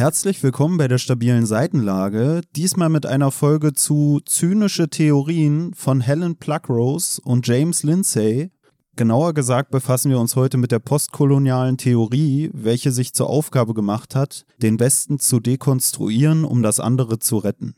[0.00, 6.36] Herzlich willkommen bei der stabilen Seitenlage, diesmal mit einer Folge zu zynische Theorien von Helen
[6.36, 8.50] Pluckrose und James Lindsay.
[8.96, 14.14] Genauer gesagt befassen wir uns heute mit der postkolonialen Theorie, welche sich zur Aufgabe gemacht
[14.14, 17.74] hat, den Westen zu dekonstruieren, um das andere zu retten.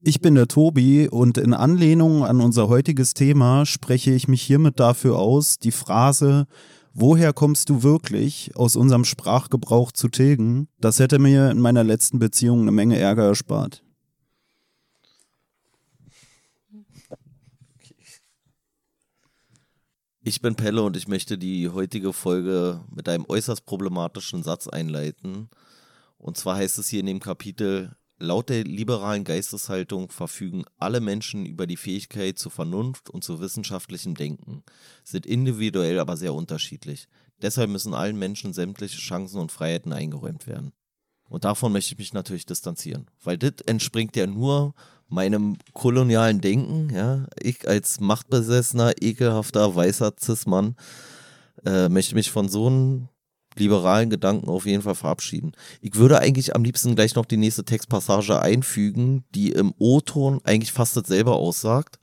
[0.00, 4.80] Ich bin der Tobi und in Anlehnung an unser heutiges Thema spreche ich mich hiermit
[4.80, 6.48] dafür aus, die Phrase
[6.96, 10.68] Woher kommst du wirklich aus unserem Sprachgebrauch zu tilgen?
[10.78, 13.82] Das hätte mir in meiner letzten Beziehung eine Menge Ärger erspart.
[20.22, 25.50] Ich bin Pelle und ich möchte die heutige Folge mit einem äußerst problematischen Satz einleiten.
[26.16, 31.46] Und zwar heißt es hier in dem Kapitel, Laut der liberalen Geisteshaltung verfügen alle Menschen
[31.46, 34.62] über die Fähigkeit zur Vernunft und zu wissenschaftlichem Denken,
[35.02, 37.08] sind individuell aber sehr unterschiedlich.
[37.42, 40.72] Deshalb müssen allen Menschen sämtliche Chancen und Freiheiten eingeräumt werden.
[41.28, 44.74] Und davon möchte ich mich natürlich distanzieren, weil das entspringt ja nur
[45.08, 46.94] meinem kolonialen Denken.
[46.94, 47.26] Ja?
[47.40, 50.76] Ich als machtbesessener, ekelhafter, weißer Cis-Mann
[51.64, 53.08] äh, möchte mich von so einem
[53.58, 55.52] liberalen Gedanken auf jeden Fall verabschieden.
[55.80, 60.72] Ich würde eigentlich am liebsten gleich noch die nächste Textpassage einfügen, die im O-Ton eigentlich
[60.72, 61.98] fast dasselbe aussagt.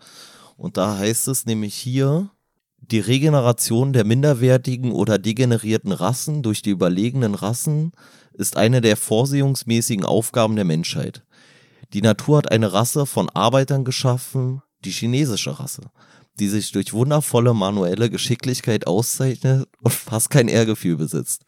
[0.57, 2.29] Und da heißt es nämlich hier,
[2.77, 7.91] die Regeneration der minderwertigen oder degenerierten Rassen durch die überlegenen Rassen
[8.33, 11.23] ist eine der vorsehungsmäßigen Aufgaben der Menschheit.
[11.93, 15.83] Die Natur hat eine Rasse von Arbeitern geschaffen, die chinesische Rasse
[16.39, 21.43] die sich durch wundervolle manuelle Geschicklichkeit auszeichnet und fast kein Ehrgefühl besitzt.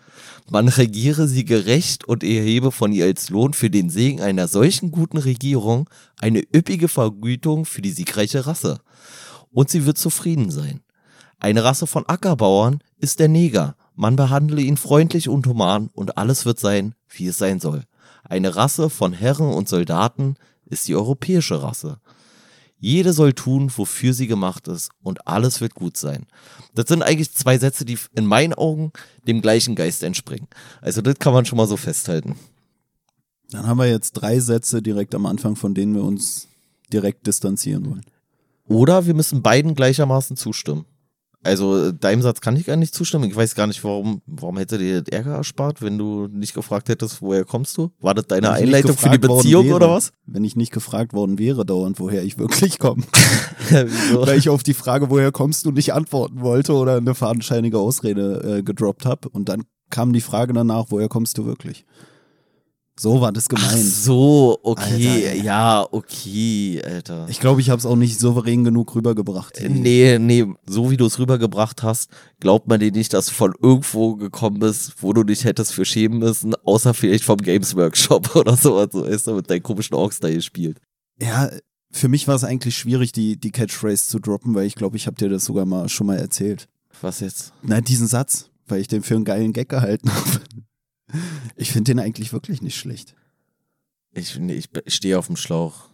[0.50, 4.92] Man regiere sie gerecht und erhebe von ihr als Lohn für den Segen einer solchen
[4.92, 5.90] guten Regierung
[6.20, 8.80] eine üppige Vergütung für die siegreiche Rasse.
[9.52, 10.82] Und sie wird zufrieden sein.
[11.40, 13.76] Eine Rasse von Ackerbauern ist der Neger.
[13.96, 17.84] Man behandle ihn freundlich und human und alles wird sein, wie es sein soll.
[18.24, 22.00] Eine Rasse von Herren und Soldaten ist die europäische Rasse.
[22.84, 26.26] Jede soll tun, wofür sie gemacht ist und alles wird gut sein.
[26.76, 28.92] Das sind eigentlich zwei Sätze, die in meinen Augen
[29.26, 30.50] dem gleichen Geist entspringen.
[30.82, 32.36] Also das kann man schon mal so festhalten.
[33.52, 36.50] Dann haben wir jetzt drei Sätze direkt am Anfang, von denen wir uns
[36.92, 38.06] direkt distanzieren wollen.
[38.68, 40.84] Oder wir müssen beiden gleichermaßen zustimmen.
[41.44, 43.26] Also deinem Satz kann ich gar nicht zustimmen.
[43.26, 46.88] Ich weiß gar nicht, warum, warum hätte dir das Ärger erspart, wenn du nicht gefragt
[46.88, 47.92] hättest, woher kommst du?
[48.00, 50.12] War das deine Einleitung für die Beziehung wäre, oder was?
[50.26, 53.04] Wenn ich nicht gefragt worden wäre dauernd, woher ich wirklich komme.
[54.14, 58.60] Weil ich auf die Frage, woher kommst du, nicht antworten wollte oder eine fadenscheinige Ausrede
[58.60, 59.28] äh, gedroppt habe.
[59.30, 61.86] Und dann kam die Frage danach, woher kommst du wirklich?
[62.96, 63.72] So war das gemeint.
[63.72, 67.26] Ach so, okay, Alter, ja, okay, Alter.
[67.28, 69.58] Ich glaube, ich habe es auch nicht souverän genug rübergebracht.
[69.58, 73.34] Äh, nee, nee, so wie du es rübergebracht hast, glaubt man dir nicht, dass du
[73.34, 77.76] von irgendwo gekommen bist, wo du dich hättest für schämen müssen, außer vielleicht vom Games
[77.76, 80.80] Workshop oder so, also ist mit deinem komischen Orks da gespielt.
[81.20, 81.50] Ja,
[81.92, 85.08] für mich war es eigentlich schwierig, die, die Catchphrase zu droppen, weil ich glaube, ich
[85.08, 86.68] habe dir das sogar mal schon mal erzählt.
[87.02, 87.54] Was jetzt?
[87.64, 90.42] Nein, diesen Satz, weil ich den für einen geilen Gag gehalten habe.
[91.56, 93.16] Ich finde den eigentlich wirklich nicht schlecht.
[94.14, 95.90] Ich, ich stehe auf dem Schlauch.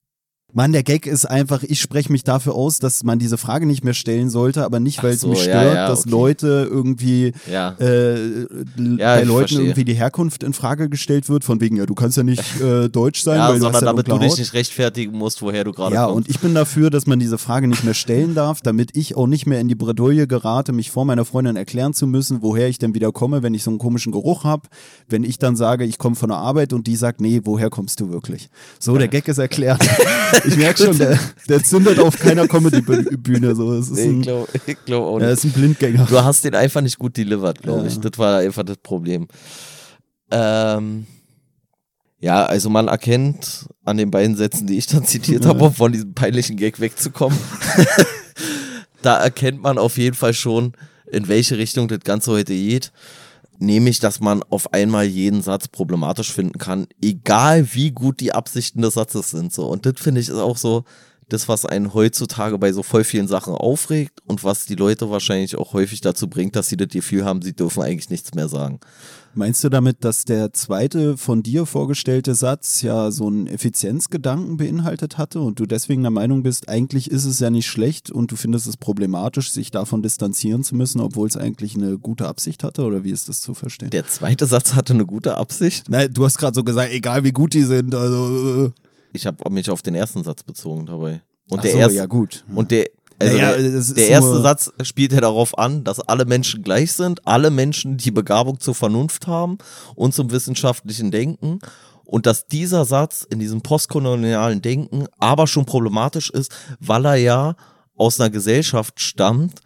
[0.51, 3.83] Mann, der Gag ist einfach, ich spreche mich dafür aus, dass man diese Frage nicht
[3.83, 6.09] mehr stellen sollte, aber nicht, weil so, es mich stört, ja, ja, dass okay.
[6.09, 7.75] Leute irgendwie ja.
[7.79, 9.59] äh, bei Leuten verstehe.
[9.59, 12.89] irgendwie die Herkunft in Frage gestellt wird, von wegen, ja, du kannst ja nicht äh,
[12.89, 15.95] deutsch sein, weil sondern du damit du dich nicht rechtfertigen musst, woher du gerade kommst.
[15.95, 19.15] Ja, und ich bin dafür, dass man diese Frage nicht mehr stellen darf, damit ich
[19.15, 22.67] auch nicht mehr in die Bredouille gerate, mich vor meiner Freundin erklären zu müssen, woher
[22.67, 24.63] ich denn wieder komme, wenn ich so einen komischen Geruch habe,
[25.07, 27.99] wenn ich dann sage, ich komme von der Arbeit und die sagt, nee, woher kommst
[27.99, 28.49] du wirklich?
[28.79, 29.79] So, der Gag ist erklärt.
[30.45, 33.55] ich merke schon, der, der zündet auf keiner Comedy-Bühne.
[33.55, 33.75] So.
[33.75, 34.47] Das ist nee, ich glaube
[34.85, 35.27] glaub auch nicht.
[35.27, 36.05] Er ist ein Blindgänger.
[36.05, 37.88] Du hast den einfach nicht gut delivered, glaube ja.
[37.88, 38.00] ich.
[38.00, 39.27] Das war einfach das Problem.
[40.31, 41.05] Ähm,
[42.19, 45.50] ja, also man erkennt an den beiden Sätzen, die ich dann zitiert ja.
[45.50, 47.38] habe, um von diesem peinlichen Gag wegzukommen.
[49.01, 50.73] da erkennt man auf jeden Fall schon,
[51.11, 52.91] in welche Richtung das Ganze heute geht
[53.59, 58.81] nämlich, dass man auf einmal jeden Satz problematisch finden kann, egal wie gut die Absichten
[58.81, 59.53] des Satzes sind.
[59.53, 59.67] So.
[59.67, 60.85] Und das finde ich ist auch so
[61.27, 65.57] das, was einen heutzutage bei so voll vielen Sachen aufregt und was die Leute wahrscheinlich
[65.57, 68.79] auch häufig dazu bringt, dass sie das Gefühl haben, sie dürfen eigentlich nichts mehr sagen.
[69.35, 75.17] Meinst du damit, dass der zweite von dir vorgestellte Satz ja so einen Effizienzgedanken beinhaltet
[75.17, 78.35] hatte und du deswegen der Meinung bist, eigentlich ist es ja nicht schlecht und du
[78.35, 82.83] findest es problematisch, sich davon distanzieren zu müssen, obwohl es eigentlich eine gute Absicht hatte?
[82.83, 83.91] Oder wie ist das zu verstehen?
[83.91, 85.89] Der zweite Satz hatte eine gute Absicht?
[85.89, 87.93] Nein, du hast gerade so gesagt, egal wie gut die sind.
[87.93, 88.71] Also, äh.
[89.13, 91.21] ich habe mich auf den ersten Satz bezogen dabei.
[91.49, 92.45] Und Ach der so, erste, ja gut.
[92.53, 92.85] Und der
[93.19, 97.25] also naja, der, der erste Satz spielt ja darauf an, dass alle Menschen gleich sind,
[97.27, 99.57] alle Menschen die Begabung zur Vernunft haben
[99.95, 101.60] und zum wissenschaftlichen Denken.
[102.06, 107.56] Und dass dieser Satz in diesem postkolonialen Denken aber schon problematisch ist, weil er ja
[107.95, 109.60] aus einer Gesellschaft stammt,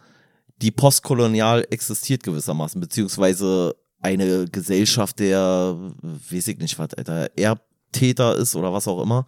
[0.61, 8.55] die postkolonial existiert gewissermaßen, beziehungsweise eine Gesellschaft, der, weiß ich nicht, was, Alter, Erbtäter ist
[8.55, 9.25] oder was auch immer.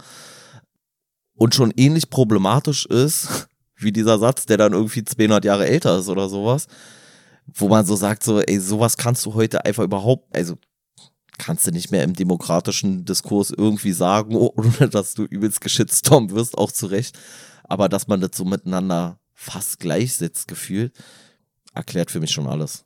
[1.36, 3.48] Und schon ähnlich problematisch ist,
[3.86, 6.68] wie dieser Satz, der dann irgendwie 200 Jahre älter ist oder sowas,
[7.48, 10.58] wo man so sagt, so, ey, sowas kannst du heute einfach überhaupt, also
[11.38, 16.58] kannst du nicht mehr im demokratischen Diskurs irgendwie sagen, ohne dass du übelst geschitstormt wirst,
[16.58, 17.18] auch zu Recht.
[17.64, 20.94] Aber dass man das so miteinander fast gleichsetzt, gefühlt,
[21.74, 22.86] erklärt für mich schon alles.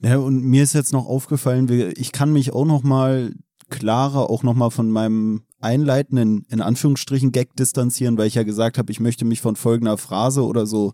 [0.00, 3.32] Ja, und mir ist jetzt noch aufgefallen, ich kann mich auch noch mal
[3.70, 8.78] klarer auch noch mal von meinem einleitenden, in Anführungsstrichen, Gag distanzieren, weil ich ja gesagt
[8.78, 10.92] habe, ich möchte mich von folgender Phrase oder so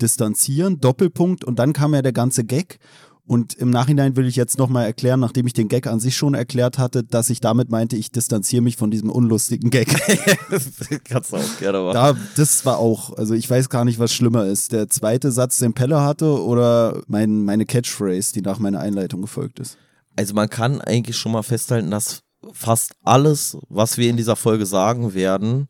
[0.00, 2.78] distanzieren, Doppelpunkt, und dann kam ja der ganze Gag.
[3.24, 6.34] Und im Nachhinein will ich jetzt nochmal erklären, nachdem ich den Gag an sich schon
[6.34, 9.88] erklärt hatte, dass ich damit meinte, ich distanziere mich von diesem unlustigen Gag.
[11.04, 11.94] Kannst du auch gerne machen.
[11.94, 14.72] Da, das war auch, also ich weiß gar nicht, was schlimmer ist.
[14.72, 19.60] Der zweite Satz, den Pelle hatte, oder mein, meine Catchphrase, die nach meiner Einleitung gefolgt
[19.60, 19.78] ist.
[20.16, 22.22] Also man kann eigentlich schon mal festhalten, dass
[22.52, 25.68] fast alles, was wir in dieser Folge sagen werden,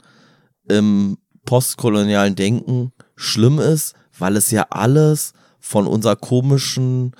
[0.69, 7.13] im postkolonialen Denken schlimm ist, weil es ja alles von unserer komischen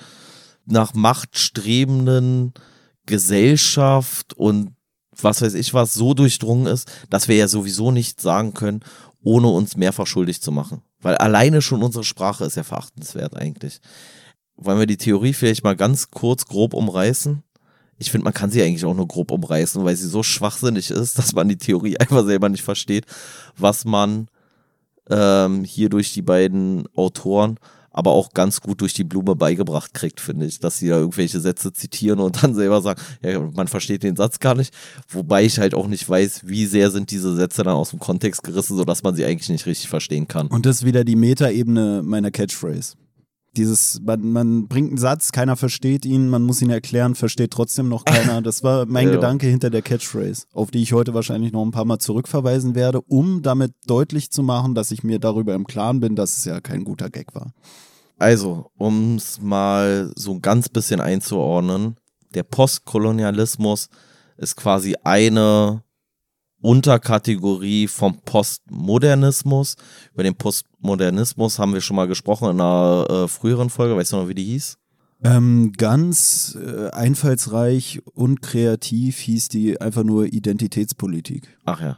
[0.65, 2.53] nach Macht strebenden
[3.05, 4.75] Gesellschaft und
[5.21, 8.81] was weiß ich was so durchdrungen ist, dass wir ja sowieso nicht sagen können,
[9.21, 10.81] ohne uns mehrfach schuldig zu machen.
[10.99, 13.79] Weil alleine schon unsere Sprache ist ja verachtenswert eigentlich.
[14.55, 17.43] Wollen wir die Theorie vielleicht mal ganz kurz grob umreißen?
[17.97, 21.17] Ich finde, man kann sie eigentlich auch nur grob umreißen, weil sie so schwachsinnig ist,
[21.17, 23.05] dass man die Theorie einfach selber nicht versteht,
[23.57, 24.27] was man
[25.09, 27.57] ähm, hier durch die beiden Autoren
[27.93, 31.39] aber auch ganz gut durch die Blume beigebracht kriegt, finde ich, dass sie da irgendwelche
[31.39, 34.73] Sätze zitieren und dann selber sagen, ja, man versteht den Satz gar nicht,
[35.07, 38.43] wobei ich halt auch nicht weiß, wie sehr sind diese Sätze dann aus dem Kontext
[38.43, 40.47] gerissen, sodass man sie eigentlich nicht richtig verstehen kann.
[40.47, 42.95] Und das ist wieder die Metaebene meiner Catchphrase.
[43.55, 47.87] Dieses, man, man bringt einen Satz, keiner versteht ihn, man muss ihn erklären, versteht trotzdem
[47.87, 48.41] noch keiner.
[48.41, 49.15] Das war mein ja.
[49.15, 53.01] Gedanke hinter der Catchphrase, auf die ich heute wahrscheinlich noch ein paar Mal zurückverweisen werde,
[53.01, 56.61] um damit deutlich zu machen, dass ich mir darüber im Klaren bin, dass es ja
[56.61, 57.53] kein guter Gag war.
[58.17, 61.97] Also, um es mal so ein ganz bisschen einzuordnen,
[62.33, 63.89] der Postkolonialismus
[64.37, 65.82] ist quasi eine
[66.63, 69.75] Unterkategorie vom Postmodernismus.
[70.13, 73.97] Über den Postmodernismus haben wir schon mal gesprochen in einer äh, früheren Folge.
[73.97, 74.77] Weißt du noch, wie die hieß?
[75.25, 81.57] Ähm, ganz äh, einfallsreich und kreativ hieß die einfach nur Identitätspolitik.
[81.65, 81.97] Ach ja.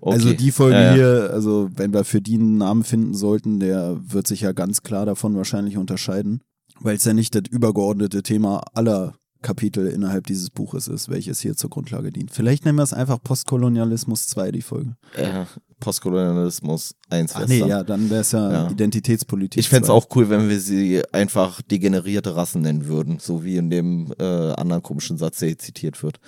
[0.00, 0.14] Okay.
[0.14, 0.94] Also die Folge ja, ja.
[0.94, 4.82] hier, also wenn wir für die einen Namen finden sollten, der wird sich ja ganz
[4.82, 6.40] klar davon wahrscheinlich unterscheiden,
[6.80, 9.14] weil es ja nicht das übergeordnete Thema aller
[9.44, 12.32] Kapitel innerhalb dieses Buches ist, welches hier zur Grundlage dient.
[12.32, 14.96] Vielleicht nennen wir es einfach Postkolonialismus 2, die Folge.
[15.14, 15.44] Äh,
[15.78, 19.60] Postkolonialismus 1 Ach nee, ja, dann wäre es ja, ja, Identitätspolitik.
[19.60, 23.58] Ich fände es auch cool, wenn wir sie einfach degenerierte Rassen nennen würden, so wie
[23.58, 26.18] in dem äh, anderen komischen Satz, der zitiert wird.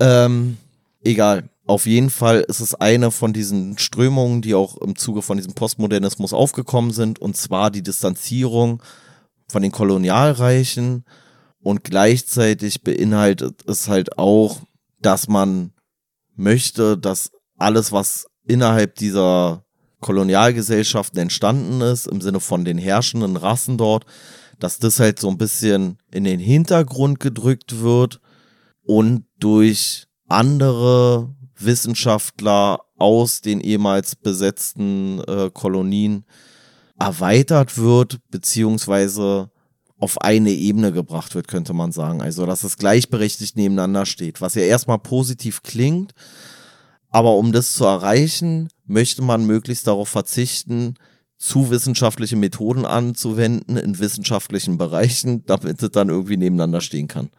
[0.00, 0.56] Ähm,
[1.04, 1.50] egal.
[1.66, 5.52] Auf jeden Fall ist es eine von diesen Strömungen, die auch im Zuge von diesem
[5.52, 8.82] Postmodernismus aufgekommen sind, und zwar die Distanzierung
[9.46, 11.04] von den Kolonialreichen
[11.68, 14.62] und gleichzeitig beinhaltet es halt auch,
[15.02, 15.74] dass man
[16.34, 19.66] möchte, dass alles, was innerhalb dieser
[20.00, 24.06] Kolonialgesellschaften entstanden ist, im Sinne von den herrschenden Rassen dort,
[24.58, 28.18] dass das halt so ein bisschen in den Hintergrund gedrückt wird
[28.82, 36.24] und durch andere Wissenschaftler aus den ehemals besetzten äh, Kolonien
[36.98, 39.50] erweitert wird, beziehungsweise
[39.98, 42.22] auf eine Ebene gebracht wird, könnte man sagen.
[42.22, 46.14] Also, dass es gleichberechtigt nebeneinander steht, was ja erstmal positiv klingt,
[47.10, 50.94] aber um das zu erreichen, möchte man möglichst darauf verzichten,
[51.36, 57.30] zu wissenschaftliche Methoden anzuwenden in wissenschaftlichen Bereichen, damit es dann irgendwie nebeneinander stehen kann.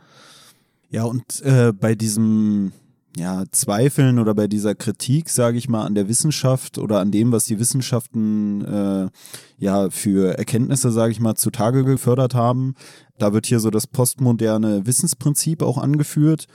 [0.89, 2.71] Ja, und äh, bei diesem
[3.17, 7.31] ja, Zweifeln oder bei dieser Kritik, sage ich mal, an der Wissenschaft oder an dem,
[7.31, 9.09] was die Wissenschaften äh,
[9.57, 12.75] ja für Erkenntnisse, sage ich mal, zutage gefördert haben.
[13.17, 16.45] Da wird hier so das postmoderne Wissensprinzip auch angeführt,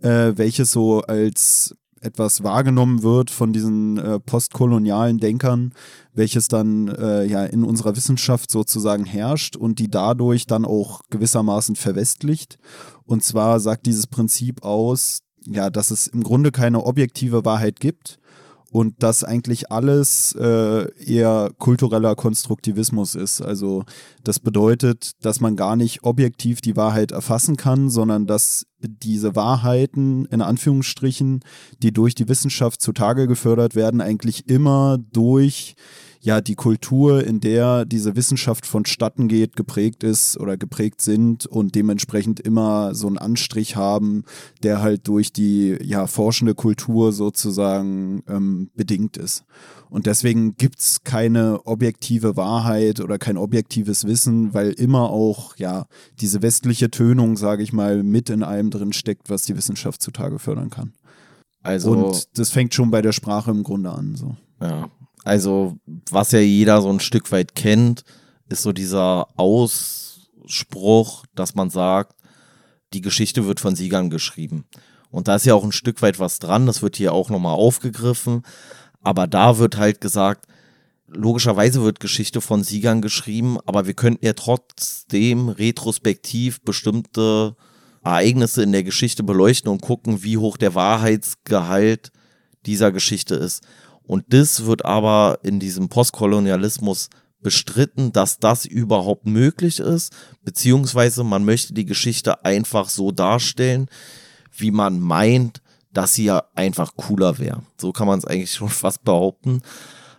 [0.00, 5.72] äh, welches so als etwas wahrgenommen wird von diesen äh, postkolonialen Denkern,
[6.12, 11.76] welches dann äh, ja in unserer Wissenschaft sozusagen herrscht und die dadurch dann auch gewissermaßen
[11.76, 12.58] verwestlicht.
[13.04, 18.18] Und zwar sagt dieses Prinzip aus, ja, dass es im Grunde keine objektive Wahrheit gibt
[18.74, 23.40] und dass eigentlich alles äh, eher kultureller Konstruktivismus ist.
[23.40, 23.84] Also
[24.24, 30.24] das bedeutet, dass man gar nicht objektiv die Wahrheit erfassen kann, sondern dass diese Wahrheiten
[30.24, 31.44] in Anführungsstrichen,
[31.84, 35.76] die durch die Wissenschaft zutage gefördert werden, eigentlich immer durch
[36.24, 41.74] ja die Kultur, in der diese Wissenschaft vonstatten geht, geprägt ist oder geprägt sind und
[41.74, 44.24] dementsprechend immer so einen Anstrich haben,
[44.62, 49.44] der halt durch die ja forschende Kultur sozusagen ähm, bedingt ist.
[49.90, 55.86] Und deswegen gibt's keine objektive Wahrheit oder kein objektives Wissen, weil immer auch ja
[56.20, 60.38] diese westliche Tönung, sage ich mal, mit in allem drin steckt, was die Wissenschaft zutage
[60.38, 60.94] fördern kann.
[61.62, 64.16] Also, und das fängt schon bei der Sprache im Grunde an.
[64.16, 64.36] So.
[64.60, 64.90] Ja,
[65.24, 65.78] also,
[66.10, 68.04] was ja jeder so ein Stück weit kennt,
[68.48, 72.14] ist so dieser Ausspruch, dass man sagt,
[72.92, 74.66] die Geschichte wird von Siegern geschrieben.
[75.10, 77.54] Und da ist ja auch ein Stück weit was dran, das wird hier auch nochmal
[77.54, 78.42] aufgegriffen.
[79.02, 80.46] Aber da wird halt gesagt,
[81.06, 87.56] logischerweise wird Geschichte von Siegern geschrieben, aber wir könnten ja trotzdem retrospektiv bestimmte
[88.02, 92.12] Ereignisse in der Geschichte beleuchten und gucken, wie hoch der Wahrheitsgehalt
[92.66, 93.62] dieser Geschichte ist.
[94.06, 97.08] Und das wird aber in diesem Postkolonialismus
[97.44, 103.88] bestritten, dass das überhaupt möglich ist, beziehungsweise man möchte die Geschichte einfach so darstellen,
[104.56, 105.60] wie man meint,
[105.92, 107.62] dass sie ja einfach cooler wäre.
[107.80, 109.62] So kann man es eigentlich schon fast behaupten.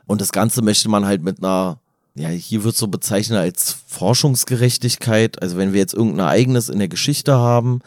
[0.06, 1.80] Und das Ganze möchte man halt mit einer,
[2.15, 5.42] ja, hier wird so bezeichnet als Forschungsgerechtigkeit.
[5.42, 7.82] Also wenn wir jetzt irgendein Ereignis in der Geschichte haben,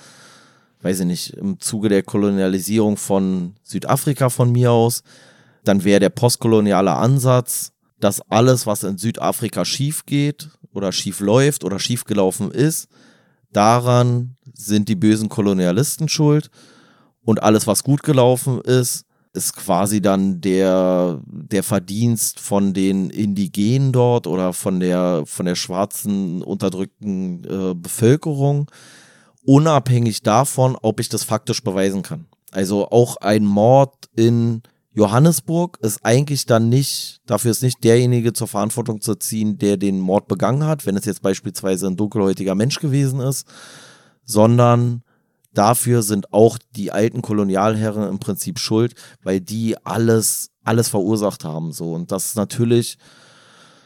[0.82, 5.02] weiß ich nicht, im Zuge der Kolonialisierung von Südafrika von mir aus,
[5.68, 11.62] dann wäre der postkoloniale Ansatz, dass alles, was in Südafrika schief geht oder schief läuft
[11.62, 12.88] oder schief gelaufen ist,
[13.52, 16.50] daran sind die bösen Kolonialisten schuld
[17.22, 23.92] und alles, was gut gelaufen ist, ist quasi dann der, der Verdienst von den Indigenen
[23.92, 28.70] dort oder von der, von der schwarzen unterdrückten äh, Bevölkerung,
[29.44, 32.26] unabhängig davon, ob ich das faktisch beweisen kann.
[32.52, 34.62] Also auch ein Mord in
[34.98, 40.00] Johannesburg ist eigentlich dann nicht, dafür ist nicht derjenige zur Verantwortung zu ziehen, der den
[40.00, 43.46] Mord begangen hat, wenn es jetzt beispielsweise ein dunkelhäutiger Mensch gewesen ist,
[44.24, 45.04] sondern
[45.54, 51.70] dafür sind auch die alten Kolonialherren im Prinzip schuld, weil die alles, alles verursacht haben,
[51.70, 51.92] so.
[51.92, 52.98] Und das natürlich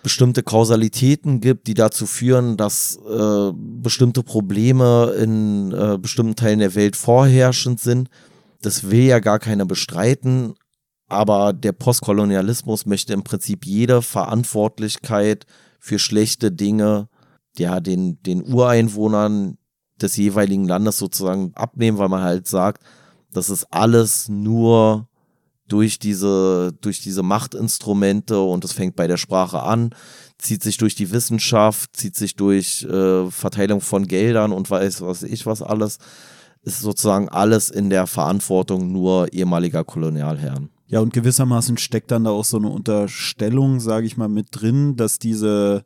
[0.02, 6.74] bestimmte Kausalitäten gibt, die dazu führen, dass äh, bestimmte Probleme in äh, bestimmten Teilen der
[6.74, 8.08] Welt vorherrschend sind.
[8.62, 10.54] Das will ja gar keiner bestreiten,
[11.12, 15.46] aber der Postkolonialismus möchte im Prinzip jede Verantwortlichkeit
[15.78, 17.08] für schlechte Dinge
[17.58, 19.58] ja, den, den Ureinwohnern
[20.00, 22.82] des jeweiligen Landes sozusagen abnehmen, weil man halt sagt,
[23.32, 25.08] das ist alles nur
[25.68, 29.94] durch diese, durch diese Machtinstrumente und es fängt bei der Sprache an,
[30.38, 35.22] zieht sich durch die Wissenschaft, zieht sich durch äh, Verteilung von Geldern und weiß was
[35.22, 35.98] ich was alles,
[36.62, 40.71] ist sozusagen alles in der Verantwortung nur ehemaliger Kolonialherren.
[40.92, 44.94] Ja, und gewissermaßen steckt dann da auch so eine Unterstellung, sage ich mal, mit drin,
[44.94, 45.84] dass diese,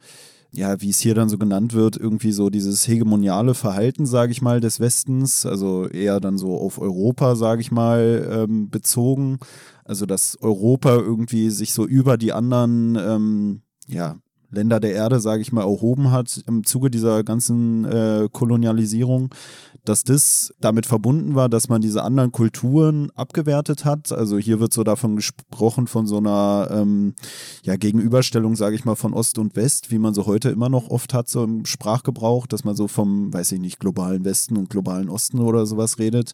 [0.51, 4.43] ja, wie es hier dann so genannt wird, irgendwie so dieses hegemoniale Verhalten, sage ich
[4.43, 9.39] mal, des Westens, also eher dann so auf Europa, sage ich mal, ähm, bezogen.
[9.85, 14.17] Also dass Europa irgendwie sich so über die anderen, ähm, ja,
[14.51, 19.31] Länder der Erde, sage ich mal, erhoben hat im Zuge dieser ganzen äh, Kolonialisierung,
[19.85, 24.13] dass das damit verbunden war, dass man diese anderen Kulturen abgewertet hat.
[24.13, 27.15] Also hier wird so davon gesprochen, von so einer ähm,
[27.63, 30.91] ja, Gegenüberstellung, sage ich mal, von Ost und West, wie man so heute immer noch
[30.91, 34.71] oft hat, so im Sprachgebrauch, dass man so vom, weiß ich nicht, globalen Westen und
[34.71, 36.33] globalen Osten oder sowas redet.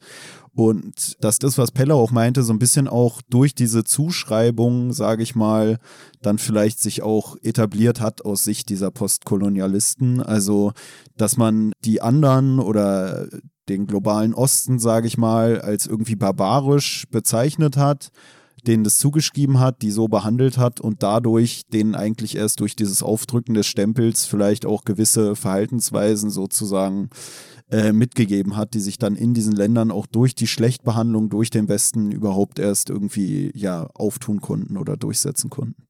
[0.55, 5.23] Und dass das, was Pelle auch meinte, so ein bisschen auch durch diese Zuschreibung, sage
[5.23, 5.79] ich mal,
[6.21, 10.21] dann vielleicht sich auch etabliert hat aus Sicht dieser Postkolonialisten.
[10.23, 10.73] Also,
[11.17, 13.29] dass man die anderen oder
[13.69, 18.11] den globalen Osten, sage ich mal, als irgendwie barbarisch bezeichnet hat
[18.67, 23.03] denen das zugeschrieben hat, die so behandelt hat und dadurch denen eigentlich erst durch dieses
[23.03, 27.11] Aufdrücken des Stempels vielleicht auch gewisse Verhaltensweisen sozusagen
[27.71, 31.69] äh, mitgegeben hat, die sich dann in diesen Ländern auch durch die Schlechtbehandlung durch den
[31.69, 35.85] Westen überhaupt erst irgendwie ja auftun konnten oder durchsetzen konnten.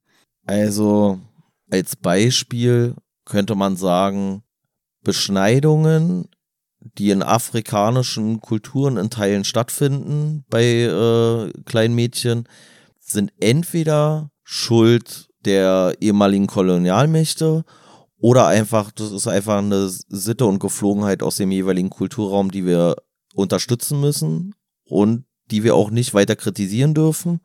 [0.45, 1.19] Also
[1.73, 2.93] als Beispiel
[3.25, 4.43] könnte man sagen,
[5.03, 6.29] Beschneidungen,
[6.79, 12.47] die in afrikanischen Kulturen in Teilen stattfinden bei äh, kleinen Mädchen,
[12.99, 17.65] sind entweder Schuld der ehemaligen Kolonialmächte
[18.17, 22.97] oder einfach, das ist einfach eine Sitte und Geflogenheit aus dem jeweiligen Kulturraum, die wir
[23.33, 24.53] unterstützen müssen
[24.85, 27.41] und die wir auch nicht weiter kritisieren dürfen.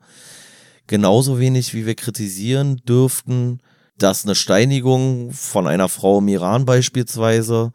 [0.85, 3.59] Genauso wenig wie wir kritisieren dürften,
[4.03, 7.71] dass eine Steinigung von einer Frau im Iran beispielsweise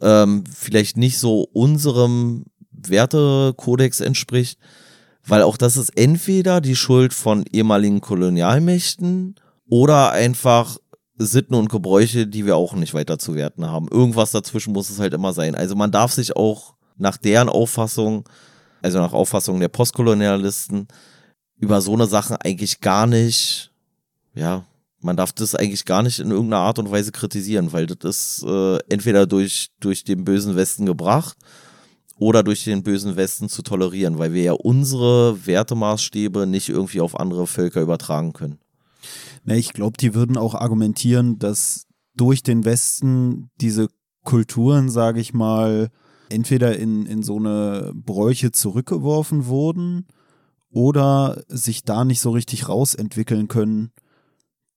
[0.00, 4.58] ähm, vielleicht nicht so unserem Wertekodex entspricht,
[5.26, 9.36] weil auch das ist entweder die Schuld von ehemaligen Kolonialmächten
[9.68, 10.78] oder einfach
[11.18, 13.88] Sitten und Gebräuche, die wir auch nicht weiter zu werten haben.
[13.90, 15.54] Irgendwas dazwischen muss es halt immer sein.
[15.54, 18.28] Also man darf sich auch nach deren Auffassung,
[18.82, 20.88] also nach Auffassung der Postkolonialisten,
[21.58, 23.72] über so eine Sache eigentlich gar nicht,
[24.34, 24.64] ja,
[25.06, 28.44] man darf das eigentlich gar nicht in irgendeiner Art und Weise kritisieren, weil das ist
[28.44, 31.38] äh, entweder durch, durch den bösen Westen gebracht
[32.18, 37.18] oder durch den bösen Westen zu tolerieren, weil wir ja unsere Wertemaßstäbe nicht irgendwie auf
[37.18, 38.58] andere Völker übertragen können.
[39.44, 41.86] Ne, ich glaube, die würden auch argumentieren, dass
[42.16, 43.88] durch den Westen diese
[44.24, 45.90] Kulturen, sage ich mal,
[46.30, 50.06] entweder in, in so eine Bräuche zurückgeworfen wurden
[50.70, 53.92] oder sich da nicht so richtig rausentwickeln können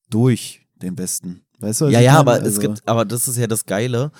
[0.10, 1.42] durch den Westen.
[1.60, 4.12] Weißt du, ja, ja, aber also es gibt, aber das ist ja das Geile,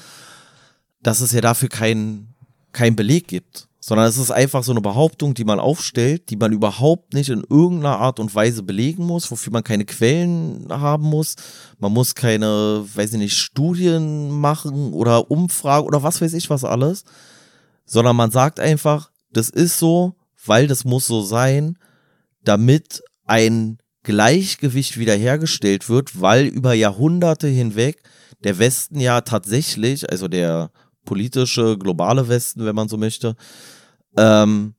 [1.02, 2.36] dass es ja dafür keinen
[2.72, 6.52] kein Beleg gibt sondern es ist einfach so eine Behauptung, die man aufstellt, die man
[6.52, 11.36] überhaupt nicht in irgendeiner Art und Weise belegen muss, wofür man keine Quellen haben muss.
[11.80, 16.66] Man muss keine, weiß ich nicht, Studien machen oder Umfragen oder was weiß ich was
[16.66, 17.06] alles,
[17.86, 20.16] sondern man sagt einfach, das ist so,
[20.46, 21.78] weil das muss so sein,
[22.44, 28.02] damit ein Gleichgewicht wiederhergestellt wird, weil über Jahrhunderte hinweg
[28.44, 30.72] der Westen ja tatsächlich, also der
[31.06, 33.36] politische, globale Westen, wenn man so möchte,
[34.18, 34.76] ähm,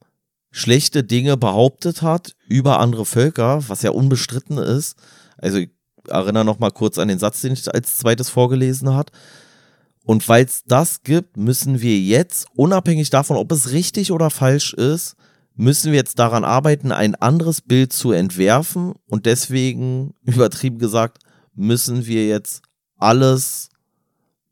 [0.50, 4.96] schlechte Dinge behauptet hat über andere Völker, was ja unbestritten ist.
[5.36, 5.70] Also ich
[6.08, 9.10] erinnere noch mal kurz an den Satz, den ich als zweites vorgelesen hat.
[10.04, 14.72] Und weil es das gibt, müssen wir jetzt, unabhängig davon, ob es richtig oder falsch
[14.72, 15.14] ist,
[15.54, 18.94] müssen wir jetzt daran arbeiten, ein anderes Bild zu entwerfen.
[19.06, 21.18] Und deswegen, übertrieben gesagt,
[21.54, 22.62] müssen wir jetzt
[22.96, 23.70] alles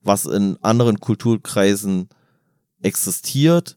[0.03, 2.09] was in anderen Kulturkreisen
[2.83, 3.77] existiert,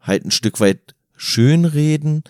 [0.00, 2.22] halt ein Stück weit schönreden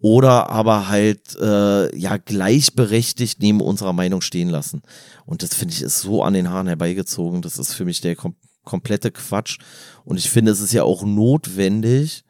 [0.00, 4.82] oder aber halt äh, ja gleichberechtigt neben unserer Meinung stehen lassen.
[5.26, 7.42] Und das finde ich ist so an den Haaren herbeigezogen.
[7.42, 9.58] Das ist für mich der kom komplette Quatsch.
[10.04, 12.22] Und ich finde, es ist ja auch notwendig,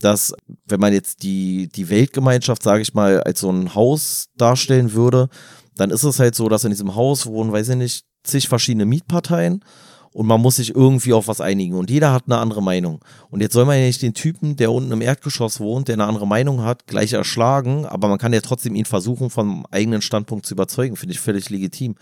[0.00, 0.34] dass
[0.66, 5.28] wenn man jetzt die, die Weltgemeinschaft, sage ich mal, als so ein Haus darstellen würde,
[5.76, 8.86] dann ist es halt so, dass in diesem Haus wohnen, weiß ich nicht, zig verschiedene
[8.86, 9.64] Mietparteien
[10.12, 13.00] und man muss sich irgendwie auf was einigen und jeder hat eine andere Meinung.
[13.30, 16.06] Und jetzt soll man ja nicht den Typen, der unten im Erdgeschoss wohnt, der eine
[16.06, 20.46] andere Meinung hat, gleich erschlagen, aber man kann ja trotzdem ihn versuchen, vom eigenen Standpunkt
[20.46, 21.96] zu überzeugen, finde ich völlig legitim.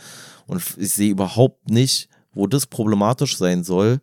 [0.47, 4.01] Und ich sehe überhaupt nicht, wo das problematisch sein soll.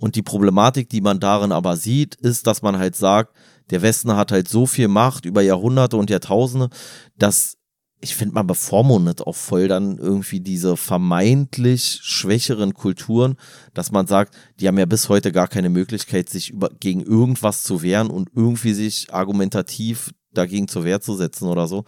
[0.00, 3.36] Und die Problematik, die man darin aber sieht, ist, dass man halt sagt,
[3.70, 6.70] der Westen hat halt so viel Macht über Jahrhunderte und Jahrtausende,
[7.16, 7.58] dass
[8.02, 13.36] ich finde, man bevormundet auch voll dann irgendwie diese vermeintlich schwächeren Kulturen,
[13.74, 17.62] dass man sagt, die haben ja bis heute gar keine Möglichkeit, sich über, gegen irgendwas
[17.62, 21.84] zu wehren und irgendwie sich argumentativ dagegen zur Wehr zu setzen oder so.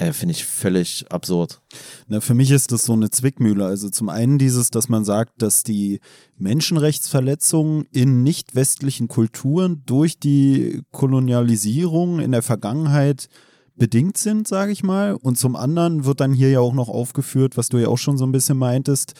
[0.00, 1.60] Äh, finde ich völlig absurd.
[2.08, 3.66] Na, für mich ist das so eine Zwickmühle.
[3.66, 6.00] Also zum einen dieses, dass man sagt, dass die
[6.38, 13.28] Menschenrechtsverletzungen in nicht westlichen Kulturen durch die Kolonialisierung in der Vergangenheit
[13.80, 15.14] bedingt sind, sage ich mal.
[15.14, 18.18] Und zum anderen wird dann hier ja auch noch aufgeführt, was du ja auch schon
[18.18, 19.14] so ein bisschen meintest,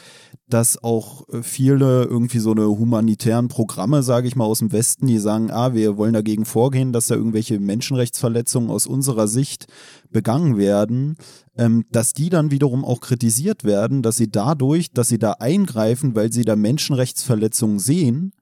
[0.50, 5.06] dass auch äh, viele irgendwie so eine humanitären Programme, sage ich mal, aus dem Westen,
[5.06, 9.66] die sagen, ah, wir wollen dagegen vorgehen, dass da irgendwelche Menschenrechtsverletzungen aus unserer Sicht
[10.10, 11.16] begangen werden,
[11.56, 16.14] ähm, dass die dann wiederum auch kritisiert werden, dass sie dadurch, dass sie da eingreifen,
[16.14, 18.34] weil sie da Menschenrechtsverletzungen sehen,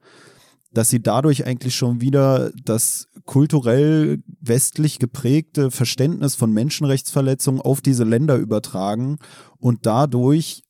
[0.71, 8.03] dass sie dadurch eigentlich schon wieder das kulturell westlich geprägte Verständnis von Menschenrechtsverletzungen auf diese
[8.03, 9.17] Länder übertragen
[9.59, 10.63] und dadurch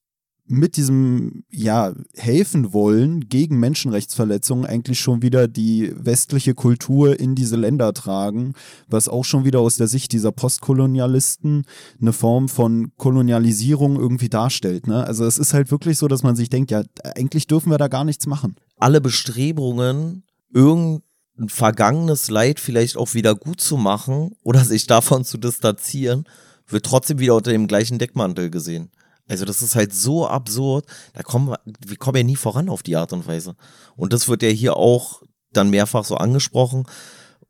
[0.51, 7.55] mit diesem, ja, helfen wollen gegen Menschenrechtsverletzungen eigentlich schon wieder die westliche Kultur in diese
[7.55, 8.53] Länder tragen,
[8.87, 11.65] was auch schon wieder aus der Sicht dieser Postkolonialisten
[12.01, 14.87] eine Form von Kolonialisierung irgendwie darstellt.
[14.87, 15.05] Ne?
[15.05, 16.81] Also es ist halt wirklich so, dass man sich denkt, ja,
[17.15, 18.55] eigentlich dürfen wir da gar nichts machen.
[18.79, 25.37] Alle Bestrebungen, irgendein vergangenes Leid vielleicht auch wieder gut zu machen oder sich davon zu
[25.37, 26.25] distanzieren,
[26.67, 28.91] wird trotzdem wieder unter dem gleichen Deckmantel gesehen.
[29.27, 30.85] Also das ist halt so absurd.
[31.13, 33.55] Da kommen wir, wir kommen ja nie voran auf die Art und Weise.
[33.95, 35.21] Und das wird ja hier auch
[35.53, 36.85] dann mehrfach so angesprochen.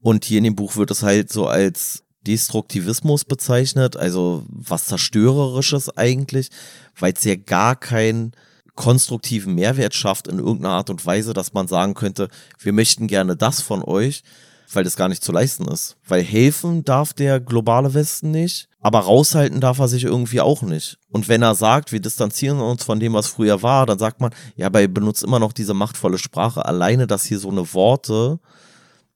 [0.02, 5.96] Und hier in dem Buch wird es halt so als Destruktivismus bezeichnet, also was zerstörerisches
[5.98, 6.50] eigentlich,
[6.98, 8.34] weil es ja gar keinen
[8.76, 12.30] konstruktiven Mehrwert schafft in irgendeiner Art und Weise, dass man sagen könnte,
[12.60, 14.24] wir möchten gerne das von euch,
[14.72, 15.98] weil das gar nicht zu leisten ist.
[16.08, 20.98] Weil helfen darf der globale Westen nicht, aber raushalten darf er sich irgendwie auch nicht.
[21.10, 24.34] Und wenn er sagt, wir distanzieren uns von dem, was früher war, dann sagt man,
[24.56, 26.66] ja, aber ihr benutzt immer noch diese machtvolle Sprache.
[26.66, 28.40] Alleine, dass hier so eine Worte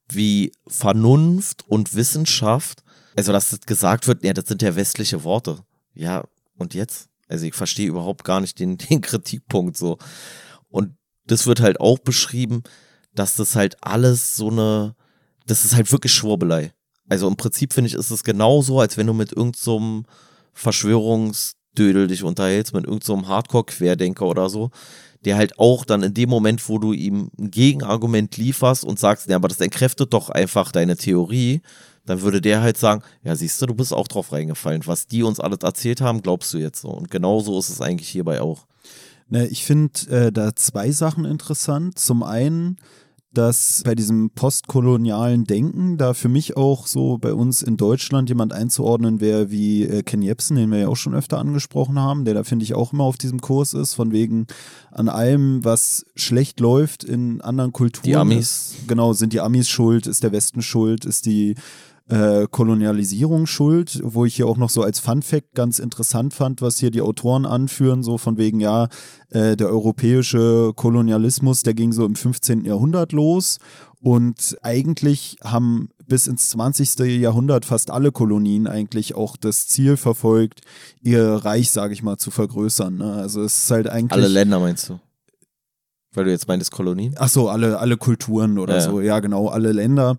[0.09, 2.83] wie Vernunft und Wissenschaft,
[3.15, 5.59] also dass das gesagt wird, ja, das sind ja westliche Worte.
[5.93, 6.23] Ja,
[6.57, 7.09] und jetzt?
[7.33, 9.97] Also ich verstehe überhaupt gar nicht den, den Kritikpunkt so.
[10.69, 12.63] Und das wird halt auch beschrieben,
[13.13, 14.95] dass das halt alles so eine,
[15.45, 16.73] das ist halt wirklich Schwurbelei.
[17.09, 20.03] Also im Prinzip finde ich, ist es genauso, als wenn du mit irgendeinem so
[20.53, 24.71] Verschwörungsdödel dich unterhältst, mit irgendeinem so Hardcore-Querdenker oder so,
[25.25, 29.29] der halt auch dann in dem Moment, wo du ihm ein Gegenargument lieferst und sagst,
[29.29, 31.61] ja, aber das entkräftet doch einfach deine Theorie,
[32.05, 34.81] dann würde der halt sagen, ja, siehst du, du bist auch drauf reingefallen.
[34.85, 36.89] Was die uns alles erzählt haben, glaubst du jetzt so.
[36.89, 38.65] Und genauso ist es eigentlich hierbei auch.
[39.29, 41.97] Ne, ich finde äh, da zwei Sachen interessant.
[41.97, 42.77] Zum einen,
[43.33, 48.53] dass bei diesem postkolonialen Denken da für mich auch so bei uns in Deutschland jemand
[48.53, 52.35] einzuordnen wäre wie äh, Ken Jebsen, den wir ja auch schon öfter angesprochen haben, der
[52.35, 54.45] da finde ich auch immer auf diesem Kurs ist, von wegen
[54.91, 58.03] an allem, was schlecht läuft in anderen Kulturen.
[58.03, 58.75] Die Amis.
[58.77, 61.55] Ist, genau, sind die Amis schuld, ist der Westen schuld, ist die
[62.09, 66.61] äh, Kolonialisierung schuld, wo ich hier auch noch so als Fun Fact ganz interessant fand,
[66.61, 68.89] was hier die Autoren anführen, so von wegen, ja,
[69.29, 72.65] äh, der europäische Kolonialismus, der ging so im 15.
[72.65, 73.59] Jahrhundert los
[74.01, 76.99] und eigentlich haben bis ins 20.
[77.21, 80.61] Jahrhundert fast alle Kolonien eigentlich auch das Ziel verfolgt,
[81.01, 82.97] ihr Reich, sage ich mal, zu vergrößern.
[82.97, 83.13] Ne?
[83.13, 84.11] Also es ist halt eigentlich.
[84.11, 84.99] Alle Länder meinst du?
[86.13, 87.15] Weil du jetzt meintest Kolonien?
[87.17, 88.81] Ach so, alle, alle Kulturen oder ja.
[88.81, 90.17] so, ja genau, alle Länder.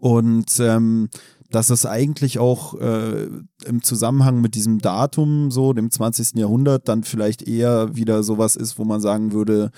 [0.00, 1.08] Und ähm,
[1.50, 3.28] dass es eigentlich auch äh,
[3.64, 6.36] im Zusammenhang mit diesem Datum, so dem 20.
[6.36, 9.70] Jahrhundert, dann vielleicht eher wieder sowas ist, wo man sagen würde,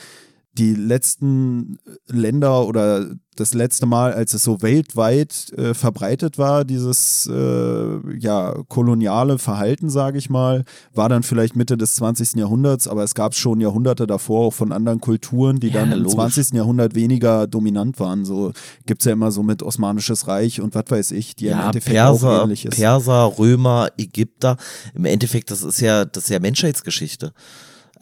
[0.53, 7.27] die letzten Länder oder das letzte Mal, als es so weltweit äh, verbreitet war, dieses
[7.27, 12.35] äh, ja, koloniale Verhalten, sage ich mal, war dann vielleicht Mitte des 20.
[12.35, 16.07] Jahrhunderts, aber es gab schon Jahrhunderte davor auch von anderen Kulturen, die ja, dann im
[16.09, 16.53] 20.
[16.53, 18.27] Jahrhundert weniger dominant waren.
[18.27, 18.53] So
[18.85, 21.67] gibt es ja immer so mit Osmanisches Reich und was weiß ich, die ja, im
[21.67, 22.77] Endeffekt Perser, auch ähnlich ist.
[22.77, 24.59] Perser, Römer, Ägypter,
[24.95, 27.33] im Endeffekt, das ist ja, das ist ja Menschheitsgeschichte.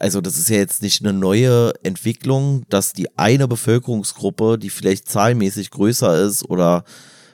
[0.01, 5.07] Also das ist ja jetzt nicht eine neue Entwicklung, dass die eine Bevölkerungsgruppe, die vielleicht
[5.07, 6.85] zahlenmäßig größer ist oder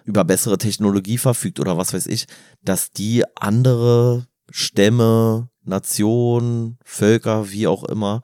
[0.03, 2.25] über bessere Technologie verfügt oder was weiß ich,
[2.61, 8.21] dass die andere Stämme, Nationen, Völker, wie auch immer,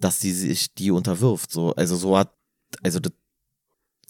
[0.00, 1.52] dass die sich die unterwirft.
[1.52, 2.34] So, also so hat,
[2.82, 3.12] also das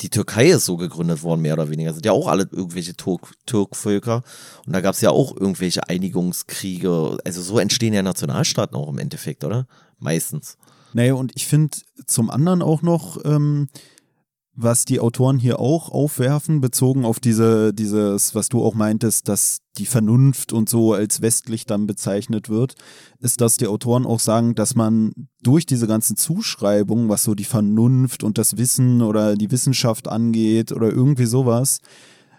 [0.01, 1.93] die Türkei ist so gegründet worden, mehr oder weniger.
[1.93, 4.23] Sind ja auch alle irgendwelche Turk Türkvölker.
[4.67, 7.19] Und da gab es ja auch irgendwelche Einigungskriege.
[7.25, 9.67] Also so entstehen ja Nationalstaaten auch im Endeffekt, oder?
[9.99, 10.57] Meistens.
[10.93, 11.77] Naja, und ich finde
[12.07, 13.69] zum anderen auch noch, ähm,
[14.57, 19.59] was die Autoren hier auch aufwerfen, bezogen auf diese, dieses, was du auch meintest, dass
[19.79, 22.75] die Vernunft und so als westlich dann bezeichnet wird,
[23.19, 25.13] ist, dass die Autoren auch sagen, dass man
[25.43, 30.71] durch diese ganzen Zuschreibungen, was so die Vernunft und das Wissen oder die Wissenschaft angeht
[30.71, 31.81] oder irgendwie sowas,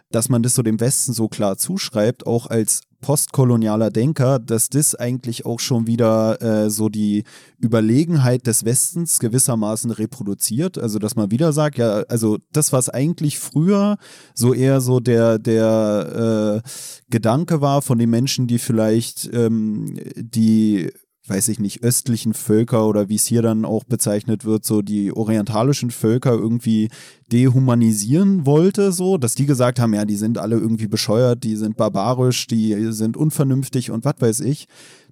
[0.10, 4.96] dass man das so dem Westen so klar zuschreibt, auch als postkolonialer Denker, dass das
[4.96, 7.24] eigentlich auch schon wieder äh, so die
[7.64, 10.80] Überlegenheit des Westens gewissermaßen reproduziert.
[10.80, 13.98] Also, dass man wieder sagt, ja, also das, was eigentlich früher
[14.34, 16.70] so eher so der, der äh,
[17.12, 20.90] Gedanke war von den Menschen, die vielleicht ähm, die
[21.28, 25.12] weiß ich nicht, östlichen Völker oder wie es hier dann auch bezeichnet wird, so die
[25.12, 26.90] orientalischen Völker irgendwie
[27.32, 31.78] dehumanisieren wollte, so, dass die gesagt haben, ja, die sind alle irgendwie bescheuert, die sind
[31.78, 34.68] barbarisch, die sind unvernünftig und was weiß ich,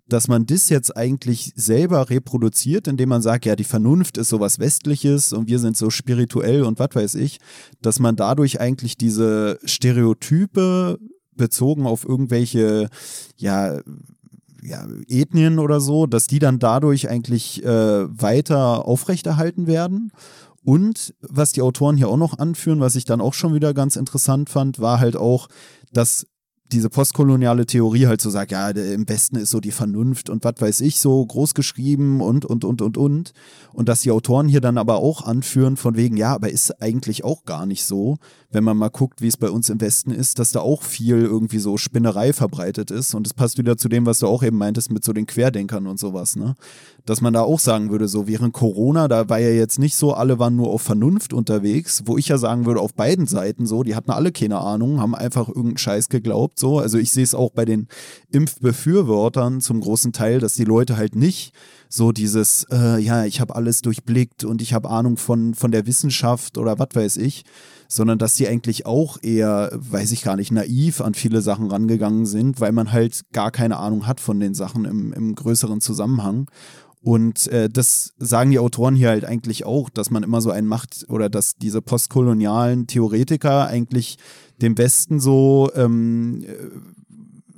[0.08, 4.60] dass man das jetzt eigentlich selber reproduziert, indem man sagt, ja, die Vernunft ist sowas
[4.60, 7.40] Westliches und wir sind so spirituell und was weiß ich,
[7.82, 11.00] dass man dadurch eigentlich diese Stereotype
[11.36, 12.90] bezogen auf irgendwelche,
[13.38, 13.80] ja,
[14.66, 17.68] ja, Ethnien oder so, dass die dann dadurch eigentlich äh,
[18.22, 20.12] weiter aufrechterhalten werden.
[20.64, 23.96] Und was die Autoren hier auch noch anführen, was ich dann auch schon wieder ganz
[23.96, 25.50] interessant fand, war halt auch,
[25.92, 26.26] dass
[26.74, 30.56] diese postkoloniale Theorie halt so sagt, ja, im Westen ist so die Vernunft und was
[30.58, 33.34] weiß ich, so groß geschrieben und, und, und, und, und.
[33.74, 37.24] Und dass die Autoren hier dann aber auch anführen von wegen, ja, aber ist eigentlich
[37.24, 38.18] auch gar nicht so,
[38.54, 41.22] wenn man mal guckt, wie es bei uns im Westen ist, dass da auch viel
[41.22, 43.14] irgendwie so Spinnerei verbreitet ist.
[43.16, 45.88] Und es passt wieder zu dem, was du auch eben meintest mit so den Querdenkern
[45.88, 46.56] und sowas, ne?
[47.06, 50.14] Dass man da auch sagen würde, so während Corona, da war ja jetzt nicht so,
[50.14, 53.84] alle waren nur auf Vernunft unterwegs, wo ich ja sagen würde, auf beiden Seiten so,
[53.84, 56.80] die hatten alle keine Ahnung, haben einfach irgendeinen Scheiß geglaubt so.
[56.80, 57.88] Also ich sehe es auch bei den
[58.32, 61.54] Impfbefürwortern zum großen Teil, dass die Leute halt nicht
[61.90, 65.86] so dieses, äh, ja, ich habe alles durchblickt und ich habe Ahnung von, von der
[65.86, 67.44] Wissenschaft oder was weiß ich,
[67.94, 72.26] sondern dass die eigentlich auch eher, weiß ich gar nicht, naiv an viele Sachen rangegangen
[72.26, 76.50] sind, weil man halt gar keine Ahnung hat von den Sachen im, im größeren Zusammenhang.
[77.02, 80.68] Und äh, das sagen die Autoren hier halt eigentlich auch, dass man immer so einen
[80.68, 84.18] macht oder dass diese postkolonialen Theoretiker eigentlich
[84.60, 86.56] dem Westen so ähm, äh,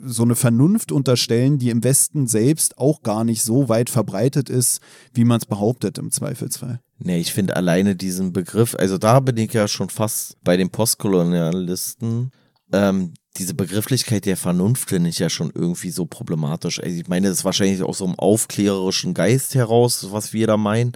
[0.06, 4.82] so eine Vernunft unterstellen, die im Westen selbst auch gar nicht so weit verbreitet ist,
[5.14, 6.80] wie man es behauptet im Zweifelsfall.
[6.98, 10.70] Nee, ich finde alleine diesen Begriff, also da bin ich ja schon fast bei den
[10.70, 12.32] Postkolonialisten,
[12.72, 16.82] ähm, diese Begrifflichkeit der Vernunft finde ich ja schon irgendwie so problematisch.
[16.82, 20.58] Also ich meine, das ist wahrscheinlich auch so im aufklärerischen Geist heraus, was wir da
[20.58, 20.94] meinen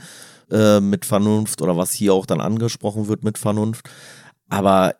[0.50, 3.90] äh, mit Vernunft oder was hier auch dann angesprochen wird mit Vernunft.
[4.48, 4.96] Aber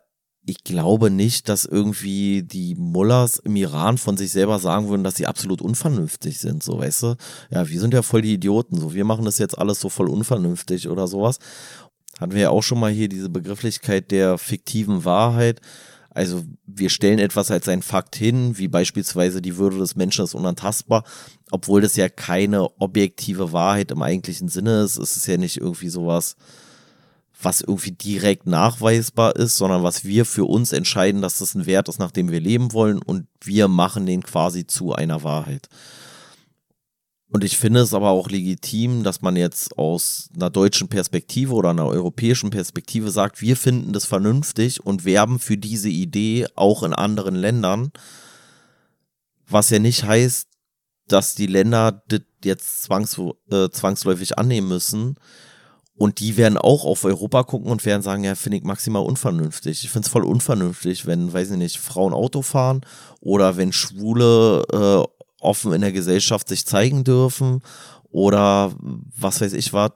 [0.46, 5.16] ich glaube nicht, dass irgendwie die Mullahs im Iran von sich selber sagen würden, dass
[5.16, 7.16] sie absolut unvernünftig sind, so weißt du.
[7.50, 10.08] Ja, wir sind ja voll die Idioten, so wir machen das jetzt alles so voll
[10.08, 11.38] unvernünftig oder sowas.
[12.18, 15.60] Hatten wir ja auch schon mal hier diese Begrifflichkeit der fiktiven Wahrheit.
[16.10, 20.34] Also wir stellen etwas als ein Fakt hin, wie beispielsweise die Würde des Menschen ist
[20.34, 21.04] unantastbar,
[21.50, 24.96] obwohl das ja keine objektive Wahrheit im eigentlichen Sinne ist.
[24.96, 26.36] Es ist ja nicht irgendwie sowas,
[27.42, 31.88] was irgendwie direkt nachweisbar ist, sondern was wir für uns entscheiden, dass das ein Wert
[31.88, 35.68] ist, nach dem wir leben wollen und wir machen den quasi zu einer Wahrheit.
[37.32, 41.70] Und ich finde es aber auch legitim, dass man jetzt aus einer deutschen Perspektive oder
[41.70, 46.92] einer europäischen Perspektive sagt, wir finden das vernünftig und werben für diese Idee auch in
[46.92, 47.92] anderen Ländern.
[49.48, 50.48] Was ja nicht heißt,
[51.06, 55.16] dass die Länder das jetzt zwangs, äh, zwangsläufig annehmen müssen.
[56.00, 59.84] Und die werden auch auf Europa gucken und werden sagen, ja, finde ich maximal unvernünftig.
[59.84, 62.80] Ich finde es voll unvernünftig, wenn, weiß ich nicht, Frauen Auto fahren
[63.20, 65.04] oder wenn Schwule äh,
[65.42, 67.60] offen in der Gesellschaft sich zeigen dürfen
[68.08, 69.92] oder was weiß ich was,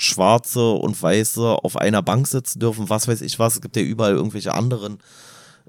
[0.00, 3.54] Schwarze und Weiße auf einer Bank sitzen dürfen, was weiß ich was.
[3.54, 4.98] Es gibt ja überall irgendwelche anderen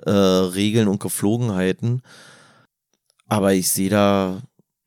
[0.08, 2.02] äh, Regeln und Geflogenheiten.
[3.28, 4.42] Aber ich sehe da,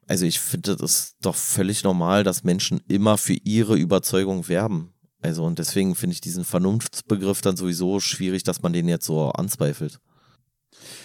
[0.08, 4.94] also ich finde das doch völlig normal, dass Menschen immer für ihre Überzeugung werben.
[5.20, 9.30] Also und deswegen finde ich diesen Vernunftsbegriff dann sowieso schwierig, dass man den jetzt so
[9.30, 10.00] anzweifelt.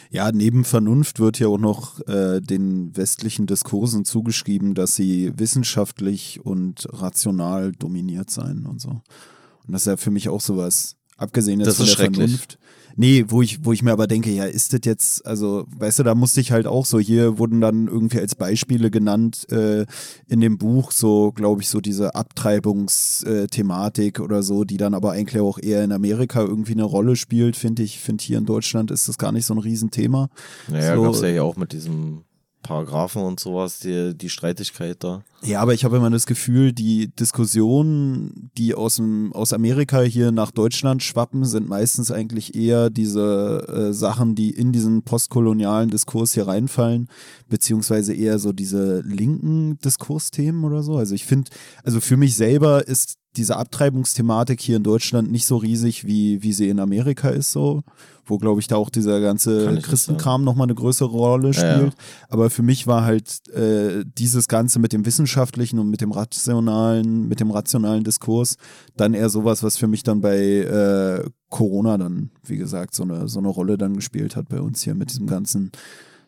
[0.10, 6.39] Ja, neben Vernunft wird ja auch noch äh, den westlichen Diskursen zugeschrieben, dass sie wissenschaftlich
[6.46, 8.89] und rational dominiert seien und so.
[8.89, 12.58] Und das ist ja für mich auch sowas, abgesehen jetzt das von der Vernunft,
[12.95, 16.03] Nee, wo ich, wo ich mir aber denke, ja, ist das jetzt, also, weißt du,
[16.03, 19.86] da musste ich halt auch so, hier wurden dann irgendwie als Beispiele genannt äh,
[20.27, 25.41] in dem Buch, so, glaube ich, so diese Abtreibungsthematik oder so, die dann aber eigentlich
[25.41, 27.99] auch eher in Amerika irgendwie eine Rolle spielt, finde ich.
[27.99, 30.29] Finde hier in Deutschland ist das gar nicht so ein Riesenthema.
[30.67, 32.23] Naja, so, gab es ja hier auch mit diesem
[32.63, 35.23] Paragraphen und sowas, die, die Streitigkeit da.
[35.43, 40.32] Ja, aber ich habe immer das Gefühl, die Diskussionen, die aus, dem, aus Amerika hier
[40.32, 46.34] nach Deutschland schwappen, sind meistens eigentlich eher diese äh, Sachen, die in diesen postkolonialen Diskurs
[46.34, 47.10] hier reinfallen,
[47.49, 50.97] beziehungsweise eher so diese linken Diskursthemen oder so.
[50.97, 51.52] Also ich finde,
[51.84, 56.54] also für mich selber ist diese Abtreibungsthematik hier in Deutschland nicht so riesig, wie, wie
[56.54, 57.84] sie in Amerika ist, so,
[58.26, 61.65] wo, glaube ich, da auch dieser ganze Christenkram nochmal eine größere Rolle spielt.
[61.65, 61.91] Ja, ja.
[62.30, 67.28] Aber für mich war halt äh, dieses Ganze mit dem wissenschaftlichen und mit dem rationalen,
[67.28, 68.58] mit dem rationalen Diskurs
[68.96, 73.28] dann eher sowas, was für mich dann bei äh, Corona dann, wie gesagt, so eine,
[73.28, 75.72] so eine Rolle dann gespielt hat bei uns hier mit diesem ganzen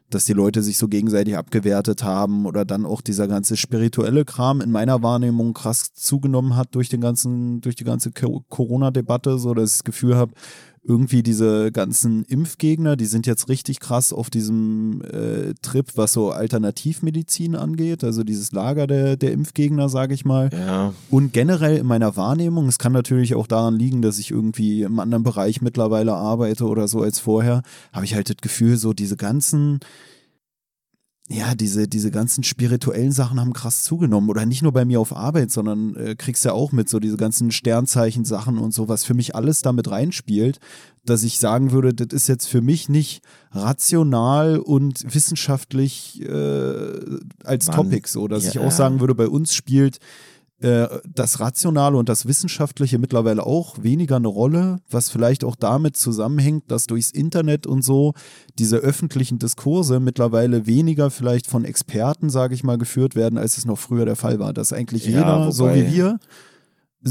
[0.10, 4.62] dass die Leute sich so gegenseitig abgewertet haben oder dann auch dieser ganze spirituelle Kram
[4.62, 9.72] in meiner Wahrnehmung krass zugenommen hat durch den ganzen, durch die ganze Corona-Debatte, so dass
[9.72, 10.34] ich das Gefühl habe,
[10.88, 16.32] irgendwie diese ganzen Impfgegner, die sind jetzt richtig krass auf diesem äh, Trip, was so
[16.32, 20.50] Alternativmedizin angeht, also dieses Lager der, der Impfgegner, sage ich mal.
[20.54, 20.94] Ja.
[21.10, 25.00] Und generell in meiner Wahrnehmung, es kann natürlich auch daran liegen, dass ich irgendwie im
[25.00, 29.18] anderen Bereich mittlerweile arbeite oder so als vorher, habe ich halt das Gefühl, so diese
[29.18, 29.80] ganzen
[31.28, 34.30] ja, diese, diese ganzen spirituellen Sachen haben krass zugenommen.
[34.30, 37.18] Oder nicht nur bei mir auf Arbeit, sondern äh, kriegst ja auch mit so diese
[37.18, 40.60] ganzen Sternzeichen-Sachen und so, was für mich alles damit reinspielt,
[41.04, 47.00] dass ich sagen würde, das ist jetzt für mich nicht rational und wissenschaftlich äh,
[47.44, 50.00] als Mann, Topic so, dass ja, ich auch sagen würde, bei uns spielt
[50.66, 55.96] äh, das Rationale und das Wissenschaftliche mittlerweile auch weniger eine Rolle, was vielleicht auch damit
[55.96, 58.14] zusammenhängt, dass durchs Internet und so
[58.58, 63.66] diese öffentlichen Diskurse mittlerweile weniger vielleicht von Experten, sage ich mal, geführt werden, als es
[63.66, 64.54] noch früher der Fall war.
[64.54, 66.18] Dass eigentlich ja, jeder, so wie wir,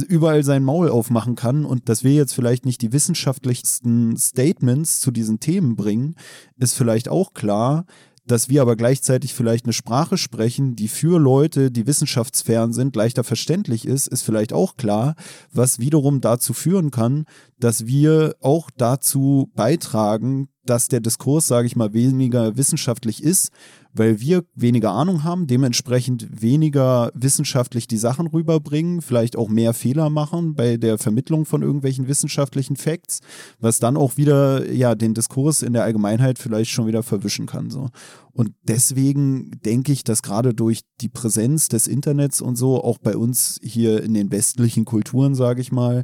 [0.03, 5.13] überall sein Maul aufmachen kann und dass wir jetzt vielleicht nicht die wissenschaftlichsten Statements zu
[5.13, 6.17] diesen Themen bringen,
[6.59, 7.87] ist vielleicht auch klar
[8.27, 13.25] dass wir aber gleichzeitig vielleicht eine Sprache sprechen, die für Leute, die wissenschaftsfern sind, leichter
[13.25, 15.15] verständlich ist, ist vielleicht auch klar,
[15.53, 17.27] was wiederum dazu führen kann,
[17.59, 23.51] dass wir auch dazu beitragen, dass der Diskurs, sage ich mal, weniger wissenschaftlich ist,
[23.95, 30.11] weil wir weniger Ahnung haben, dementsprechend weniger wissenschaftlich die Sachen rüberbringen, vielleicht auch mehr Fehler
[30.11, 33.21] machen bei der Vermittlung von irgendwelchen wissenschaftlichen Facts,
[33.61, 37.71] was dann auch wieder ja den Diskurs in der Allgemeinheit vielleicht schon wieder verwischen kann
[37.71, 37.91] so.
[38.33, 43.17] Und deswegen denke ich, dass gerade durch die Präsenz des Internets und so auch bei
[43.17, 46.03] uns hier in den westlichen Kulturen, sage ich mal,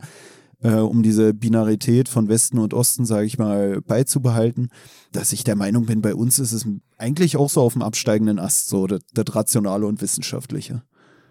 [0.63, 4.69] äh, um diese Binarität von Westen und Osten, sage ich mal, beizubehalten,
[5.13, 6.67] dass ich der Meinung bin, bei uns ist es
[6.99, 10.83] eigentlich auch so auf dem absteigenden Ast, so das, das Rationale und Wissenschaftliche.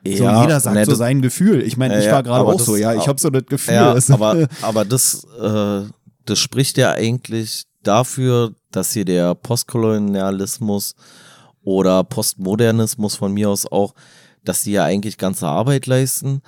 [0.05, 1.61] Ja, so, jeder sagt ne, so sein Gefühl.
[1.61, 3.73] Ich meine, ich war gerade auch das, so, ja, ich habe so das Gefühl.
[3.73, 5.81] Ja, aber, aber das, äh,
[6.25, 10.95] das spricht ja eigentlich dafür, dass hier der Postkolonialismus
[11.63, 13.93] oder Postmodernismus von mir aus auch,
[14.43, 16.41] dass die ja eigentlich ganze Arbeit leisten,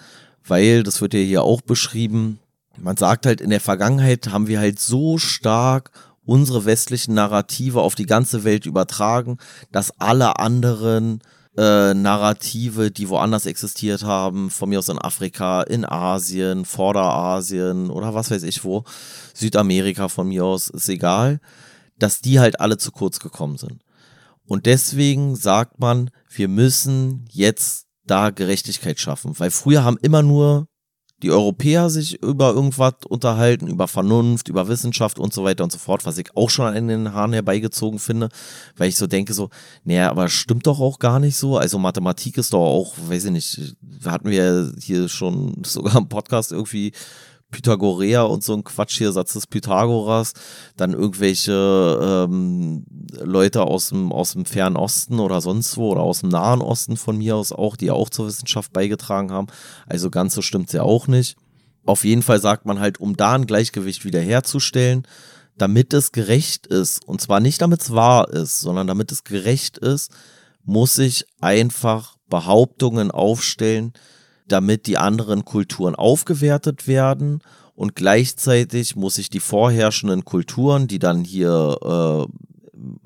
[0.45, 2.39] weil, das wird ja hier auch beschrieben,
[2.77, 5.91] man sagt halt, in der Vergangenheit haben wir halt so stark
[6.25, 9.37] unsere westlichen Narrative auf die ganze Welt übertragen,
[9.71, 11.21] dass alle anderen
[11.57, 18.13] äh, Narrative, die woanders existiert haben, von mir aus in Afrika, in Asien, Vorderasien oder
[18.13, 18.83] was weiß ich wo,
[19.33, 21.39] Südamerika von mir aus, ist egal,
[21.97, 23.83] dass die halt alle zu kurz gekommen sind.
[24.45, 30.67] Und deswegen sagt man, wir müssen jetzt da Gerechtigkeit schaffen, weil früher haben immer nur
[31.21, 35.77] die Europäer sich über irgendwas unterhalten, über Vernunft, über Wissenschaft und so weiter und so
[35.77, 38.29] fort, was ich auch schon in den Haaren herbeigezogen finde,
[38.77, 39.49] weil ich so denke so,
[39.83, 41.57] naja, aber stimmt doch auch gar nicht so.
[41.57, 46.51] Also Mathematik ist doch auch, weiß ich nicht, hatten wir hier schon sogar im Podcast
[46.51, 46.91] irgendwie
[47.51, 50.33] Pythagorea und so ein Quatsch hier, Satz des Pythagoras,
[50.77, 52.85] dann irgendwelche ähm,
[53.21, 56.97] Leute aus dem, aus dem Fernen Osten oder sonst wo oder aus dem Nahen Osten
[56.97, 59.47] von mir aus auch, die auch zur Wissenschaft beigetragen haben.
[59.85, 61.37] Also ganz so stimmt es ja auch nicht.
[61.85, 65.07] Auf jeden Fall sagt man halt, um da ein Gleichgewicht wiederherzustellen,
[65.57, 69.77] damit es gerecht ist, und zwar nicht damit es wahr ist, sondern damit es gerecht
[69.77, 70.11] ist,
[70.63, 73.93] muss ich einfach Behauptungen aufstellen,
[74.51, 77.41] damit die anderen Kulturen aufgewertet werden
[77.75, 82.31] und gleichzeitig muss ich die vorherrschenden Kulturen, die dann hier äh,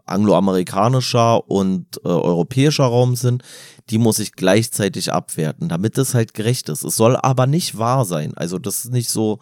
[0.05, 3.43] angloamerikanischer und äh, europäischer Raum sind,
[3.89, 6.83] die muss ich gleichzeitig abwerten, damit es halt gerecht ist.
[6.83, 8.33] Es soll aber nicht wahr sein.
[8.35, 9.39] Also das ist nicht so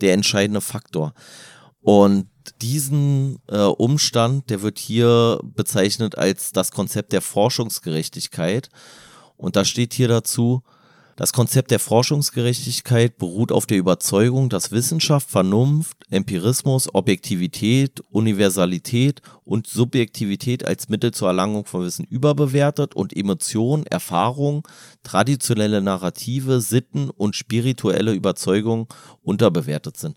[0.00, 1.14] der entscheidende Faktor.
[1.80, 2.26] Und
[2.60, 8.68] diesen äh, Umstand, der wird hier bezeichnet als das Konzept der Forschungsgerechtigkeit.
[9.36, 10.62] Und da steht hier dazu,
[11.16, 19.66] das Konzept der Forschungsgerechtigkeit beruht auf der Überzeugung, dass Wissenschaft, Vernunft, Empirismus, Objektivität, Universalität und
[19.66, 24.66] Subjektivität als Mittel zur Erlangung von Wissen überbewertet und Emotionen, Erfahrung,
[25.02, 28.86] traditionelle Narrative, Sitten und spirituelle Überzeugungen
[29.22, 30.16] unterbewertet sind.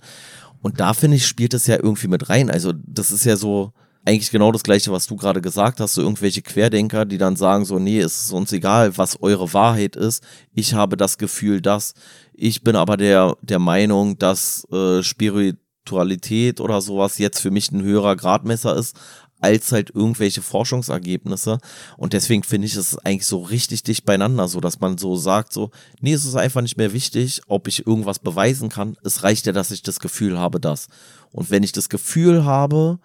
[0.62, 2.49] Und da finde ich, spielt es ja irgendwie mit rein.
[2.49, 3.73] Also, das ist ja so,
[4.05, 7.65] eigentlich genau das gleiche, was du gerade gesagt hast, so irgendwelche Querdenker, die dann sagen
[7.65, 10.23] so, nee, es ist uns egal, was eure Wahrheit ist.
[10.53, 11.93] Ich habe das Gefühl, dass
[12.33, 17.81] ich bin aber der der Meinung, dass äh, Spiritualität oder sowas jetzt für mich ein
[17.81, 18.95] höherer Gradmesser ist
[19.41, 21.59] als halt irgendwelche Forschungsergebnisse.
[21.97, 25.53] Und deswegen finde ich es eigentlich so richtig dicht beieinander, so dass man so sagt,
[25.53, 28.97] so, nee, es ist einfach nicht mehr wichtig, ob ich irgendwas beweisen kann.
[29.03, 30.87] Es reicht ja, dass ich das Gefühl habe, dass.
[31.31, 32.99] Und wenn ich das Gefühl habe,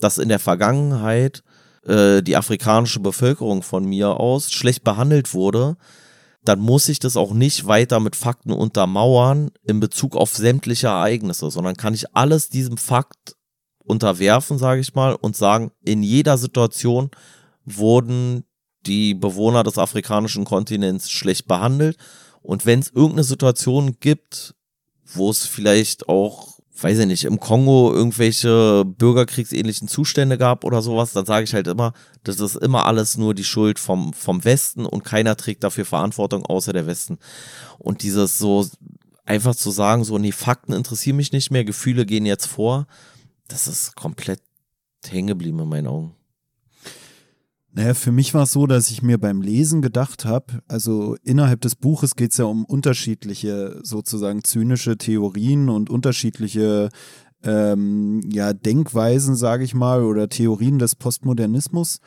[0.00, 1.42] dass in der Vergangenheit
[1.84, 5.76] äh, die afrikanische Bevölkerung von mir aus schlecht behandelt wurde,
[6.44, 11.50] dann muss ich das auch nicht weiter mit Fakten untermauern in Bezug auf sämtliche Ereignisse,
[11.50, 13.36] sondern kann ich alles diesem Fakt
[13.84, 17.10] unterwerfen, sage ich mal, und sagen, in jeder Situation
[17.64, 18.44] wurden
[18.86, 21.96] die Bewohner des afrikanischen Kontinents schlecht behandelt.
[22.42, 24.54] Und wenn es irgendeine Situation gibt,
[25.04, 31.12] wo es vielleicht auch weiß ich nicht, im Kongo irgendwelche bürgerkriegsähnlichen Zustände gab oder sowas,
[31.12, 31.92] dann sage ich halt immer,
[32.24, 36.44] das ist immer alles nur die Schuld vom, vom Westen und keiner trägt dafür Verantwortung
[36.44, 37.18] außer der Westen.
[37.78, 38.66] Und dieses so
[39.24, 42.86] einfach zu sagen, so, nee, Fakten interessieren mich nicht mehr, Gefühle gehen jetzt vor,
[43.48, 44.40] das ist komplett
[45.06, 46.17] hängen geblieben in meinen Augen.
[47.72, 51.60] Naja, für mich war es so, dass ich mir beim Lesen gedacht habe, also innerhalb
[51.60, 56.88] des Buches geht es ja um unterschiedliche sozusagen zynische Theorien und unterschiedliche
[57.42, 62.00] ähm, ja, Denkweisen, sage ich mal, oder Theorien des Postmodernismus.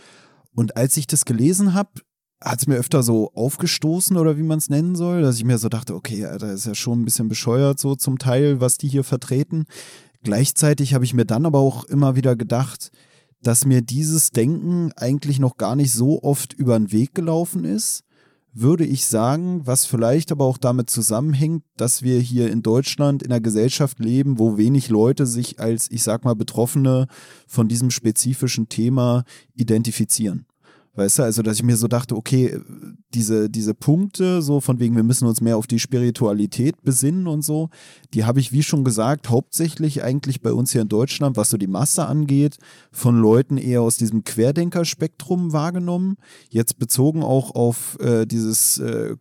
[0.54, 1.92] Und als ich das gelesen habe,
[2.44, 5.60] hat es mir öfter so aufgestoßen oder wie man es nennen soll, dass ich mir
[5.60, 8.88] so dachte, okay, Alter, ist ja schon ein bisschen bescheuert so zum Teil, was die
[8.88, 9.66] hier vertreten.
[10.24, 12.92] Gleichzeitig habe ich mir dann aber auch immer wieder gedacht,
[13.42, 18.04] dass mir dieses Denken eigentlich noch gar nicht so oft über den Weg gelaufen ist,
[18.54, 23.32] würde ich sagen, was vielleicht aber auch damit zusammenhängt, dass wir hier in Deutschland in
[23.32, 27.08] einer Gesellschaft leben, wo wenig Leute sich als, ich sag mal, Betroffene
[27.48, 29.24] von diesem spezifischen Thema
[29.56, 30.46] identifizieren.
[30.94, 32.60] Weißt du, also dass ich mir so dachte, okay,
[33.14, 37.44] diese, diese Punkte, so von wegen, wir müssen uns mehr auf die Spiritualität besinnen und
[37.44, 37.70] so,
[38.14, 41.58] die habe ich, wie schon gesagt, hauptsächlich eigentlich bei uns hier in Deutschland, was so
[41.58, 42.58] die Masse angeht,
[42.92, 46.18] von Leuten eher aus diesem Querdenkerspektrum wahrgenommen.
[46.50, 49.16] Jetzt bezogen auch auf äh, dieses äh,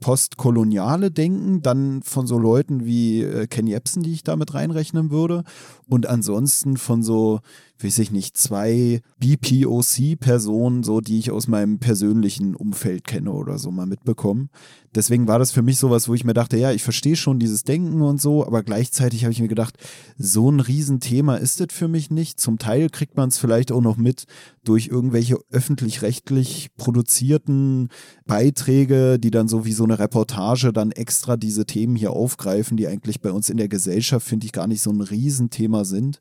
[0.00, 5.10] postkoloniale Denken, dann von so Leuten wie äh, Ken Jebsen, die ich da mit reinrechnen
[5.10, 5.44] würde.
[5.86, 7.40] Und ansonsten von so,
[7.82, 13.70] weiß ich nicht, zwei BPOC-Personen, so die ich aus meinem persönlichen Umfeld kenne oder so
[13.70, 14.48] mal mitbekommen.
[14.94, 17.64] Deswegen war das für mich sowas, wo ich mir dachte, ja, ich verstehe schon dieses
[17.64, 19.76] Denken und so, aber gleichzeitig habe ich mir gedacht,
[20.16, 22.38] so ein Riesenthema ist das für mich nicht.
[22.38, 24.26] Zum Teil kriegt man es vielleicht auch noch mit
[24.62, 27.88] durch irgendwelche öffentlich-rechtlich produzierten
[28.24, 32.86] Beiträge, die dann so wie so eine Reportage dann extra diese Themen hier aufgreifen, die
[32.86, 36.20] eigentlich bei uns in der Gesellschaft, finde ich, gar nicht so ein Riesenthema sind.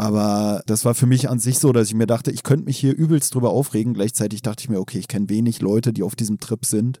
[0.00, 2.78] Aber das war für mich an sich so, dass ich mir dachte, ich könnte mich
[2.78, 3.92] hier übelst drüber aufregen.
[3.92, 7.00] Gleichzeitig dachte ich mir, okay, ich kenne wenig Leute, die auf diesem Trip sind.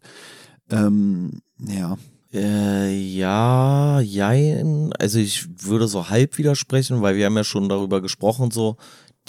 [0.68, 1.96] Ähm, ja.
[2.30, 4.92] Äh, ja, jein.
[4.98, 8.76] Also ich würde so halb widersprechen, weil wir haben ja schon darüber gesprochen, so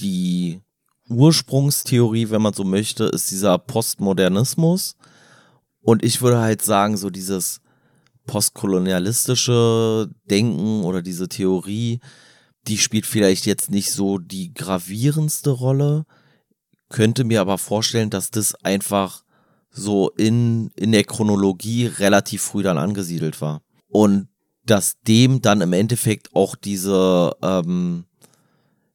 [0.02, 0.60] die
[1.08, 4.98] Ursprungstheorie, wenn man so möchte, ist dieser Postmodernismus.
[5.80, 7.62] Und ich würde halt sagen, so dieses
[8.28, 12.02] postkolonialistische Denken oder diese Theorie,
[12.68, 16.06] die spielt vielleicht jetzt nicht so die gravierendste Rolle,
[16.90, 19.24] könnte mir aber vorstellen, dass das einfach
[19.72, 23.62] so in, in der Chronologie relativ früh dann angesiedelt war.
[23.88, 24.28] Und
[24.66, 28.06] dass dem dann im Endeffekt auch diese, ähm,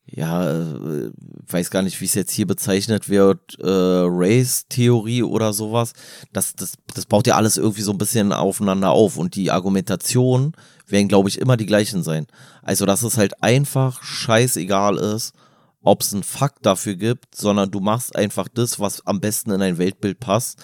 [0.08, 1.10] ja, äh,
[1.48, 5.92] weiß gar nicht, wie es jetzt hier bezeichnet wird, äh, Race-Theorie oder sowas,
[6.32, 10.52] das, das, das baut ja alles irgendwie so ein bisschen aufeinander auf und die Argumentation
[10.86, 12.26] werden, glaube ich, immer die gleichen sein.
[12.62, 15.32] Also, dass es halt einfach scheißegal ist,
[15.82, 19.60] ob es einen Fakt dafür gibt, sondern du machst einfach das, was am besten in
[19.60, 20.58] dein Weltbild passt,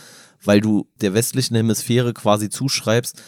[0.44, 3.22] weil du der westlichen Hemisphäre quasi zuschreibst,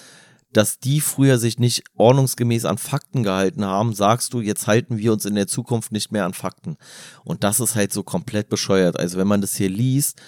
[0.57, 5.13] dass die früher sich nicht ordnungsgemäß an Fakten gehalten haben, sagst du, jetzt halten wir
[5.13, 6.77] uns in der Zukunft nicht mehr an Fakten.
[7.25, 8.99] Und das ist halt so komplett bescheuert.
[8.99, 10.21] Also wenn man das hier liest,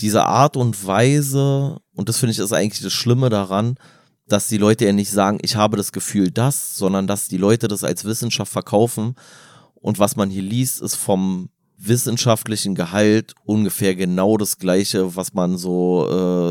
[0.00, 3.76] diese Art und Weise, und das finde ich ist eigentlich das Schlimme daran,
[4.26, 7.68] dass die Leute ja nicht sagen, ich habe das Gefühl das, sondern dass die Leute
[7.68, 9.14] das als Wissenschaft verkaufen.
[9.74, 11.50] Und was man hier liest, ist vom
[11.80, 16.08] wissenschaftlichen Gehalt ungefähr genau das gleiche, was man so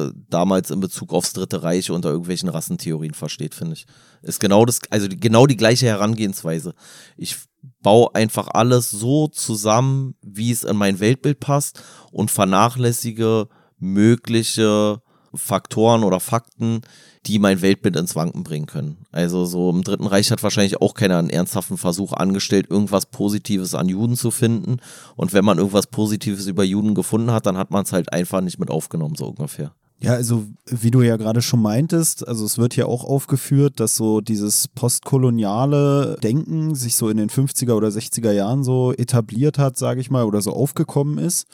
[0.09, 3.85] äh, damals in Bezug aufs Dritte Reich unter irgendwelchen Rassentheorien versteht, finde ich.
[4.21, 6.73] Ist genau das, also die, genau die gleiche Herangehensweise.
[7.17, 7.35] Ich
[7.81, 15.01] baue einfach alles so zusammen, wie es in mein Weltbild passt und vernachlässige mögliche
[15.33, 16.81] Faktoren oder Fakten,
[17.27, 18.97] die mein Weltbild ins Wanken bringen können.
[19.11, 23.75] Also so im Dritten Reich hat wahrscheinlich auch keiner einen ernsthaften Versuch angestellt, irgendwas Positives
[23.75, 24.77] an Juden zu finden.
[25.15, 28.41] Und wenn man irgendwas Positives über Juden gefunden hat, dann hat man es halt einfach
[28.41, 29.73] nicht mit aufgenommen, so ungefähr.
[29.99, 33.95] Ja, also wie du ja gerade schon meintest, also es wird hier auch aufgeführt, dass
[33.95, 39.77] so dieses postkoloniale Denken sich so in den 50er oder 60er Jahren so etabliert hat,
[39.77, 41.47] sage ich mal, oder so aufgekommen ist.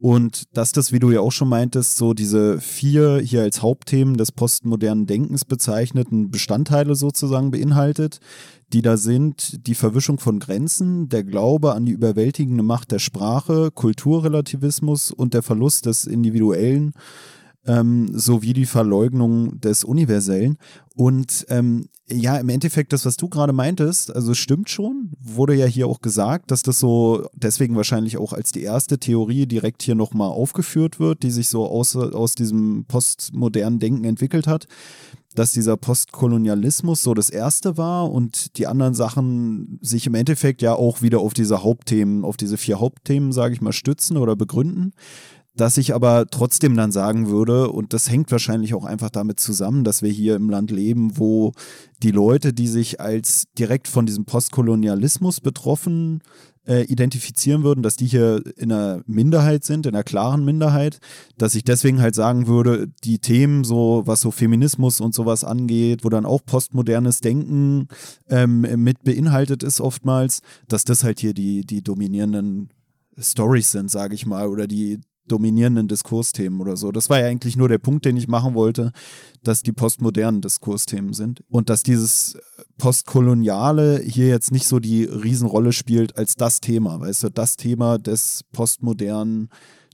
[0.00, 4.16] Und dass das, wie du ja auch schon meintest, so diese vier hier als Hauptthemen
[4.16, 8.18] des postmodernen Denkens bezeichneten Bestandteile sozusagen beinhaltet,
[8.72, 13.70] die da sind die Verwischung von Grenzen, der Glaube an die überwältigende Macht der Sprache,
[13.72, 16.94] Kulturrelativismus und der Verlust des Individuellen
[17.66, 20.56] ähm, sowie die Verleugnung des Universellen.
[20.96, 25.66] Und ähm, ja, im Endeffekt, das, was du gerade meintest, also stimmt schon, wurde ja
[25.66, 29.94] hier auch gesagt, dass das so deswegen wahrscheinlich auch als die erste Theorie direkt hier
[29.94, 34.66] nochmal aufgeführt wird, die sich so aus, aus diesem postmodernen Denken entwickelt hat
[35.36, 40.74] dass dieser Postkolonialismus so das erste war und die anderen Sachen sich im Endeffekt ja
[40.74, 44.92] auch wieder auf diese Hauptthemen, auf diese vier Hauptthemen, sage ich mal, stützen oder begründen
[45.60, 49.84] dass ich aber trotzdem dann sagen würde, und das hängt wahrscheinlich auch einfach damit zusammen,
[49.84, 51.52] dass wir hier im Land leben, wo
[52.02, 56.22] die Leute, die sich als direkt von diesem Postkolonialismus betroffen
[56.66, 60.98] äh, identifizieren würden, dass die hier in einer Minderheit sind, in einer klaren Minderheit,
[61.36, 66.04] dass ich deswegen halt sagen würde, die Themen, so was so Feminismus und sowas angeht,
[66.04, 67.88] wo dann auch postmodernes Denken
[68.30, 72.70] ähm, mit beinhaltet ist oftmals, dass das halt hier die, die dominierenden
[73.18, 76.92] Stories sind, sage ich mal, oder die dominierenden Diskursthemen oder so.
[76.92, 78.92] Das war ja eigentlich nur der Punkt, den ich machen wollte,
[79.42, 82.36] dass die postmodernen Diskursthemen sind und dass dieses
[82.78, 87.98] Postkoloniale hier jetzt nicht so die Riesenrolle spielt als das Thema, weißt du, das Thema
[87.98, 89.50] des postmodernen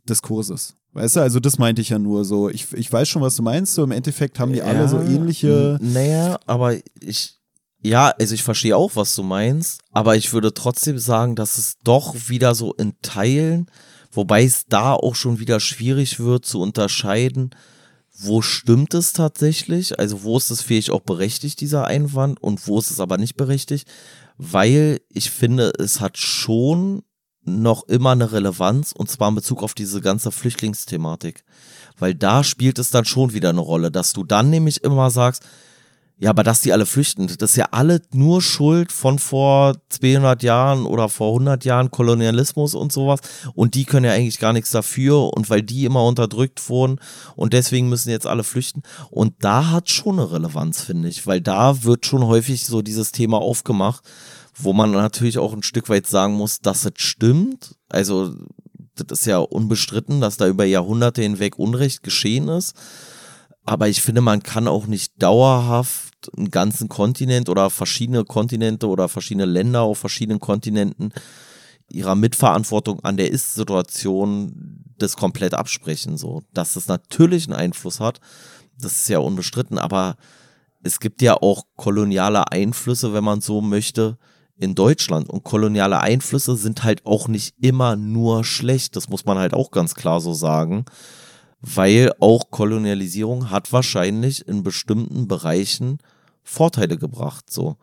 [0.09, 0.77] Diskurses.
[0.93, 2.49] Weißt du, also das meinte ich ja nur so.
[2.49, 3.74] Ich, ich weiß schon, was du meinst.
[3.74, 5.79] So im Endeffekt haben die ja, alle so ähnliche.
[5.83, 7.39] Naja, aber ich,
[7.83, 11.77] ja, also ich verstehe auch, was du meinst, aber ich würde trotzdem sagen, dass es
[11.85, 13.66] doch wieder so in Teilen
[14.17, 17.51] Wobei es da auch schon wieder schwierig wird zu unterscheiden,
[18.19, 22.79] wo stimmt es tatsächlich, also wo ist es vielleicht auch berechtigt, dieser Einwand, und wo
[22.79, 23.87] ist es aber nicht berechtigt,
[24.39, 27.03] weil ich finde, es hat schon
[27.45, 31.45] noch immer eine Relevanz, und zwar in Bezug auf diese ganze Flüchtlingsthematik.
[31.99, 35.45] Weil da spielt es dann schon wieder eine Rolle, dass du dann nämlich immer sagst,
[36.19, 40.43] ja, aber dass die alle flüchten, das ist ja alle nur Schuld von vor 200
[40.43, 43.21] Jahren oder vor 100 Jahren Kolonialismus und sowas.
[43.55, 47.01] Und die können ja eigentlich gar nichts dafür und weil die immer unterdrückt wurden
[47.35, 48.83] und deswegen müssen jetzt alle flüchten.
[49.11, 53.12] Und da hat schon eine Relevanz, finde ich, weil da wird schon häufig so dieses
[53.12, 54.03] Thema aufgemacht,
[54.57, 57.77] wo man natürlich auch ein Stück weit sagen muss, dass es stimmt.
[57.91, 58.35] Also,
[58.95, 62.75] das ist ja unbestritten, dass da über Jahrhunderte hinweg Unrecht geschehen ist.
[63.67, 69.09] Aber ich finde, man kann auch nicht dauerhaft einen ganzen Kontinent oder verschiedene Kontinente oder
[69.09, 71.12] verschiedene Länder auf verschiedenen Kontinenten
[71.91, 76.17] ihrer Mitverantwortung an der Ist-Situation das komplett absprechen.
[76.17, 78.21] So, dass das natürlich einen Einfluss hat,
[78.79, 80.17] das ist ja unbestritten, aber
[80.83, 84.17] es gibt ja auch koloniale Einflüsse, wenn man so möchte,
[84.59, 85.29] in Deutschland.
[85.29, 88.97] Und koloniale Einflüsse sind halt auch nicht immer nur schlecht.
[88.97, 90.87] Das muss man halt auch ganz klar so sagen
[91.75, 95.99] weil auch Kolonialisierung hat wahrscheinlich in bestimmten Bereichen
[96.45, 97.51] Vorteile gebracht.
[97.51, 97.77] So.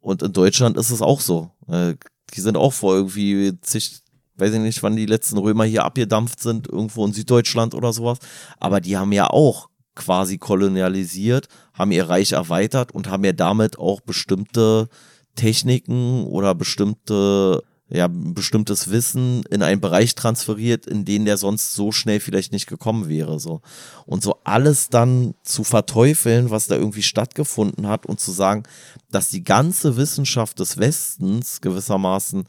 [0.00, 1.50] Und in Deutschland ist es auch so.
[1.66, 1.94] Äh,
[2.34, 4.00] die sind auch vor irgendwie zig,
[4.36, 8.18] weiß ich nicht, wann die letzten Römer hier abgedampft sind, irgendwo in Süddeutschland oder sowas.
[8.58, 13.78] Aber die haben ja auch quasi kolonialisiert, haben ihr Reich erweitert und haben ja damit
[13.78, 14.88] auch bestimmte
[15.36, 21.92] Techniken oder bestimmte ja, bestimmtes Wissen in einen Bereich transferiert, in den der sonst so
[21.92, 23.38] schnell vielleicht nicht gekommen wäre.
[23.38, 23.60] So.
[24.06, 28.64] Und so alles dann zu verteufeln, was da irgendwie stattgefunden hat und zu sagen,
[29.10, 32.48] dass die ganze Wissenschaft des Westens gewissermaßen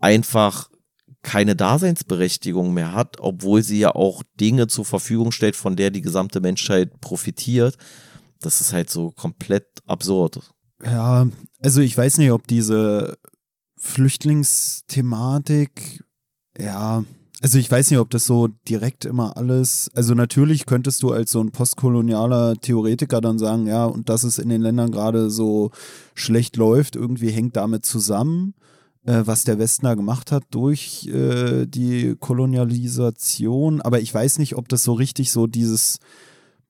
[0.00, 0.68] einfach
[1.22, 6.02] keine Daseinsberechtigung mehr hat, obwohl sie ja auch Dinge zur Verfügung stellt, von der die
[6.02, 7.76] gesamte Menschheit profitiert.
[8.40, 10.40] Das ist halt so komplett absurd.
[10.84, 11.26] Ja,
[11.60, 13.18] also ich weiß nicht, ob diese
[13.78, 16.02] Flüchtlingsthematik,
[16.58, 17.04] ja,
[17.40, 21.30] also ich weiß nicht, ob das so direkt immer alles, also natürlich könntest du als
[21.30, 25.70] so ein postkolonialer Theoretiker dann sagen, ja, und dass es in den Ländern gerade so
[26.14, 28.54] schlecht läuft, irgendwie hängt damit zusammen,
[29.04, 34.56] äh, was der Westen da gemacht hat durch äh, die Kolonialisation, aber ich weiß nicht,
[34.56, 36.00] ob das so richtig so dieses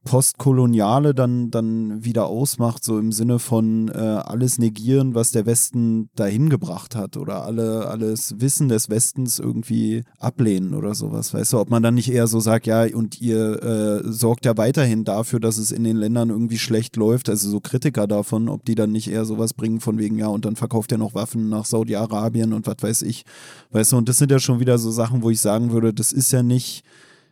[0.08, 6.08] Postkoloniale dann, dann wieder ausmacht, so im Sinne von äh, alles negieren, was der Westen
[6.16, 11.34] dahin gebracht hat oder alle, alles Wissen des Westens irgendwie ablehnen oder sowas.
[11.34, 14.56] Weißt du, ob man dann nicht eher so sagt, ja, und ihr äh, sorgt ja
[14.56, 18.64] weiterhin dafür, dass es in den Ländern irgendwie schlecht läuft, also so Kritiker davon, ob
[18.64, 21.50] die dann nicht eher sowas bringen von wegen, ja, und dann verkauft er noch Waffen
[21.50, 23.26] nach Saudi-Arabien und was weiß ich.
[23.72, 26.12] Weißt du, und das sind ja schon wieder so Sachen, wo ich sagen würde, das
[26.12, 26.82] ist ja nicht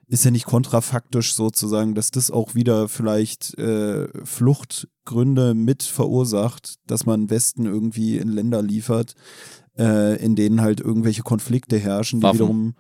[0.08, 7.06] ist ja nicht kontrafaktisch sozusagen, dass das auch wieder vielleicht äh, Fluchtgründe mit verursacht, dass
[7.06, 9.14] man Westen irgendwie in Länder liefert,
[9.76, 12.38] äh, in denen halt irgendwelche Konflikte herrschen, die Waffen.
[12.38, 12.74] wiederum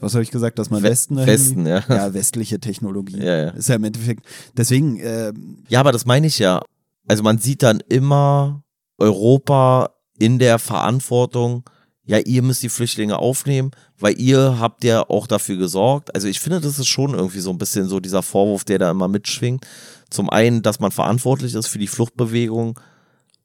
[0.00, 1.82] was habe ich gesagt, dass man We Westen Westen, ja.
[1.88, 3.18] ja, westliche Technologie.
[3.18, 3.48] Ja, ja.
[3.50, 4.24] Ist ja im Endeffekt.
[4.56, 4.98] Deswegen.
[5.00, 5.32] Äh,
[5.68, 6.62] ja, aber das meine ich ja.
[7.08, 8.62] Also man sieht dann immer
[8.98, 11.68] Europa in der Verantwortung,
[12.08, 16.14] ja, ihr müsst die Flüchtlinge aufnehmen, weil ihr habt ja auch dafür gesorgt.
[16.14, 18.90] Also ich finde, das ist schon irgendwie so ein bisschen so dieser Vorwurf, der da
[18.90, 19.66] immer mitschwingt.
[20.08, 22.80] Zum einen, dass man verantwortlich ist für die Fluchtbewegung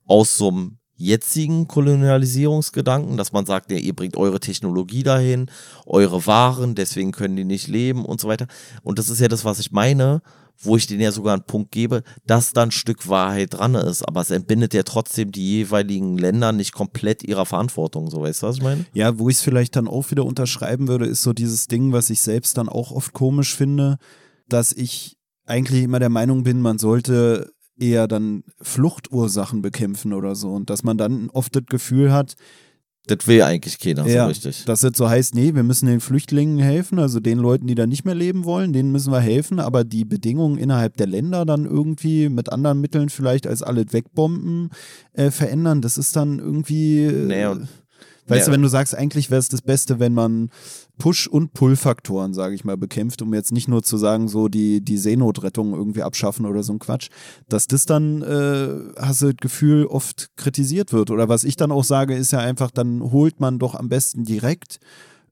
[0.05, 5.51] aus so einem jetzigen Kolonialisierungsgedanken, dass man sagt, ja, ihr bringt eure Technologie dahin,
[5.85, 8.47] eure Waren, deswegen können die nicht leben und so weiter.
[8.81, 10.21] Und das ist ja das, was ich meine
[10.59, 14.07] wo ich denen ja sogar einen Punkt gebe, dass da ein Stück Wahrheit dran ist.
[14.07, 18.09] Aber es entbindet ja trotzdem die jeweiligen Länder nicht komplett ihrer Verantwortung.
[18.09, 18.85] So weißt du, was ich meine?
[18.93, 22.09] Ja, wo ich es vielleicht dann auch wieder unterschreiben würde, ist so dieses Ding, was
[22.09, 23.97] ich selbst dann auch oft komisch finde,
[24.47, 30.53] dass ich eigentlich immer der Meinung bin, man sollte eher dann Fluchtursachen bekämpfen oder so.
[30.53, 32.35] Und dass man dann oft das Gefühl hat,
[33.07, 34.63] das will eigentlich keiner ja, so richtig.
[34.65, 37.85] Dass es so heißt, nee, wir müssen den Flüchtlingen helfen, also den Leuten, die da
[37.85, 41.65] nicht mehr leben wollen, denen müssen wir helfen, aber die Bedingungen innerhalb der Länder dann
[41.65, 44.69] irgendwie mit anderen Mitteln vielleicht als alle wegbomben
[45.13, 47.03] äh, verändern, das ist dann irgendwie.
[47.05, 47.11] Äh,
[47.55, 47.65] nee,
[48.25, 48.45] Weißt Ja.
[48.45, 50.49] du, wenn du sagst, eigentlich wäre es das Beste, wenn man
[50.97, 54.81] Push- und Pull-Faktoren, sage ich mal, bekämpft, um jetzt nicht nur zu sagen, so die,
[54.81, 57.09] die Seenotrettung irgendwie abschaffen oder so ein Quatsch,
[57.49, 61.09] dass das dann, äh, hast du das Gefühl, oft kritisiert wird.
[61.09, 64.23] Oder was ich dann auch sage, ist ja einfach, dann holt man doch am besten
[64.23, 64.79] direkt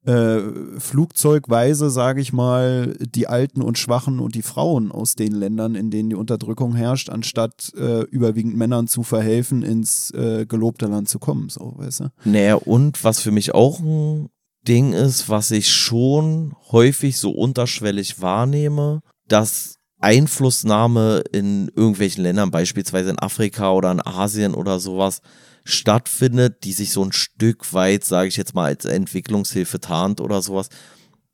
[0.03, 0.39] äh,
[0.79, 5.91] flugzeugweise, sage ich mal, die Alten und Schwachen und die Frauen aus den Ländern, in
[5.91, 11.19] denen die Unterdrückung herrscht, anstatt äh, überwiegend Männern zu verhelfen, ins äh, gelobte Land zu
[11.19, 12.11] kommen, so, weißt du?
[12.25, 14.29] Naja, und was für mich auch ein
[14.67, 23.11] Ding ist, was ich schon häufig so unterschwellig wahrnehme, dass Einflussnahme in irgendwelchen Ländern, beispielsweise
[23.11, 25.21] in Afrika oder in Asien oder sowas,
[25.63, 30.41] stattfindet, die sich so ein Stück weit, sage ich jetzt mal, als Entwicklungshilfe tarnt oder
[30.41, 30.69] sowas.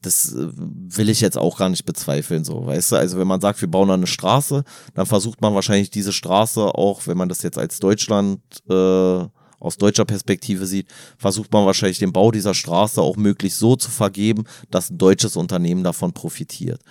[0.02, 2.96] Das äh, will ich jetzt auch gar nicht bezweifeln, so, weißt du?
[2.98, 4.64] Also, wenn man sagt, wir bauen eine Straße,
[4.94, 9.26] dann versucht man wahrscheinlich diese Straße auch, wenn man das jetzt als Deutschland äh,
[9.60, 10.88] aus deutscher Perspektive sieht,
[11.18, 15.36] versucht man wahrscheinlich den Bau dieser Straße auch möglichst so zu vergeben, dass ein deutsches
[15.36, 16.82] Unternehmen davon profitiert.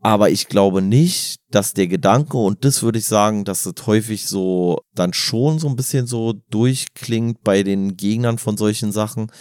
[0.00, 4.26] Aber ich glaube nicht, dass der Gedanke, und das würde ich sagen, dass es häufig
[4.26, 9.32] so dann schon so ein bisschen so durchklingt bei den Gegnern von solchen Sachen.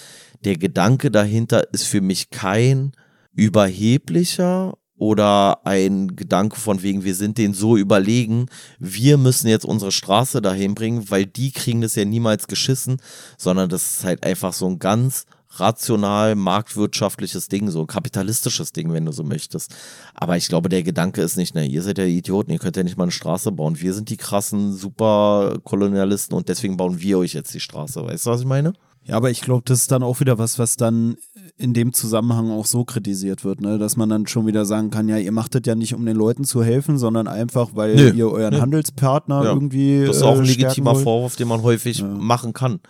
[0.44, 2.94] Der Gedanke dahinter ist für mich kein
[3.34, 8.48] überheblicher oder ein Gedanke von wegen, wir sind denen so überlegen,
[8.80, 12.98] wir müssen jetzt unsere Straße dahin bringen, weil die kriegen das ja niemals geschissen,
[13.38, 15.26] sondern das ist halt einfach so ein ganz
[15.60, 19.74] rational marktwirtschaftliches Ding, so ein kapitalistisches Ding, wenn du so möchtest.
[20.14, 22.84] Aber ich glaube, der Gedanke ist nicht, na, ihr seid ja Idioten, ihr könnt ja
[22.84, 23.80] nicht mal eine Straße bauen.
[23.80, 28.06] Wir sind die krassen Superkolonialisten und deswegen bauen wir euch jetzt die Straße.
[28.06, 28.74] Weißt du, was ich meine?
[29.04, 31.18] Ja, aber ich glaube, das ist dann auch wieder was, was dann
[31.58, 33.78] in dem Zusammenhang auch so kritisiert wird, ne?
[33.78, 36.18] dass man dann schon wieder sagen kann, ja, ihr macht das ja nicht, um den
[36.18, 38.60] Leuten zu helfen, sondern einfach, weil Nö, ihr euren nö.
[38.62, 40.06] Handelspartner Ja, irgendwie.
[40.06, 40.96] Das ist auch ein äh, legitimer.
[40.96, 42.08] Vorwurf, den man häufig Ja.
[42.08, 42.82] machen kann.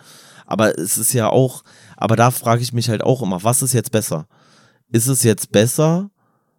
[0.46, 1.62] Aber es ist ja auch,
[1.96, 4.26] aber da frage ich mich halt auch immer, was ist jetzt besser?
[4.90, 6.10] Ist es jetzt besser,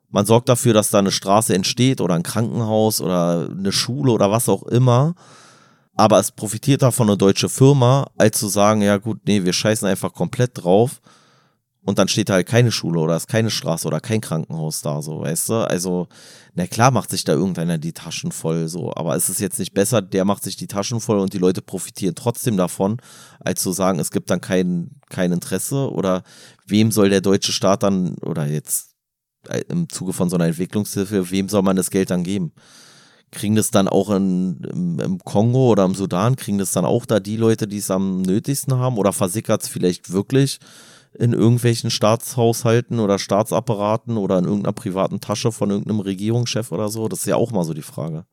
[0.09, 4.31] man sorgt dafür, dass da eine Straße entsteht oder ein Krankenhaus oder eine Schule oder
[4.31, 5.15] was auch immer,
[5.95, 9.87] aber es profitiert davon eine deutsche Firma, als zu sagen, ja gut, nee, wir scheißen
[9.87, 11.01] einfach komplett drauf
[11.87, 15.21] und dann steht halt keine Schule oder ist keine Straße oder kein Krankenhaus da, so,
[15.21, 15.53] weißt du?
[15.69, 16.09] Also,
[16.53, 19.73] na klar macht sich da irgendeiner die Taschen voll, so, aber es ist jetzt nicht
[19.73, 22.97] besser, der macht sich die Taschen voll und die Leute profitieren trotzdem davon,
[23.39, 25.89] als zu sagen, es gibt dann kein, kein Interesse.
[25.89, 26.23] Oder
[26.65, 28.89] wem soll der deutsche Staat dann, oder jetzt
[29.47, 32.51] äh, im Zuge von so einer Entwicklungshilfe, wem soll man das Geld dann geben?
[33.31, 37.05] Kriegen das dann auch in, im, im Kongo oder im Sudan, kriegen das dann auch
[37.05, 38.97] da die Leute, die es am nötigsten haben?
[38.97, 40.59] Oder versickert es vielleicht wirklich
[41.19, 47.07] in irgendwelchen Staatshaushalten oder Staatsapparaten oder in irgendeiner privaten Tasche von irgendeinem Regierungschef oder so?
[47.07, 48.25] Das ist ja auch mal so die Frage.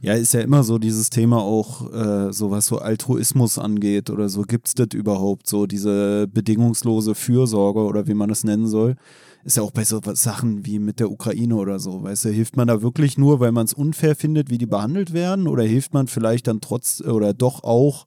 [0.00, 4.28] Ja, ist ja immer so dieses Thema auch, äh, so was so Altruismus angeht oder
[4.28, 4.42] so.
[4.42, 8.96] Gibt es das überhaupt so, diese bedingungslose Fürsorge oder wie man das nennen soll?
[9.44, 12.56] Ist ja auch bei so Sachen wie mit der Ukraine oder so, weißt du, hilft
[12.56, 15.46] man da wirklich nur, weil man es unfair findet, wie die behandelt werden?
[15.46, 18.06] Oder hilft man vielleicht dann trotz oder doch auch,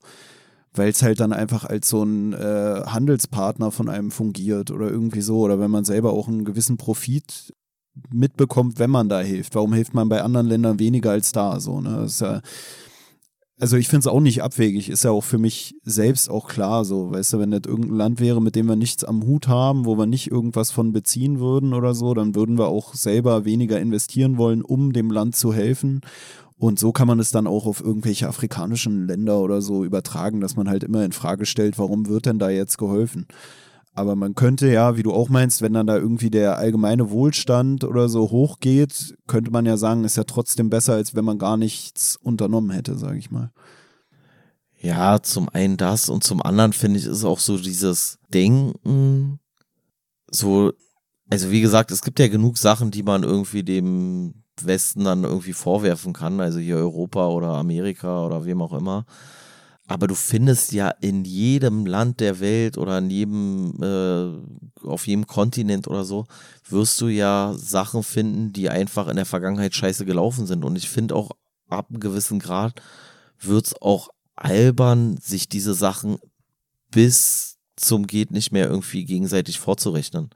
[0.73, 5.21] weil es halt dann einfach als so ein äh, Handelspartner von einem fungiert oder irgendwie
[5.21, 5.39] so?
[5.39, 7.53] Oder wenn man selber auch einen gewissen Profit
[8.09, 9.55] mitbekommt, wenn man da hilft.
[9.55, 11.59] Warum hilft man bei anderen Ländern weniger als da?
[11.59, 12.07] So, ne?
[12.19, 12.41] Ja,
[13.61, 16.83] also ich finde es auch nicht abwegig, ist ja auch für mich selbst auch klar,
[16.83, 19.85] so, weißt du, wenn das irgendein Land wäre, mit dem wir nichts am Hut haben,
[19.85, 23.79] wo wir nicht irgendwas von beziehen würden oder so, dann würden wir auch selber weniger
[23.79, 26.01] investieren wollen, um dem Land zu helfen.
[26.61, 30.55] Und so kann man es dann auch auf irgendwelche afrikanischen Länder oder so übertragen, dass
[30.55, 33.25] man halt immer in Frage stellt, warum wird denn da jetzt geholfen?
[33.95, 37.83] Aber man könnte ja, wie du auch meinst, wenn dann da irgendwie der allgemeine Wohlstand
[37.83, 41.57] oder so hochgeht, könnte man ja sagen, ist ja trotzdem besser, als wenn man gar
[41.57, 43.51] nichts unternommen hätte, sage ich mal.
[44.79, 49.39] Ja, zum einen das und zum anderen finde ich, ist auch so dieses Denken,
[50.29, 50.73] so,
[51.27, 55.53] also wie gesagt, es gibt ja genug Sachen, die man irgendwie dem Westen dann irgendwie
[55.53, 59.05] vorwerfen kann, also hier Europa oder Amerika oder wem auch immer.
[59.87, 65.27] Aber du findest ja in jedem Land der Welt oder in jedem, äh, auf jedem
[65.27, 66.25] Kontinent oder so,
[66.69, 70.63] wirst du ja Sachen finden, die einfach in der Vergangenheit scheiße gelaufen sind.
[70.63, 71.31] Und ich finde auch
[71.67, 72.81] ab einem gewissen Grad
[73.39, 76.19] wird es auch albern, sich diese Sachen
[76.89, 80.29] bis zum geht nicht mehr irgendwie gegenseitig vorzurechnen.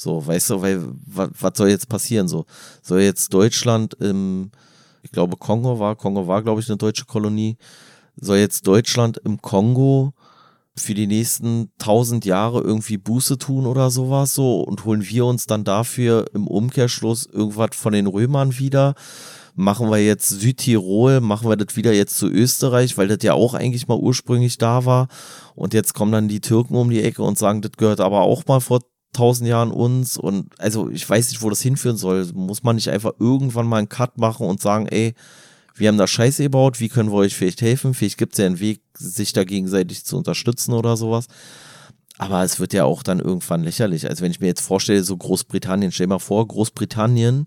[0.00, 2.28] So, weißt du, weil was soll jetzt passieren?
[2.28, 2.46] So,
[2.82, 4.52] soll jetzt Deutschland im,
[5.02, 7.58] ich glaube, Kongo war, Kongo war, glaube ich, eine deutsche Kolonie,
[8.14, 10.14] soll jetzt Deutschland im Kongo
[10.76, 15.46] für die nächsten tausend Jahre irgendwie Buße tun oder sowas so und holen wir uns
[15.46, 18.94] dann dafür im Umkehrschluss irgendwas von den Römern wieder,
[19.56, 23.54] machen wir jetzt Südtirol, machen wir das wieder jetzt zu Österreich, weil das ja auch
[23.54, 25.08] eigentlich mal ursprünglich da war.
[25.56, 28.46] Und jetzt kommen dann die Türken um die Ecke und sagen, das gehört aber auch
[28.46, 28.78] mal vor
[29.12, 30.16] tausend Jahren uns.
[30.16, 32.26] Und also ich weiß nicht, wo das hinführen soll.
[32.34, 35.14] Muss man nicht einfach irgendwann mal einen Cut machen und sagen, ey,
[35.74, 37.94] wir haben da Scheiße gebaut, wie können wir euch vielleicht helfen?
[37.94, 41.26] Vielleicht gibt es ja einen Weg, sich da gegenseitig zu unterstützen oder sowas.
[42.18, 44.08] Aber es wird ja auch dann irgendwann lächerlich.
[44.08, 47.46] Also wenn ich mir jetzt vorstelle, so Großbritannien, stell dir mal vor, Großbritannien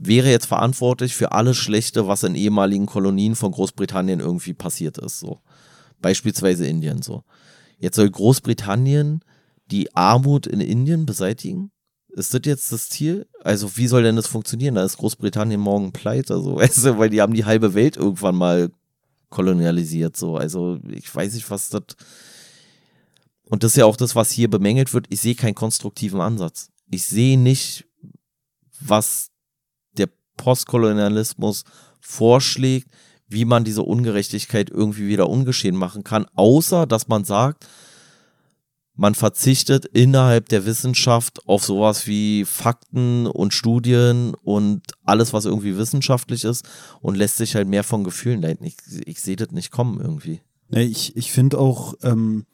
[0.00, 5.18] wäre jetzt verantwortlich für alles Schlechte, was in ehemaligen Kolonien von Großbritannien irgendwie passiert ist.
[5.18, 5.40] So.
[6.00, 7.02] Beispielsweise Indien.
[7.02, 7.24] So.
[7.78, 9.22] Jetzt soll Großbritannien
[9.70, 11.70] die Armut in Indien beseitigen?
[12.08, 13.26] Ist das jetzt das Ziel?
[13.42, 14.76] Also, wie soll denn das funktionieren?
[14.76, 18.36] Da ist Großbritannien morgen pleite, so, weißt du, weil die haben die halbe Welt irgendwann
[18.36, 18.70] mal
[19.28, 20.36] kolonialisiert, so.
[20.36, 21.82] Also, ich weiß nicht, was das.
[23.48, 25.06] Und das ist ja auch das, was hier bemängelt wird.
[25.10, 26.70] Ich sehe keinen konstruktiven Ansatz.
[26.90, 27.84] Ich sehe nicht,
[28.80, 29.30] was
[30.36, 31.64] Postkolonialismus
[32.00, 32.88] vorschlägt,
[33.28, 37.66] wie man diese Ungerechtigkeit irgendwie wieder ungeschehen machen kann, außer dass man sagt,
[38.96, 45.76] man verzichtet innerhalb der Wissenschaft auf sowas wie Fakten und Studien und alles, was irgendwie
[45.76, 46.64] wissenschaftlich ist
[47.00, 48.66] und lässt sich halt mehr von Gefühlen leiten.
[48.66, 50.40] Ich, ich sehe das nicht kommen irgendwie.
[50.70, 52.46] Ich, ich finde auch, ähm,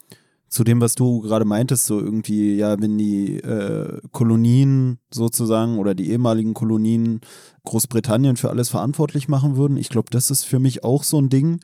[0.53, 5.95] zu dem, was du gerade meintest, so irgendwie, ja, wenn die äh, Kolonien sozusagen oder
[5.95, 7.21] die ehemaligen Kolonien
[7.63, 11.29] Großbritannien für alles verantwortlich machen würden, ich glaube, das ist für mich auch so ein
[11.29, 11.59] Ding,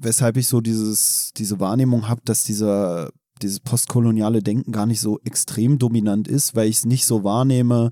[0.00, 3.10] weshalb ich so dieses, diese Wahrnehmung habe, dass dieser,
[3.42, 7.90] dieses postkoloniale Denken gar nicht so extrem dominant ist, weil ich es nicht so wahrnehme,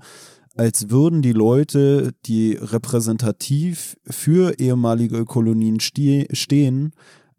[0.55, 6.91] als würden die Leute, die repräsentativ für ehemalige Kolonien ste stehen,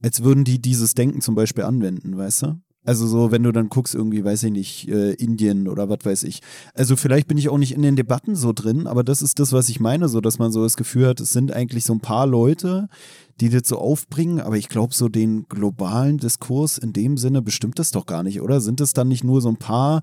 [0.02, 2.60] als würden die dieses Denken zum Beispiel anwenden, weißt du?
[2.84, 6.24] Also so, wenn du dann guckst, irgendwie, weiß ich nicht, äh, Indien oder was weiß
[6.24, 6.40] ich.
[6.74, 9.52] Also vielleicht bin ich auch nicht in den Debatten so drin, aber das ist das,
[9.52, 12.00] was ich meine, so dass man so das Gefühl hat, es sind eigentlich so ein
[12.00, 12.88] paar Leute,
[13.40, 17.78] die das so aufbringen, aber ich glaube, so den globalen Diskurs in dem Sinne bestimmt
[17.78, 18.60] das doch gar nicht, oder?
[18.60, 20.02] Sind es dann nicht nur so ein paar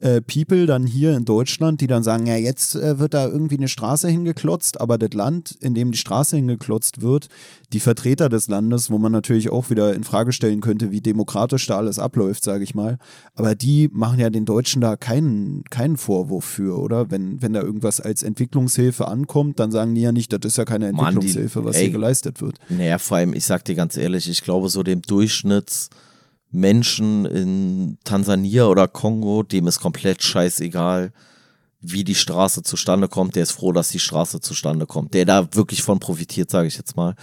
[0.00, 3.56] äh, People dann hier in Deutschland, die dann sagen, ja, jetzt äh, wird da irgendwie
[3.56, 7.28] eine Straße hingeklotzt, aber das Land, in dem die Straße hingeklotzt wird,
[7.72, 11.66] die Vertreter des Landes, wo man natürlich auch wieder in Frage stellen könnte, wie demokratisch
[11.66, 12.98] da alles abläuft, sage ich mal,
[13.34, 17.10] aber die machen ja den Deutschen da keinen, keinen Vorwurf für, oder?
[17.10, 20.64] Wenn, wenn da irgendwas als Entwicklungshilfe ankommt, dann sagen die ja nicht, das ist ja
[20.64, 22.56] keine Entwicklungshilfe, Mann, die, was ey, hier geleistet wird.
[22.68, 25.90] Naja, vor allem, ich sag dir ganz ehrlich, ich glaube, so dem Durchschnitts
[26.50, 31.12] Menschen in Tansania oder Kongo, dem ist komplett scheißegal,
[31.80, 33.36] wie die Straße zustande kommt.
[33.36, 35.14] Der ist froh, dass die Straße zustande kommt.
[35.14, 37.14] Der da wirklich von profitiert, sage ich jetzt mal.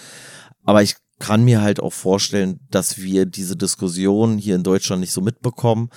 [0.63, 5.11] Aber ich kann mir halt auch vorstellen, dass wir diese Diskussion hier in Deutschland nicht
[5.11, 5.89] so mitbekommen,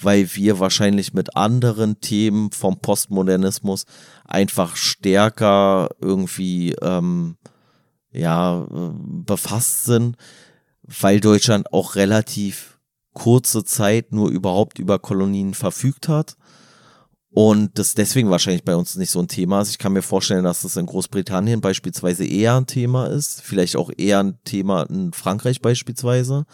[0.00, 3.84] weil wir wahrscheinlich mit anderen Themen vom Postmodernismus
[4.24, 7.36] einfach stärker irgendwie ähm,
[8.12, 8.66] ja
[9.26, 10.16] befasst sind
[11.00, 12.78] weil Deutschland auch relativ
[13.12, 16.36] kurze Zeit nur überhaupt über Kolonien verfügt hat
[17.30, 19.70] und das deswegen wahrscheinlich bei uns nicht so ein Thema ist.
[19.70, 23.90] Ich kann mir vorstellen, dass das in Großbritannien beispielsweise eher ein Thema ist, vielleicht auch
[23.96, 26.46] eher ein Thema in Frankreich beispielsweise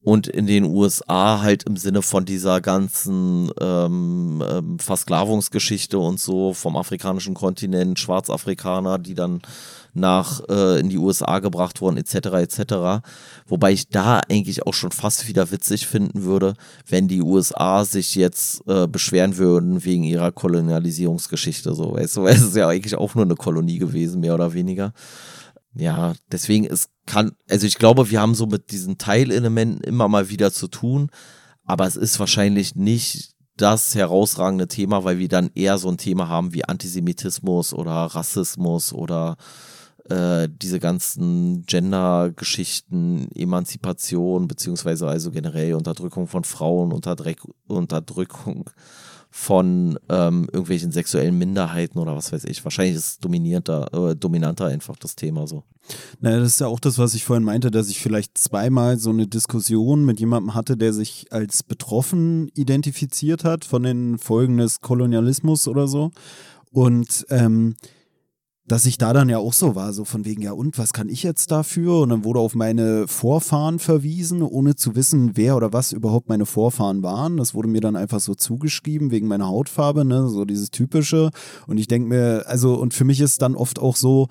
[0.00, 6.54] und in den USA halt im Sinne von dieser ganzen ähm, ähm, Versklavungsgeschichte und so
[6.54, 9.42] vom afrikanischen Kontinent, Schwarzafrikaner, die dann
[9.94, 12.14] nach äh, in die USA gebracht wurden, etc.
[12.14, 13.04] etc.
[13.46, 16.54] Wobei ich da eigentlich auch schon fast wieder witzig finden würde,
[16.86, 21.74] wenn die USA sich jetzt äh, beschweren würden wegen ihrer Kolonialisierungsgeschichte.
[21.74, 24.92] So, weißt du, es ist ja eigentlich auch nur eine Kolonie gewesen, mehr oder weniger.
[25.74, 30.28] Ja, deswegen es kann, also ich glaube, wir haben so mit diesen Teilelementen immer mal
[30.28, 31.10] wieder zu tun,
[31.64, 36.28] aber es ist wahrscheinlich nicht das herausragende Thema, weil wir dann eher so ein Thema
[36.28, 39.36] haben wie Antisemitismus oder Rassismus oder
[40.08, 48.70] äh, diese ganzen Gender-Geschichten, Emanzipation, beziehungsweise also generell Unterdrückung von Frauen, Unterdreck, Unterdrückung
[49.30, 52.64] von ähm, irgendwelchen sexuellen Minderheiten oder was weiß ich.
[52.64, 55.64] Wahrscheinlich ist dominierter, äh, dominanter einfach das Thema so.
[56.20, 59.10] Naja, das ist ja auch das, was ich vorhin meinte, dass ich vielleicht zweimal so
[59.10, 64.80] eine Diskussion mit jemandem hatte, der sich als betroffen identifiziert hat von den Folgen des
[64.80, 66.10] Kolonialismus oder so.
[66.72, 67.76] Und ähm,
[68.68, 71.08] dass ich da dann ja auch so war, so von wegen, ja und, was kann
[71.08, 72.00] ich jetzt dafür?
[72.00, 76.46] Und dann wurde auf meine Vorfahren verwiesen, ohne zu wissen, wer oder was überhaupt meine
[76.46, 77.36] Vorfahren waren.
[77.36, 81.30] Das wurde mir dann einfach so zugeschrieben, wegen meiner Hautfarbe, ne, so dieses typische.
[81.66, 84.28] Und ich denke mir, also, und für mich ist dann oft auch so,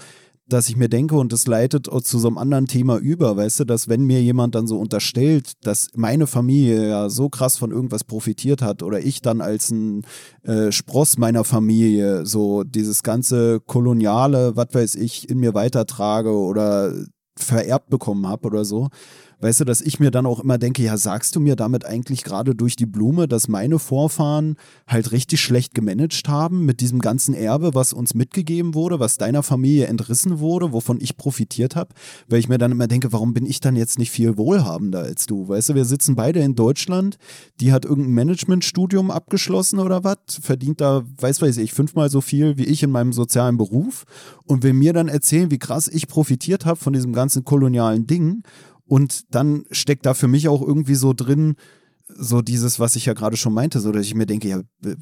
[0.48, 3.66] dass ich mir denke, und das leitet zu so einem anderen Thema über, weißt du,
[3.66, 8.04] dass wenn mir jemand dann so unterstellt, dass meine Familie ja so krass von irgendwas
[8.04, 10.06] profitiert hat oder ich dann als ein
[10.44, 16.94] äh, Spross meiner Familie so dieses ganze koloniale, was weiß ich, in mir weitertrage oder
[17.36, 18.90] vererbt bekommen habe oder so,
[19.40, 22.24] Weißt du, dass ich mir dann auch immer denke, ja, sagst du mir damit eigentlich
[22.24, 24.56] gerade durch die Blume, dass meine Vorfahren
[24.88, 29.44] halt richtig schlecht gemanagt haben mit diesem ganzen Erbe, was uns mitgegeben wurde, was deiner
[29.44, 31.94] Familie entrissen wurde, wovon ich profitiert habe?
[32.28, 35.28] Weil ich mir dann immer denke, warum bin ich dann jetzt nicht viel wohlhabender als
[35.28, 35.48] du?
[35.48, 37.18] Weißt du, wir sitzen beide in Deutschland,
[37.60, 42.58] die hat irgendein Managementstudium abgeschlossen oder was, verdient da, weiß weiß ich, fünfmal so viel
[42.58, 44.06] wie ich in meinem sozialen Beruf
[44.46, 48.42] und will mir dann erzählen, wie krass ich profitiert habe von diesem ganzen kolonialen Ding
[48.88, 51.56] und dann steckt da für mich auch irgendwie so drin,
[52.08, 54.62] so dieses, was ich ja gerade schon meinte, so dass ich mir denke, ja,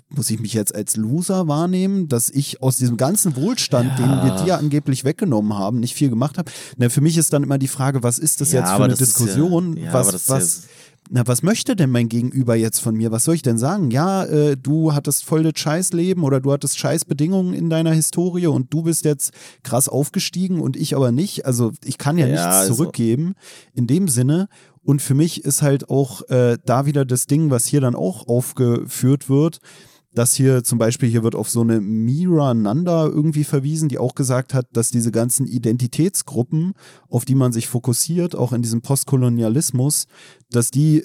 [0.10, 3.96] muss ich mich jetzt als Loser wahrnehmen, dass ich aus diesem ganzen Wohlstand, ja.
[3.96, 6.52] den wir dir angeblich weggenommen haben, nicht viel gemacht habe.
[6.78, 8.96] Na, für mich ist dann immer die Frage, was ist das ja, jetzt für eine
[8.96, 9.78] Diskussion?
[9.92, 10.64] Was, was,
[11.10, 13.12] na, was möchte denn mein Gegenüber jetzt von mir?
[13.12, 13.92] Was soll ich denn sagen?
[13.92, 18.74] Ja, äh, du hattest voll das Scheißleben oder du hattest Scheißbedingungen in deiner Historie und
[18.74, 19.32] du bist jetzt
[19.64, 21.46] krass aufgestiegen und ich aber nicht.
[21.46, 22.74] Also ich kann ja, ja nichts also.
[22.76, 23.36] zurückgeben
[23.74, 24.48] in dem Sinne.
[24.84, 28.28] Und für mich ist halt auch äh, da wieder das Ding, was hier dann auch
[28.28, 29.60] aufgeführt wird
[30.16, 34.16] dass hier zum Beispiel, hier wird auf so eine Mira Nanda irgendwie verwiesen, die auch
[34.16, 36.74] gesagt hat, dass diese ganzen Identitätsgruppen,
[37.10, 40.08] auf die man sich fokussiert, auch in diesem Postkolonialismus,
[40.50, 41.04] dass die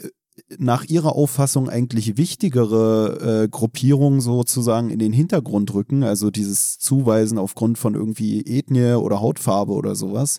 [0.58, 7.38] nach ihrer Auffassung eigentlich wichtigere äh, Gruppierungen sozusagen in den Hintergrund rücken, also dieses Zuweisen
[7.38, 10.38] aufgrund von irgendwie Ethnie oder Hautfarbe oder sowas,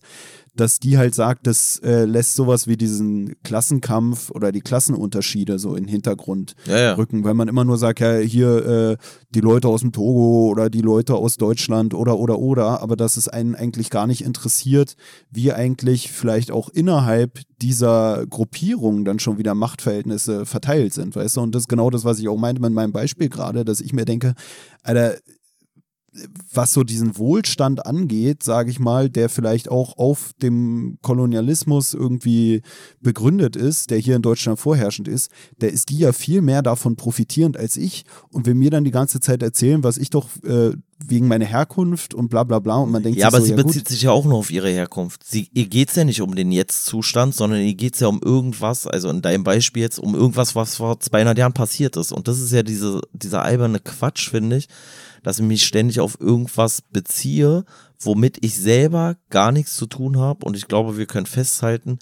[0.54, 5.76] dass die halt sagt, das äh, lässt sowas wie diesen Klassenkampf oder die Klassenunterschiede so
[5.76, 6.94] in den Hintergrund ja, ja.
[6.94, 8.98] rücken, weil man immer nur sagt, ja, hier äh,
[9.30, 13.16] die Leute aus dem Togo oder die Leute aus Deutschland oder oder oder, aber dass
[13.16, 14.96] es einen eigentlich gar nicht interessiert,
[15.30, 21.42] wie eigentlich vielleicht auch innerhalb dieser Gruppierung dann schon wieder Machtverhältnisse verteilt sind, weißt du?
[21.42, 23.94] Und das ist genau das, was ich auch meinte mit meinem Beispiel gerade, dass ich
[23.94, 24.34] mir denke,
[24.84, 25.16] Alter,
[26.54, 32.64] was so diesen Wohlstand angeht, sage ich mal, der vielleicht auch auf dem Kolonialismus irgendwie
[33.00, 35.32] begründet ist, der hier in Deutschland vorherrschend ist,
[35.62, 38.92] der ist die ja viel mehr davon profitierend als ich und will mir dann die
[38.92, 40.72] ganze Zeit erzählen, was ich doch äh,
[41.08, 43.56] wegen meiner Herkunft und bla bla bla und man denkt ja, aber so, sie ja,
[43.56, 43.88] bezieht gut.
[43.88, 45.24] sich ja auch nur auf ihre Herkunft.
[45.26, 48.22] Sie, ihr geht es ja nicht um den Jetzt-Zustand, sondern ihr geht es ja um
[48.22, 52.28] irgendwas, also in deinem Beispiel jetzt um irgendwas, was vor 200 Jahren passiert ist und
[52.28, 54.68] das ist ja diese, dieser alberne Quatsch, finde ich,
[55.24, 57.66] dass ich mich ständig auf irgendwas beziehe,
[58.00, 60.46] womit ich selber gar nichts zu tun habe.
[60.46, 62.00] Und ich glaube, wir können festhalten,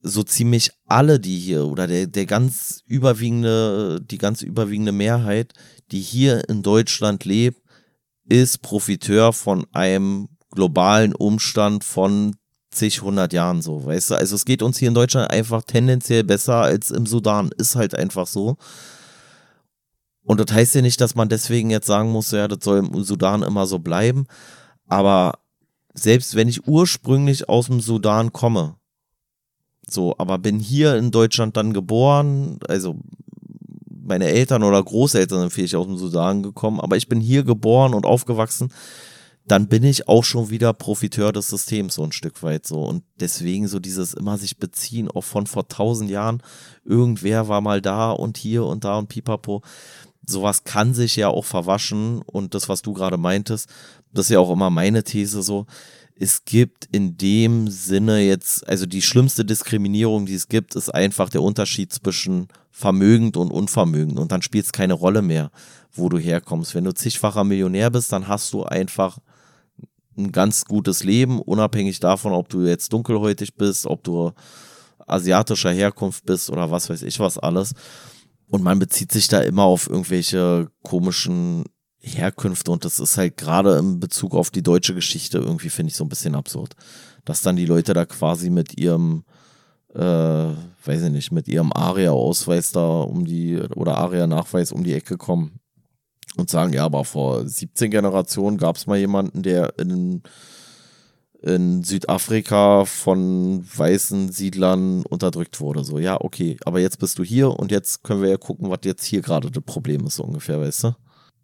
[0.00, 5.52] so ziemlich alle, die hier oder der, der ganz überwiegende, die ganz überwiegende Mehrheit,
[5.90, 7.60] die hier in Deutschland lebt,
[8.24, 12.36] ist Profiteur von einem globalen Umstand von
[12.70, 14.14] zig, hundert Jahren so, weißt du?
[14.14, 17.94] Also es geht uns hier in Deutschland einfach tendenziell besser als im Sudan, ist halt
[17.94, 18.56] einfach so.
[20.28, 23.02] Und das heißt ja nicht, dass man deswegen jetzt sagen muss, ja, das soll im
[23.02, 24.26] Sudan immer so bleiben.
[24.86, 25.38] Aber
[25.94, 28.74] selbst wenn ich ursprünglich aus dem Sudan komme,
[29.88, 33.00] so, aber bin hier in Deutschland dann geboren, also
[33.88, 37.94] meine Eltern oder Großeltern sind vielleicht aus dem Sudan gekommen, aber ich bin hier geboren
[37.94, 38.70] und aufgewachsen,
[39.46, 42.82] dann bin ich auch schon wieder Profiteur des Systems so ein Stück weit so.
[42.82, 46.42] Und deswegen so dieses immer sich beziehen, auch von vor tausend Jahren,
[46.84, 49.62] irgendwer war mal da und hier und da und pipapo
[50.28, 53.68] sowas kann sich ja auch verwaschen und das, was du gerade meintest,
[54.12, 55.66] das ist ja auch immer meine These so.
[56.20, 61.28] Es gibt in dem Sinne jetzt, also die schlimmste Diskriminierung, die es gibt, ist einfach
[61.28, 64.18] der Unterschied zwischen vermögend und unvermögend.
[64.18, 65.52] Und dann spielt es keine Rolle mehr,
[65.92, 66.74] wo du herkommst.
[66.74, 69.18] Wenn du zigfacher Millionär bist, dann hast du einfach
[70.16, 74.32] ein ganz gutes Leben, unabhängig davon, ob du jetzt dunkelhäutig bist, ob du
[75.06, 77.74] asiatischer Herkunft bist oder was weiß ich was alles.
[78.50, 81.64] Und man bezieht sich da immer auf irgendwelche komischen
[82.00, 85.96] Herkünfte und das ist halt gerade in Bezug auf die deutsche Geschichte irgendwie, finde ich,
[85.96, 86.74] so ein bisschen absurd.
[87.24, 89.24] Dass dann die Leute da quasi mit ihrem,
[89.94, 95.16] äh, weiß ich nicht, mit ihrem ARIA-Ausweis da um die, oder ARIA-Nachweis um die Ecke
[95.16, 95.60] kommen
[96.36, 100.22] und sagen, ja, aber vor 17 Generationen gab es mal jemanden, der in
[101.42, 105.84] in Südafrika von weißen Siedlern unterdrückt wurde.
[105.84, 108.80] So, ja, okay, aber jetzt bist du hier und jetzt können wir ja gucken, was
[108.84, 110.96] jetzt hier gerade das Problem ist, so ungefähr, weißt du?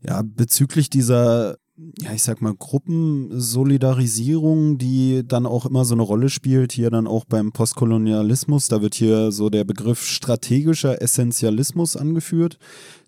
[0.03, 1.57] Ja, bezüglich dieser,
[2.01, 7.07] ja, ich sag mal, Gruppensolidarisierung, die dann auch immer so eine Rolle spielt, hier dann
[7.07, 12.59] auch beim Postkolonialismus, da wird hier so der Begriff strategischer Essentialismus angeführt,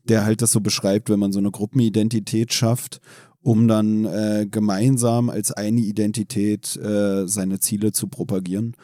[0.04, 3.00] der halt das so beschreibt, wenn man so eine Gruppenidentität schafft
[3.42, 8.76] um dann äh, gemeinsam als eine Identität äh, seine Ziele zu propagieren.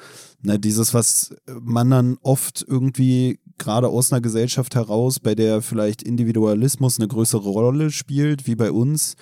[0.43, 6.03] Na, dieses, was man dann oft irgendwie gerade aus einer Gesellschaft heraus, bei der vielleicht
[6.03, 9.15] Individualismus eine größere Rolle spielt, wie bei uns,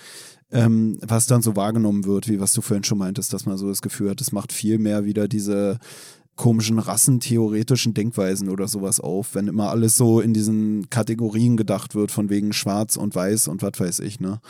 [0.50, 3.68] ähm, was dann so wahrgenommen wird, wie was du vorhin schon meintest, dass man so
[3.68, 5.78] das Gefühl hat, es macht viel mehr wieder diese
[6.36, 12.10] komischen rassentheoretischen Denkweisen oder sowas auf, wenn immer alles so in diesen Kategorien gedacht wird,
[12.10, 14.40] von wegen schwarz und weiß und was weiß ich, ne?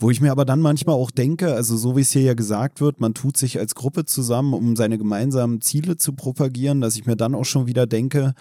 [0.00, 2.80] Wo ich mir aber dann manchmal auch denke, also so wie es hier ja gesagt
[2.80, 7.06] wird, man tut sich als Gruppe zusammen, um seine gemeinsamen Ziele zu propagieren, dass ich
[7.06, 8.34] mir dann auch schon wieder denke,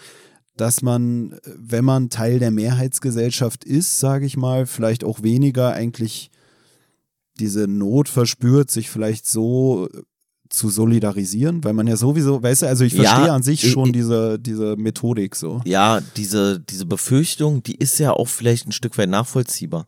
[0.55, 6.29] dass man, wenn man Teil der Mehrheitsgesellschaft ist, sage ich mal, vielleicht auch weniger eigentlich
[7.39, 9.87] diese Not verspürt, sich vielleicht so
[10.49, 13.87] zu solidarisieren, weil man ja sowieso, weißt du, also ich verstehe ja, an sich schon
[13.87, 15.61] ich, diese, diese Methodik so.
[15.65, 19.85] Ja, diese, diese Befürchtung, die ist ja auch vielleicht ein Stück weit nachvollziehbar.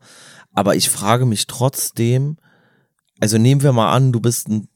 [0.52, 2.36] Aber ich frage mich trotzdem,
[3.20, 4.68] also nehmen wir mal an, du bist ein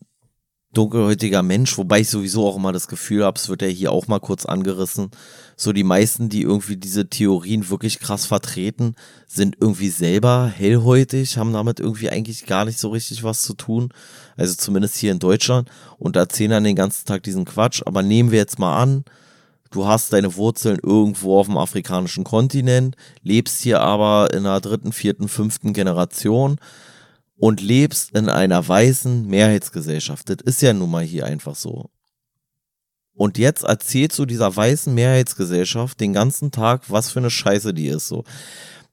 [0.75, 4.09] dunkelhäutiger Mensch, wobei ich sowieso auch immer das Gefühl habe, es wird ja hier auch
[4.09, 5.11] mal kurz angerissen,
[5.57, 8.97] so die meisten, die irgendwie diese Theorien wirklich krass vertreten,
[9.27, 13.91] sind irgendwie selber hellhäutig, haben damit irgendwie eigentlich gar nicht so richtig was zu tun,
[14.37, 15.71] also zumindest hier in Deutschland.
[15.97, 19.05] Und erzählen dann den ganzen Tag diesen Quatsch, aber nehmen wir jetzt mal an,
[19.75, 24.93] du hast deine Wurzeln irgendwo auf dem afrikanischen Kontinent, lebst hier aber in der dritten,
[24.93, 26.59] vierten, fünften Generation,
[27.37, 30.29] und lebst in einer weißen Mehrheitsgesellschaft.
[30.31, 31.91] Das ist ja nun mal hier einfach so.
[33.13, 37.89] Und jetzt erzählst du dieser weißen Mehrheitsgesellschaft den ganzen Tag, was für eine Scheiße die
[37.89, 38.25] ist so.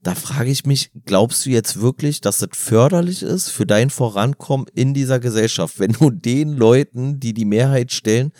[0.03, 4.65] Da frage ich mich, glaubst du jetzt wirklich, dass das förderlich ist für dein Vorankommen
[4.73, 8.31] in dieser Gesellschaft, wenn du den Leuten, die die Mehrheit stellen,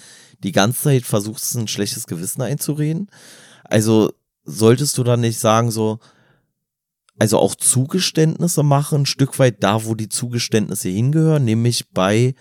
[0.44, 3.10] die ganze Zeit versuchst, ein schlechtes Gewissen einzureden?
[3.64, 4.12] Also
[4.44, 6.00] solltest du dann nicht sagen so,
[7.20, 12.34] also auch Zugeständnisse machen, ein Stück weit da, wo die Zugeständnisse hingehören, nämlich bei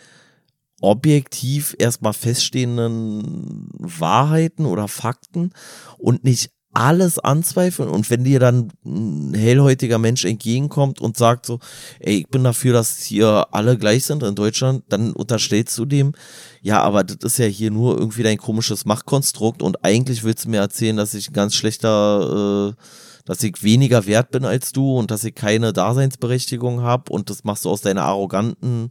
[0.81, 5.53] objektiv erstmal feststehenden Wahrheiten oder Fakten
[5.99, 11.59] und nicht alles anzweifeln und wenn dir dann ein hellhäutiger Mensch entgegenkommt und sagt so,
[11.99, 16.13] ey, ich bin dafür, dass hier alle gleich sind in Deutschland, dann unterstellst du dem,
[16.63, 20.51] ja, aber das ist ja hier nur irgendwie dein komisches Machtkonstrukt und eigentlich willst du
[20.51, 22.83] mir erzählen, dass ich ein ganz schlechter äh,
[23.25, 27.45] dass ich weniger wert bin als du und dass ich keine Daseinsberechtigung habe und das
[27.45, 28.89] machst du aus deiner arroganten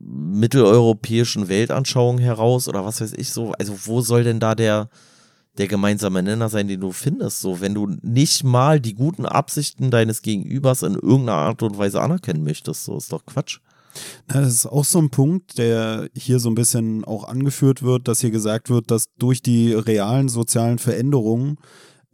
[0.00, 3.52] mitteleuropäischen Weltanschauung heraus oder was weiß ich so.
[3.58, 4.88] Also wo soll denn da der,
[5.60, 7.40] der gemeinsame Nenner sein, den du findest?
[7.40, 12.00] So, wenn du nicht mal die guten Absichten deines Gegenübers in irgendeiner Art und Weise
[12.00, 13.60] anerkennen möchtest, so ist doch Quatsch.
[14.26, 18.20] Das ist auch so ein Punkt, der hier so ein bisschen auch angeführt wird, dass
[18.20, 21.58] hier gesagt wird, dass durch die realen sozialen Veränderungen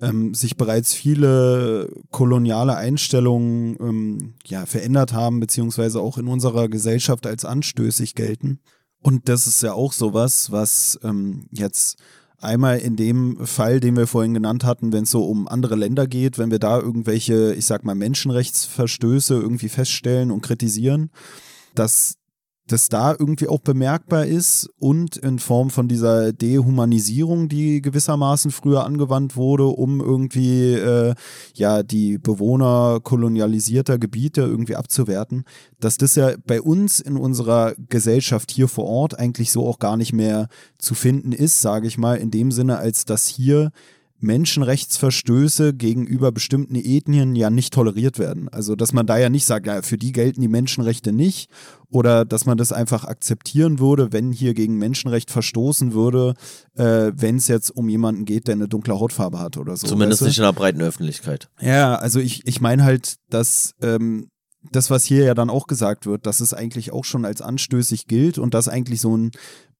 [0.01, 7.27] ähm, sich bereits viele koloniale Einstellungen ähm, ja, verändert haben, beziehungsweise auch in unserer Gesellschaft
[7.27, 8.61] als anstößig gelten.
[9.03, 11.99] Und das ist ja auch sowas, was ähm, jetzt
[12.41, 16.07] einmal in dem Fall, den wir vorhin genannt hatten, wenn es so um andere Länder
[16.07, 21.11] geht, wenn wir da irgendwelche, ich sag mal, Menschenrechtsverstöße irgendwie feststellen und kritisieren,
[21.75, 22.17] dass
[22.67, 28.85] das da irgendwie auch bemerkbar ist und in Form von dieser Dehumanisierung, die gewissermaßen früher
[28.85, 31.15] angewandt wurde, um irgendwie äh,
[31.55, 35.45] ja die Bewohner kolonialisierter Gebiete irgendwie abzuwerten,
[35.79, 39.97] dass das ja bei uns in unserer Gesellschaft hier vor Ort eigentlich so auch gar
[39.97, 40.49] nicht mehr
[40.79, 43.71] zu finden ist, sage ich mal, in dem Sinne, als dass hier
[44.27, 48.49] Menschenrechtsverstöße gegenüber bestimmten Ethnien ja nicht toleriert werden.
[48.49, 51.49] Also, dass man da ja nicht sagt, ja, für die gelten die Menschenrechte nicht
[51.89, 56.35] oder dass man das einfach akzeptieren würde, wenn hier gegen Menschenrecht verstoßen würde,
[56.75, 59.87] äh, wenn es jetzt um jemanden geht, der eine dunkle Hautfarbe hat oder so.
[59.87, 60.31] Zumindest weißt du?
[60.31, 61.49] nicht in der breiten Öffentlichkeit.
[61.61, 64.29] Ja, also ich, ich meine halt, dass ähm,
[64.73, 68.07] das, was hier ja dann auch gesagt wird, dass es eigentlich auch schon als anstößig
[68.07, 69.31] gilt und dass eigentlich so ein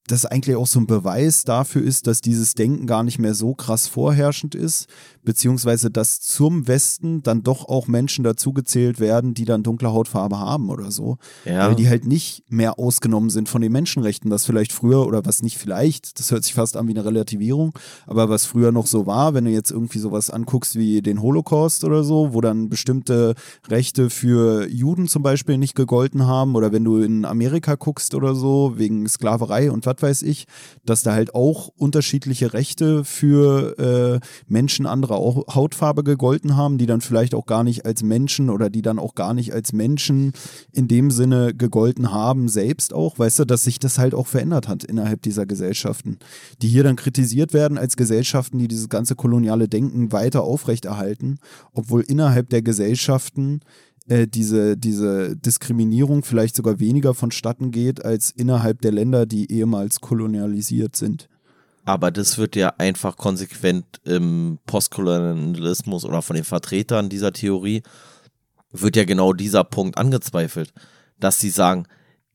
[0.07, 3.55] das eigentlich auch so ein Beweis dafür ist, dass dieses Denken gar nicht mehr so
[3.55, 4.87] krass vorherrschend ist,
[5.25, 10.71] beziehungsweise dass zum Westen dann doch auch Menschen dazugezählt werden, die dann dunkle Hautfarbe haben
[10.71, 11.19] oder so.
[11.45, 11.69] Ja.
[11.69, 15.43] Weil die halt nicht mehr ausgenommen sind von den Menschenrechten, was vielleicht früher oder was
[15.43, 17.77] nicht vielleicht, das hört sich fast an wie eine Relativierung,
[18.07, 21.85] aber was früher noch so war, wenn du jetzt irgendwie sowas anguckst wie den Holocaust
[21.85, 23.35] oder so, wo dann bestimmte
[23.69, 28.35] Rechte für Juden zum Beispiel nicht gegolten haben oder wenn du in Amerika guckst oder
[28.35, 30.47] so, wegen Sklaverei und was weiß ich,
[30.85, 35.17] dass da halt auch unterschiedliche Rechte für äh, Menschen anderer
[35.55, 39.15] Hautfarbe gegolten haben, die dann vielleicht auch gar nicht als Menschen oder die dann auch
[39.15, 40.33] gar nicht als Menschen
[40.73, 44.69] in dem Sinne gegolten haben, selbst auch, weißt du, dass sich das halt auch verändert
[44.69, 46.19] hat innerhalb dieser Gesellschaften,
[46.63, 51.39] die hier dann kritisiert werden als Gesellschaften, die dieses ganze koloniale Denken weiter aufrechterhalten,
[51.73, 53.61] obwohl innerhalb der Gesellschaften
[54.09, 60.01] äh, diese, diese Diskriminierung vielleicht sogar weniger vonstatten geht als innerhalb der Länder, die ehemals
[60.01, 61.29] kolonialisiert sind.
[61.85, 67.83] Aber das wird ja einfach konsequent im Postkolonialismus oder von den Vertretern dieser Theorie,
[68.73, 70.73] wird ja genau dieser Punkt angezweifelt,
[71.19, 71.87] dass sie sagen,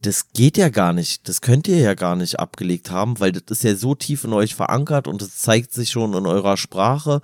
[0.02, 3.44] das geht ja gar nicht, das könnt ihr ja gar nicht abgelegt haben, weil das
[3.50, 7.22] ist ja so tief in euch verankert und es zeigt sich schon in eurer Sprache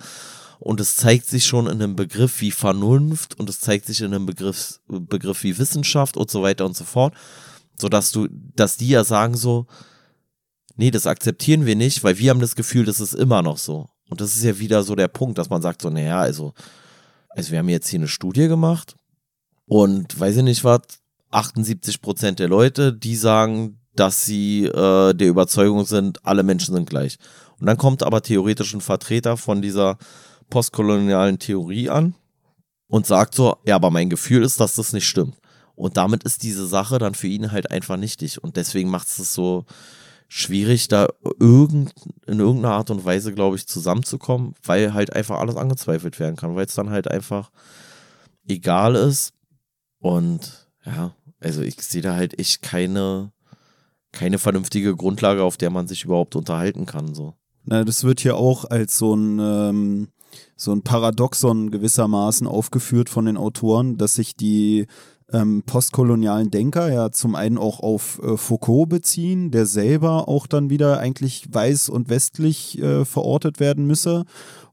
[0.60, 4.12] und es zeigt sich schon in einem Begriff wie Vernunft und es zeigt sich in
[4.12, 7.14] einem Begriff, Begriff wie Wissenschaft und so weiter und so fort,
[7.80, 9.66] sodass du, dass die ja sagen so,
[10.76, 13.88] nee, das akzeptieren wir nicht, weil wir haben das Gefühl, das ist immer noch so.
[14.08, 16.54] Und das ist ja wieder so der Punkt, dass man sagt so, naja, also,
[17.30, 18.96] also wir haben jetzt hier eine Studie gemacht
[19.66, 20.80] und weiß ich nicht was,
[21.30, 26.88] 78 Prozent der Leute, die sagen, dass sie äh, der Überzeugung sind, alle Menschen sind
[26.88, 27.18] gleich.
[27.60, 29.98] Und dann kommt aber theoretisch ein Vertreter von dieser
[30.50, 32.14] postkolonialen Theorie an
[32.88, 35.36] und sagt so, ja, aber mein Gefühl ist, dass das nicht stimmt.
[35.74, 38.42] Und damit ist diese Sache dann für ihn halt einfach nichtig.
[38.42, 39.64] Und deswegen macht es so
[40.26, 41.94] schwierig, da irgend,
[42.26, 46.56] in irgendeiner Art und Weise, glaube ich, zusammenzukommen, weil halt einfach alles angezweifelt werden kann,
[46.56, 47.50] weil es dann halt einfach
[48.46, 49.32] egal ist.
[50.00, 53.32] Und ja, also ich sehe da halt echt keine,
[54.12, 57.14] keine vernünftige Grundlage, auf der man sich überhaupt unterhalten kann.
[57.14, 57.34] So.
[57.64, 60.08] Na, das wird hier auch als so ein, ähm,
[60.56, 64.86] so ein Paradoxon gewissermaßen aufgeführt von den Autoren, dass sich die
[65.32, 70.70] ähm, postkolonialen Denker ja zum einen auch auf äh, Foucault beziehen, der selber auch dann
[70.70, 74.24] wieder eigentlich weiß und westlich äh, verortet werden müsse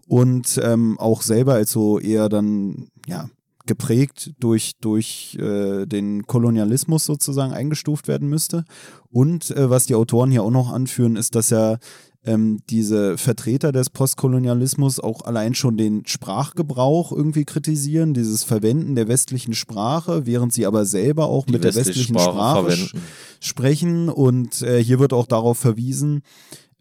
[0.08, 3.30] und ähm, auch selber als so eher dann ja
[3.66, 8.64] geprägt durch, durch äh, den Kolonialismus sozusagen eingestuft werden müsste.
[9.12, 11.78] Und äh, was die Autoren hier auch noch anführen, ist, dass ja
[12.26, 19.08] ähm, diese Vertreter des Postkolonialismus auch allein schon den Sprachgebrauch irgendwie kritisieren, dieses Verwenden der
[19.08, 23.00] westlichen Sprache, während sie aber selber auch die mit der westlichen Sprache, Sprache
[23.40, 24.10] sprechen.
[24.10, 26.24] Und äh, hier wird auch darauf verwiesen,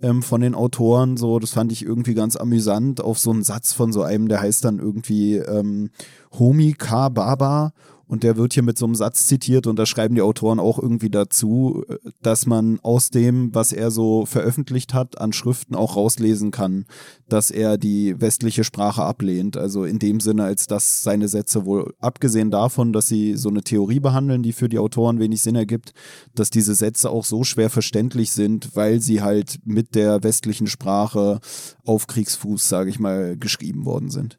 [0.00, 3.72] ähm, von den Autoren, so, das fand ich irgendwie ganz amüsant, auf so einen Satz
[3.72, 5.90] von so einem, der heißt dann irgendwie ähm,
[6.38, 7.08] Homi K.
[7.08, 7.72] Baba
[8.06, 10.78] und der wird hier mit so einem Satz zitiert und da schreiben die Autoren auch
[10.78, 11.84] irgendwie dazu,
[12.22, 16.86] dass man aus dem, was er so veröffentlicht hat, an Schriften auch rauslesen kann,
[17.28, 19.56] dass er die westliche Sprache ablehnt.
[19.56, 23.62] Also in dem Sinne, als dass seine Sätze wohl, abgesehen davon, dass sie so eine
[23.62, 25.92] Theorie behandeln, die für die Autoren wenig Sinn ergibt,
[26.34, 31.40] dass diese Sätze auch so schwer verständlich sind, weil sie halt mit der westlichen Sprache
[31.84, 34.38] auf Kriegsfuß, sage ich mal, geschrieben worden sind.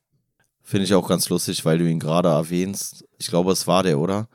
[0.67, 3.05] Finde ich auch ganz lustig, weil du ihn gerade erwähnst.
[3.19, 4.27] Ich glaube, es war der, oder?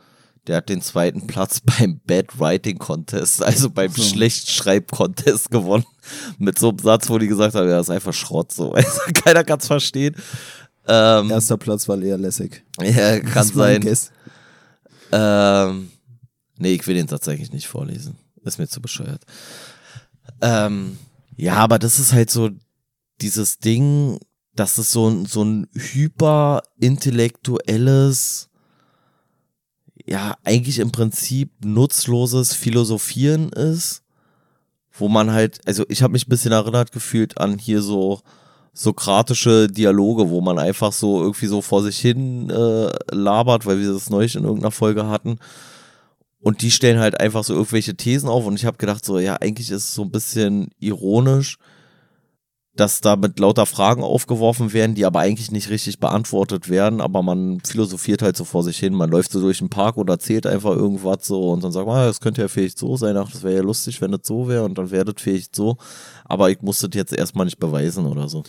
[0.47, 4.01] Der hat den zweiten Platz beim Bad Writing Contest, also beim so.
[4.01, 5.85] Schlechtschreib-Contest gewonnen.
[6.39, 8.73] Mit so einem Satz, wo die gesagt haben, ja, das ist einfach Schrott, so.
[8.75, 10.15] Also, keiner kann es verstehen.
[10.87, 12.63] Ähm, Erster Platz war eher lässig.
[12.81, 13.97] Ja, kann sein.
[15.11, 15.91] Ähm,
[16.59, 18.17] nee, ich will den tatsächlich nicht vorlesen.
[18.45, 19.25] Ist mir zu bescheuert.
[20.41, 20.97] Ähm,
[21.37, 22.51] ja, aber das ist halt so
[23.21, 24.19] dieses Ding,
[24.55, 28.49] dass es so ein, so ein hyperintellektuelles,
[30.07, 34.03] ja, eigentlich im Prinzip nutzloses Philosophieren ist,
[34.93, 38.21] wo man halt, also ich habe mich ein bisschen erinnert gefühlt an hier so
[38.73, 43.93] sokratische Dialoge, wo man einfach so irgendwie so vor sich hin äh, labert, weil wir
[43.93, 45.39] das neulich in irgendeiner Folge hatten.
[46.41, 49.37] Und die stellen halt einfach so irgendwelche Thesen auf und ich habe gedacht so, ja,
[49.37, 51.59] eigentlich ist es so ein bisschen ironisch,
[52.81, 57.23] dass da mit lauter Fragen aufgeworfen werden, die aber eigentlich nicht richtig beantwortet werden, aber
[57.23, 58.95] man philosophiert halt so vor sich hin.
[58.95, 61.97] Man läuft so durch den Park oder erzählt einfach irgendwas so und dann sagt man,
[61.99, 64.49] ah, das könnte ja vielleicht so sein, ach, das wäre ja lustig, wenn das so
[64.49, 65.77] wäre und dann wäre das vielleicht so,
[66.25, 68.45] aber ich muss das jetzt erstmal nicht beweisen oder so.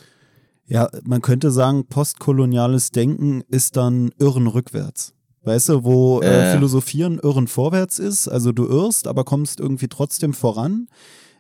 [0.66, 5.14] Ja, man könnte sagen, postkoloniales Denken ist dann Irren rückwärts.
[5.44, 6.52] Weißt du, wo äh.
[6.52, 10.88] Äh, Philosophieren Irren vorwärts ist, also du irrst, aber kommst irgendwie trotzdem voran,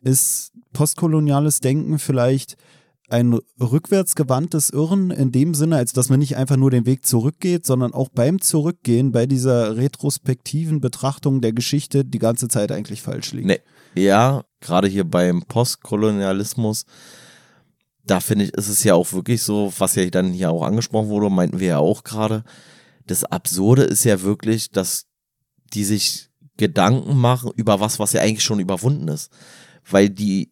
[0.01, 2.57] ist postkoloniales Denken vielleicht
[3.11, 7.65] ein rückwärtsgewandtes Irren in dem Sinne, als dass man nicht einfach nur den Weg zurückgeht,
[7.65, 13.33] sondern auch beim Zurückgehen, bei dieser retrospektiven Betrachtung der Geschichte die ganze Zeit eigentlich falsch
[13.33, 13.47] liegt.
[13.47, 13.59] Nee.
[13.93, 16.85] Ja, gerade hier beim Postkolonialismus,
[18.05, 21.09] da finde ich, ist es ja auch wirklich so, was ja dann hier auch angesprochen
[21.09, 22.45] wurde, meinten wir ja auch gerade,
[23.05, 25.07] das Absurde ist ja wirklich, dass
[25.73, 29.31] die sich Gedanken machen über was, was ja eigentlich schon überwunden ist.
[29.89, 30.51] Weil die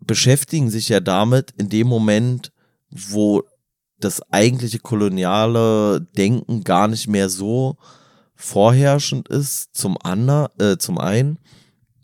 [0.00, 2.52] beschäftigen sich ja damit in dem Moment,
[2.90, 3.42] wo
[3.98, 7.76] das eigentliche koloniale Denken gar nicht mehr so
[8.34, 11.38] vorherrschend ist, zum, ander, äh, zum einen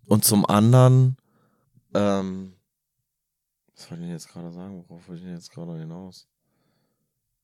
[0.06, 1.16] und zum anderen,
[1.94, 2.52] ähm,
[3.74, 4.84] was wollte ich jetzt gerade sagen?
[4.88, 6.28] Worauf wollte ich jetzt gerade hinaus?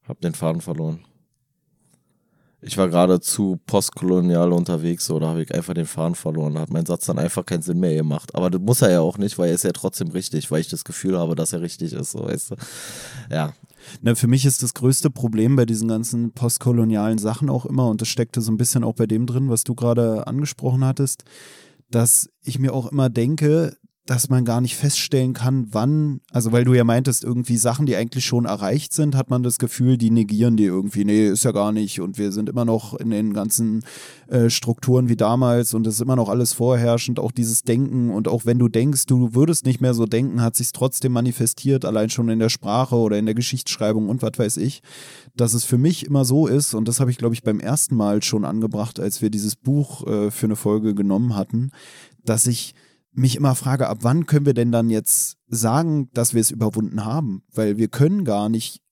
[0.07, 1.05] Hab den Faden verloren.
[2.65, 6.57] Ich war gerade zu postkolonial unterwegs, so, da habe ich einfach den Faden verloren.
[6.57, 8.37] Hat mein Satz dann einfach keinen Sinn mehr gemacht.
[8.37, 10.69] Aber das muss er ja auch nicht, weil er ist ja trotzdem richtig, weil ich
[10.69, 12.55] das Gefühl habe, dass er richtig ist, so, weißt du.
[13.33, 13.53] Ja.
[14.01, 18.01] Na, für mich ist das größte Problem bei diesen ganzen postkolonialen Sachen auch immer, und
[18.01, 21.25] das steckte so ein bisschen auch bei dem drin, was du gerade angesprochen hattest,
[21.91, 23.77] dass ich mir auch immer denke,
[24.07, 27.95] dass man gar nicht feststellen kann, wann, also weil du ja meintest, irgendwie Sachen, die
[27.95, 31.05] eigentlich schon erreicht sind, hat man das Gefühl, die negieren die irgendwie.
[31.05, 32.01] Nee, ist ja gar nicht.
[32.01, 33.85] Und wir sind immer noch in den ganzen
[34.27, 38.11] äh, Strukturen wie damals und es ist immer noch alles vorherrschend, auch dieses Denken.
[38.11, 41.85] Und auch wenn du denkst, du würdest nicht mehr so denken, hat sich trotzdem manifestiert,
[41.85, 44.83] allein schon in der Sprache oder in der Geschichtsschreibung und was weiß ich,
[45.37, 47.95] dass es für mich immer so ist, und das habe ich, glaube ich, beim ersten
[47.95, 51.71] Mal schon angebracht, als wir dieses Buch äh, für eine Folge genommen hatten,
[52.25, 52.75] dass ich
[53.13, 57.05] mich immer frage, ab wann können wir denn dann jetzt sagen, dass wir es überwunden
[57.05, 57.43] haben?
[57.53, 58.83] Weil wir können gar nicht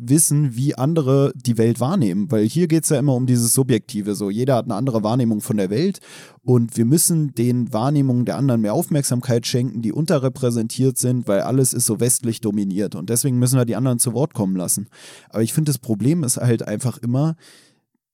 [0.00, 4.14] wissen, wie andere die Welt wahrnehmen, weil hier geht es ja immer um dieses Subjektive,
[4.14, 6.00] so jeder hat eine andere Wahrnehmung von der Welt
[6.42, 11.74] und wir müssen den Wahrnehmungen der anderen mehr Aufmerksamkeit schenken, die unterrepräsentiert sind, weil alles
[11.74, 14.88] ist so westlich dominiert und deswegen müssen wir die anderen zu Wort kommen lassen.
[15.28, 17.36] Aber ich finde, das Problem ist halt einfach immer,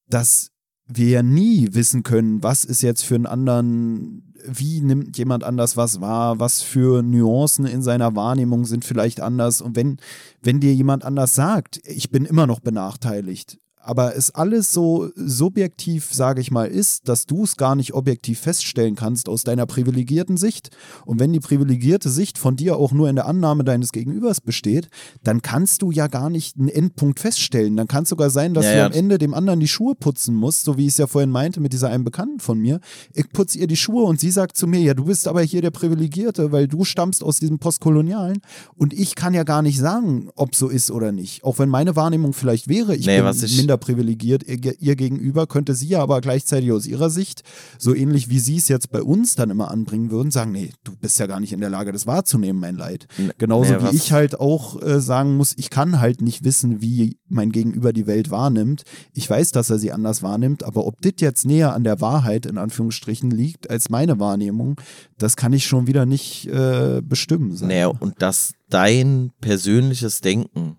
[0.08, 0.50] dass
[0.86, 5.76] wir ja nie wissen können, was ist jetzt für einen anderen, wie nimmt jemand anders
[5.76, 9.60] was wahr, was für Nuancen in seiner Wahrnehmung sind vielleicht anders.
[9.60, 9.98] Und wenn,
[10.42, 16.12] wenn dir jemand anders sagt, ich bin immer noch benachteiligt, aber es alles so subjektiv,
[16.12, 20.36] sage ich mal, ist, dass du es gar nicht objektiv feststellen kannst aus deiner privilegierten
[20.36, 20.70] Sicht.
[21.04, 24.88] Und wenn die privilegierte Sicht von dir auch nur in der Annahme deines Gegenübers besteht,
[25.22, 27.76] dann kannst du ja gar nicht einen Endpunkt feststellen.
[27.76, 28.86] Dann kann es sogar sein, dass ja, du ja.
[28.86, 31.60] am Ende dem anderen die Schuhe putzen musst, so wie ich es ja vorhin meinte
[31.60, 32.80] mit dieser einen Bekannten von mir.
[33.14, 35.62] Ich putze ihr die Schuhe und sie sagt zu mir, ja, du bist aber hier
[35.62, 38.40] der Privilegierte, weil du stammst aus diesem Postkolonialen
[38.74, 41.44] und ich kann ja gar nicht sagen, ob so ist oder nicht.
[41.44, 45.46] Auch wenn meine Wahrnehmung vielleicht wäre, ich nee, bin ich minder privilegiert ihr, ihr gegenüber,
[45.46, 47.42] könnte sie ja aber gleichzeitig aus ihrer Sicht,
[47.78, 50.92] so ähnlich wie sie es jetzt bei uns dann immer anbringen würden, sagen, nee, du
[50.96, 53.06] bist ja gar nicht in der Lage, das wahrzunehmen, mein Leid.
[53.38, 57.18] Genauso nee, wie ich halt auch äh, sagen muss, ich kann halt nicht wissen, wie
[57.28, 58.82] mein Gegenüber die Welt wahrnimmt.
[59.12, 62.46] Ich weiß, dass er sie anders wahrnimmt, aber ob das jetzt näher an der Wahrheit
[62.46, 64.80] in Anführungsstrichen liegt als meine Wahrnehmung,
[65.18, 67.56] das kann ich schon wieder nicht äh, bestimmen.
[67.60, 70.78] Naja, und dass dein persönliches Denken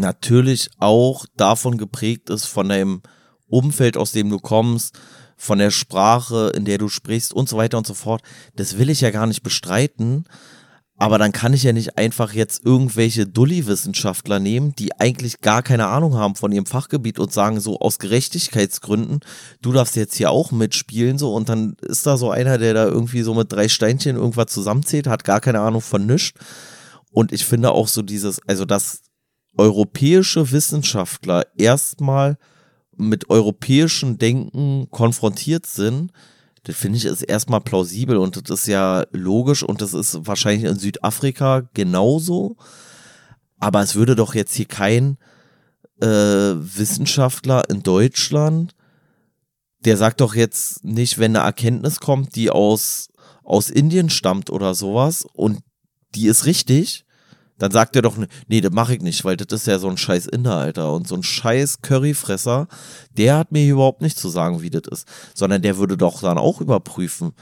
[0.00, 3.02] natürlich auch davon geprägt ist, von deinem
[3.48, 4.98] Umfeld, aus dem du kommst,
[5.36, 8.22] von der Sprache, in der du sprichst und so weiter und so fort.
[8.56, 10.24] Das will ich ja gar nicht bestreiten.
[11.00, 15.86] Aber dann kann ich ja nicht einfach jetzt irgendwelche Dulli-Wissenschaftler nehmen, die eigentlich gar keine
[15.86, 19.20] Ahnung haben von ihrem Fachgebiet und sagen so aus Gerechtigkeitsgründen,
[19.62, 22.86] du darfst jetzt hier auch mitspielen so und dann ist da so einer, der da
[22.86, 26.36] irgendwie so mit drei Steinchen irgendwas zusammenzählt, hat gar keine Ahnung von nichts.
[27.12, 29.02] Und ich finde auch so dieses, also das
[29.58, 32.38] europäische Wissenschaftler erstmal
[32.96, 36.12] mit europäischem Denken konfrontiert sind,
[36.64, 40.70] das finde ich ist erstmal plausibel und das ist ja logisch und das ist wahrscheinlich
[40.70, 42.56] in Südafrika genauso.
[43.58, 45.16] Aber es würde doch jetzt hier kein
[46.00, 48.74] äh, Wissenschaftler in Deutschland,
[49.80, 53.08] der sagt doch jetzt nicht, wenn eine Erkenntnis kommt, die aus,
[53.44, 55.60] aus Indien stammt oder sowas und
[56.14, 57.06] die ist richtig,
[57.58, 58.16] dann sagt er doch,
[58.46, 60.92] nee, das mache ich nicht, weil das ist ja so ein scheiß Inder, Alter.
[60.92, 62.68] Und so ein scheiß Curryfresser,
[63.16, 65.08] der hat mir überhaupt nicht zu sagen, wie das ist.
[65.34, 67.32] Sondern der würde doch dann auch überprüfen,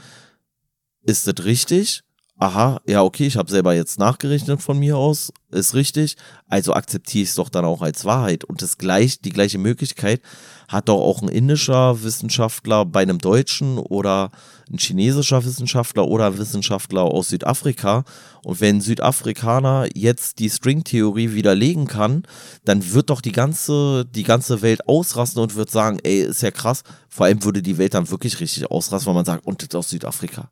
[1.03, 2.03] ist das richtig?
[2.39, 7.23] Aha, ja, okay, ich habe selber jetzt nachgerechnet von mir aus, ist richtig, also akzeptiere
[7.23, 8.43] ich es doch dann auch als Wahrheit.
[8.43, 10.21] Und das gleich, die gleiche Möglichkeit
[10.67, 14.29] hat doch auch ein indischer Wissenschaftler bei einem Deutschen oder
[14.71, 18.03] ein chinesischer Wissenschaftler oder Wissenschaftler aus Südafrika.
[18.43, 22.21] Und wenn Südafrikaner jetzt die Stringtheorie widerlegen kann,
[22.65, 26.51] dann wird doch die ganze, die ganze Welt ausrasten und wird sagen, ey, ist ja
[26.51, 26.83] krass.
[27.09, 29.75] Vor allem würde die Welt dann wirklich richtig ausrasten, weil man sagt, und das ist
[29.75, 30.51] aus Südafrika.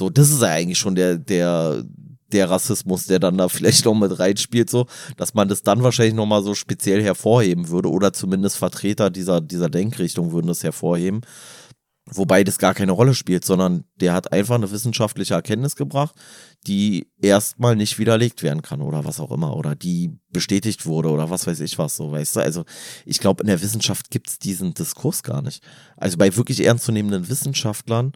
[0.00, 1.84] So, das ist ja eigentlich schon der, der,
[2.32, 4.86] der Rassismus, der dann da vielleicht noch mit reinspielt, so,
[5.18, 9.68] dass man das dann wahrscheinlich nochmal so speziell hervorheben würde oder zumindest Vertreter dieser, dieser
[9.68, 11.20] Denkrichtung würden das hervorheben.
[12.12, 16.14] Wobei das gar keine Rolle spielt, sondern der hat einfach eine wissenschaftliche Erkenntnis gebracht,
[16.66, 21.28] die erstmal nicht widerlegt werden kann oder was auch immer oder die bestätigt wurde oder
[21.28, 22.40] was weiß ich was, so weißt du.
[22.40, 22.64] Also
[23.04, 25.62] ich glaube, in der Wissenschaft gibt es diesen Diskurs gar nicht.
[25.98, 28.12] Also bei wirklich ernstzunehmenden Wissenschaftlern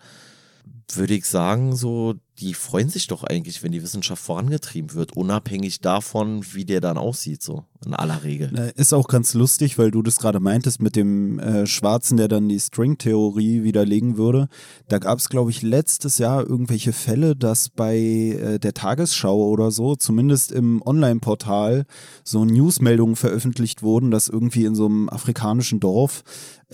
[0.93, 5.81] würde ich sagen, so die freuen sich doch eigentlich, wenn die Wissenschaft vorangetrieben wird, unabhängig
[5.81, 8.73] davon, wie der dann aussieht, so in aller Regel.
[8.77, 12.48] Ist auch ganz lustig, weil du das gerade meintest mit dem äh, Schwarzen, der dann
[12.48, 14.48] die String-Theorie widerlegen würde.
[14.89, 19.70] Da gab es, glaube ich, letztes Jahr irgendwelche Fälle, dass bei äh, der Tagesschau oder
[19.70, 21.85] so, zumindest im Online-Portal,
[22.24, 26.24] so Newsmeldungen veröffentlicht wurden, dass irgendwie in so einem afrikanischen Dorf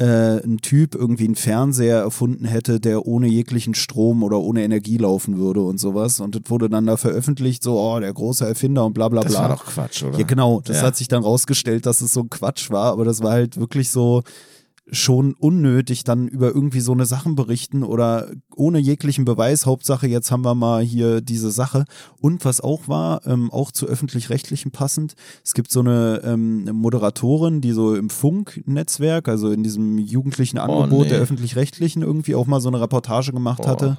[0.01, 4.97] äh, ein Typ irgendwie einen Fernseher erfunden hätte, der ohne jeglichen Strom oder ohne Energie
[4.97, 6.21] laufen würde und sowas.
[6.21, 9.29] Und das wurde dann da veröffentlicht, so, oh, der große Erfinder und bla bla bla.
[9.31, 10.19] Das war doch Quatsch, oder?
[10.19, 10.63] Ja, genau.
[10.65, 10.83] Das Ja.
[10.85, 13.91] hat sich dann rausgestellt, dass es so ein Quatsch war, aber das war halt wirklich
[13.91, 14.23] so
[14.93, 19.67] schon unnötig, dann über irgendwie so eine Sachen berichten oder ohne jeglichen Beweis.
[19.67, 21.85] Hauptsache, jetzt haben wir mal hier diese Sache.
[22.21, 25.15] Und was auch war, ähm, auch zu öffentlich-rechtlichen passend,
[25.45, 31.05] es gibt so eine ähm, Moderatorin, die so im Funknetzwerk, also in diesem jugendlichen Angebot
[31.05, 31.09] nee.
[31.11, 33.69] der öffentlich-rechtlichen irgendwie auch mal so eine Reportage gemacht Oh.
[33.69, 33.99] hatte.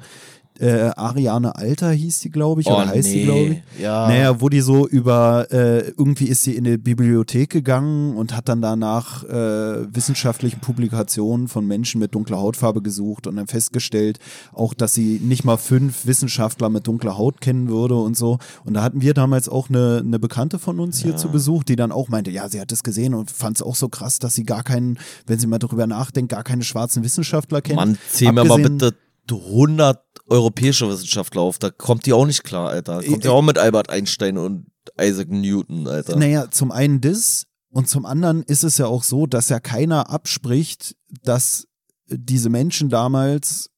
[0.62, 3.58] Äh, Ariane Alter hieß die, glaube ich, oder heißt die, glaube ich.
[3.80, 4.08] Oh, Ja.
[4.08, 8.48] Naja, wo die so über, äh, irgendwie ist sie in die Bibliothek gegangen und hat
[8.48, 14.20] dann danach äh, wissenschaftlichen Publikationen von Menschen mit dunkler Hautfarbe gesucht und dann festgestellt,
[14.54, 18.38] auch, dass sie nicht mal fünf Wissenschaftler mit dunkler Haut kennen würde und so.
[18.64, 21.18] Und da hatten wir damals auch eine, eine Bekannte von uns hier Ja.
[21.18, 23.76] zu Besuch, die dann auch meinte, ja, sie hat es gesehen und fand es auch
[23.76, 27.62] so krass, dass sie gar keinen, wenn sie mal darüber nachdenkt, gar keine schwarzen Wissenschaftler
[27.62, 27.78] kennt.
[27.78, 28.94] Mann, zähl mir mal bitte
[29.30, 30.02] 100
[30.32, 31.60] europäische Wissenschaftler auf.
[31.60, 33.04] Da kommt die auch nicht klar, Alter.
[33.04, 34.68] Kommt Äh, ja auch mit Albert Einstein und
[35.00, 36.16] Isaac Newton, Alter.
[36.16, 40.10] Naja, zum einen das und zum anderen ist es ja auch so, dass ja keiner
[40.10, 41.68] abspricht, dass
[42.08, 43.70] diese Menschen damals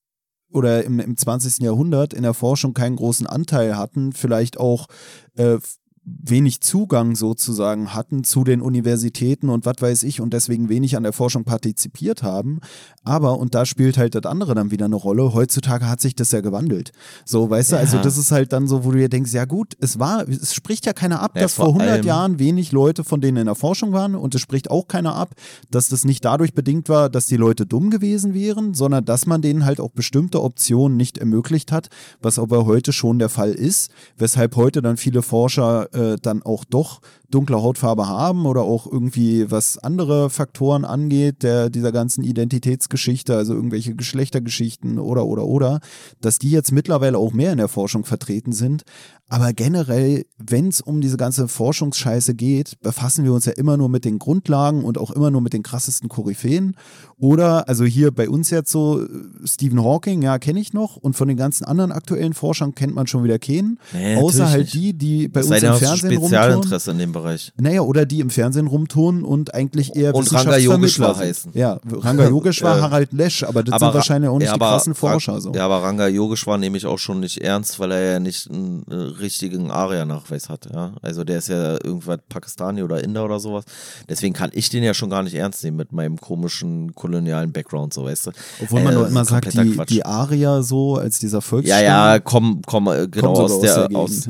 [0.52, 1.60] oder im, im 20.
[1.64, 4.88] Jahrhundert in der Forschung keinen großen Anteil hatten, vielleicht auch
[5.36, 5.58] äh,
[6.06, 11.04] wenig Zugang sozusagen hatten zu den Universitäten und was weiß ich und deswegen wenig an
[11.04, 12.60] der Forschung partizipiert haben.
[13.06, 16.32] Aber, und da spielt halt das andere dann wieder eine Rolle, heutzutage hat sich das
[16.32, 16.92] ja gewandelt.
[17.26, 18.04] So, weißt du, also Ja.
[18.04, 20.86] das ist halt dann so, wo du dir denkst, ja gut, es war, es spricht
[20.86, 23.46] ja keiner ab, Ja, dass vor vor 100 allem- Jahren wenig Leute von denen in
[23.46, 25.36] der Forschung waren und es spricht auch keiner ab,
[25.72, 29.42] dass das nicht dadurch bedingt war, dass die Leute dumm gewesen wären, sondern dass man
[29.42, 31.88] denen halt auch bestimmte Optionen nicht ermöglicht hat,
[32.22, 36.66] was aber heute schon der Fall ist, weshalb heute dann viele Forscher äh, dann auch
[36.66, 37.02] doch
[37.34, 43.54] dunkle Hautfarbe haben oder auch irgendwie was andere Faktoren angeht, der dieser ganzen Identitätsgeschichte, also
[43.54, 45.80] irgendwelche Geschlechtergeschichten oder oder oder,
[46.22, 48.84] dass die jetzt mittlerweile auch mehr in der Forschung vertreten sind.
[49.30, 53.90] Aber generell, wenn es um diese ganze Forschungsscheiße geht, befassen wir uns ja immer nur
[53.90, 56.76] mit den Grundlagen und auch immer nur mit den krassesten Koryphäen.
[57.18, 59.08] Oder, also hier bei uns jetzt so, äh,
[59.46, 60.98] Stephen Hawking, ja, kenne ich noch.
[60.98, 63.80] Und von den ganzen anderen aktuellen Forschern kennt man schon wieder keinen.
[63.94, 64.74] Nee, außer halt nicht.
[64.76, 66.28] die, die bei Es uns im Fernsehen rumtouren.
[66.28, 67.23] Spezialinteresse in dem Bereich.
[67.58, 71.52] Naja, oder die im Fernsehen rumtun und eigentlich eher Und Ranga Yogeshwar heißen.
[71.54, 74.60] Ja, Ranga Yogeshwar, Äh, Harald Lesch, aber das aber sind wahrscheinlich auch nicht ja, die
[74.60, 75.40] krassen Forscher.
[75.42, 75.54] So.
[75.54, 78.84] Ja, aber Ranga Yogeshwar nehme ich auch schon nicht ernst, weil er ja nicht einen
[78.90, 80.68] äh, richtigen Aria-Nachweis hat.
[80.74, 80.94] Ja?
[81.02, 83.66] Also der ist ja irgendwas Pakistani oder Inder oder sowas.
[84.10, 87.94] Deswegen kann ich den ja schon gar nicht ernst nehmen mit meinem komischen kolonialen Background,
[87.94, 88.32] so weißt du.
[88.62, 89.90] Obwohl man Äh, nur immer sagt, die, Quatsch.
[89.90, 91.84] die Arier so als dieser Ja, Volksstamm.
[91.84, 94.30] ja, komm, komm, äh, genau aus aus der, aus,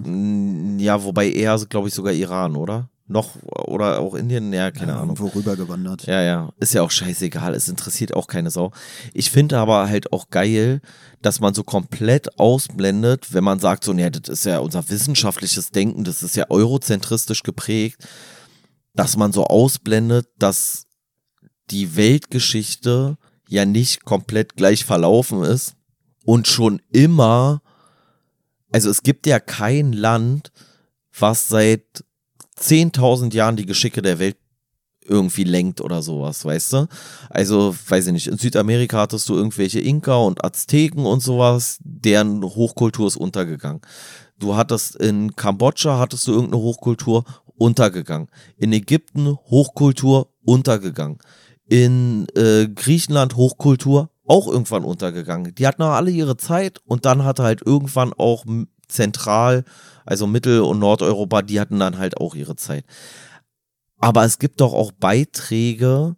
[0.78, 2.83] ja, wobei eher, glaube ich, sogar Iran, oder?
[3.06, 5.18] Noch, oder auch Indien, ja, keine ja, Ahnung.
[5.18, 6.06] irgendwo rübergewandert.
[6.06, 8.72] Ja, ja, ist ja auch scheißegal, es interessiert auch keine Sau.
[9.14, 10.80] Ich finde aber halt auch geil,
[11.22, 15.72] dass man so komplett ausblendet, wenn man sagt, so, nee, das ist ja unser wissenschaftliches
[15.72, 18.08] Denken, das ist ja eurozentristisch geprägt,
[18.94, 20.86] dass man so ausblendet, dass
[21.72, 23.18] die Weltgeschichte
[23.50, 25.76] ja nicht komplett gleich verlaufen ist
[26.24, 27.62] und schon immer,
[28.72, 30.54] also es gibt ja kein Land,
[31.18, 32.06] was seit
[32.60, 34.38] 10.000 Jahren die Geschicke der Welt
[35.06, 36.88] irgendwie lenkt oder sowas, weißt du?
[37.30, 42.44] Also, weiß ich nicht, in Südamerika hattest du irgendwelche Inka und Azteken und sowas, deren
[42.44, 43.82] Hochkultur ist untergegangen.
[44.40, 47.24] Du hattest in Kambodscha, hattest du irgendeine Hochkultur
[47.58, 48.30] untergegangen.
[48.58, 51.20] In Ägypten Hochkultur untergegangen.
[51.68, 55.54] In äh, Griechenland Hochkultur auch irgendwann untergegangen.
[55.56, 58.46] Die hatten auch alle ihre Zeit und dann hatte halt irgendwann auch
[58.88, 59.64] zentral,
[60.06, 62.86] also Mittel- und Nordeuropa, die hatten dann halt auch ihre Zeit.
[64.00, 66.16] Aber es gibt doch auch Beiträge,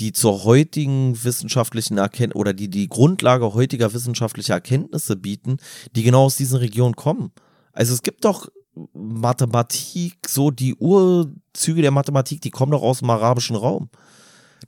[0.00, 5.58] die zur heutigen wissenschaftlichen Erkenntnis oder die die Grundlage heutiger wissenschaftlicher Erkenntnisse bieten,
[5.94, 7.32] die genau aus diesen Regionen kommen.
[7.72, 8.48] Also es gibt doch
[8.94, 13.90] Mathematik, so die Urzüge der Mathematik, die kommen doch aus dem arabischen Raum.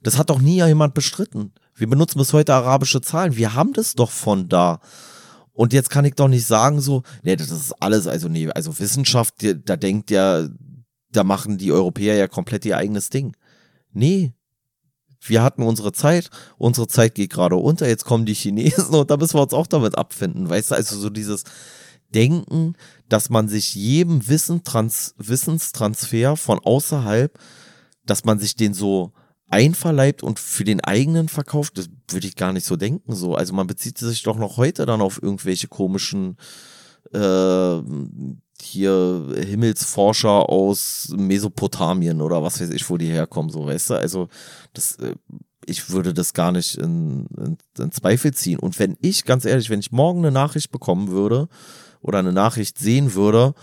[0.01, 1.53] Das hat doch nie jemand bestritten.
[1.75, 3.35] Wir benutzen bis heute arabische Zahlen.
[3.35, 4.79] Wir haben das doch von da.
[5.53, 8.77] Und jetzt kann ich doch nicht sagen so, nee, das ist alles, also nee, also
[8.79, 9.35] Wissenschaft,
[9.65, 10.47] da denkt ja,
[11.11, 13.35] da machen die Europäer ja komplett ihr eigenes Ding.
[13.91, 14.33] Nee.
[15.25, 19.15] Wir hatten unsere Zeit, unsere Zeit geht gerade unter, jetzt kommen die Chinesen und da
[19.15, 21.45] müssen wir uns auch damit abfinden, weißt du, also so dieses,
[22.13, 22.75] denken,
[23.09, 27.37] dass man sich jedem Wissen trans Wissenstransfer von außerhalb,
[28.05, 29.13] dass man sich den so
[29.53, 33.15] einverleibt und für den eigenen verkauft, das würde ich gar nicht so denken.
[33.15, 33.35] So.
[33.35, 36.37] Also man bezieht sich doch noch heute dann auf irgendwelche komischen
[37.13, 37.81] äh,
[38.61, 43.93] hier Himmelsforscher aus Mesopotamien oder was weiß ich, wo die herkommen, so weißt du.
[43.95, 44.27] Also
[44.73, 45.15] das, äh,
[45.65, 48.59] ich würde das gar nicht in, in, in Zweifel ziehen.
[48.59, 51.47] Und wenn ich, ganz ehrlich, wenn ich morgen eine Nachricht bekommen würde
[52.01, 53.53] oder eine Nachricht sehen würde,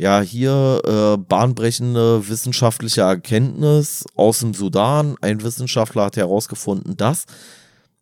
[0.00, 5.16] ja, hier äh, bahnbrechende wissenschaftliche Erkenntnis aus dem Sudan.
[5.20, 7.26] Ein Wissenschaftler hat herausgefunden, dass,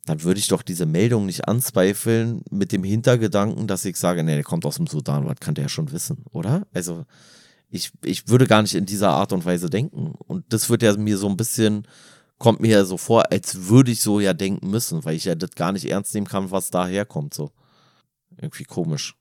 [0.07, 4.37] dann würde ich doch diese Meldung nicht anzweifeln mit dem Hintergedanken, dass ich sage, nee,
[4.37, 6.69] der kommt aus dem Sudan, was kann der schon wissen, oder?
[6.73, 7.05] Also
[7.69, 10.15] ich, ich würde gar nicht in dieser Art und Weise denken.
[10.19, 11.89] Und das wird ja mir so ein bisschen,
[12.39, 15.35] kommt mir ja so vor, als würde ich so ja denken müssen, weil ich ja
[15.35, 17.51] das gar nicht ernst nehmen kann, was daherkommt, so.
[18.41, 19.18] Irgendwie komisch.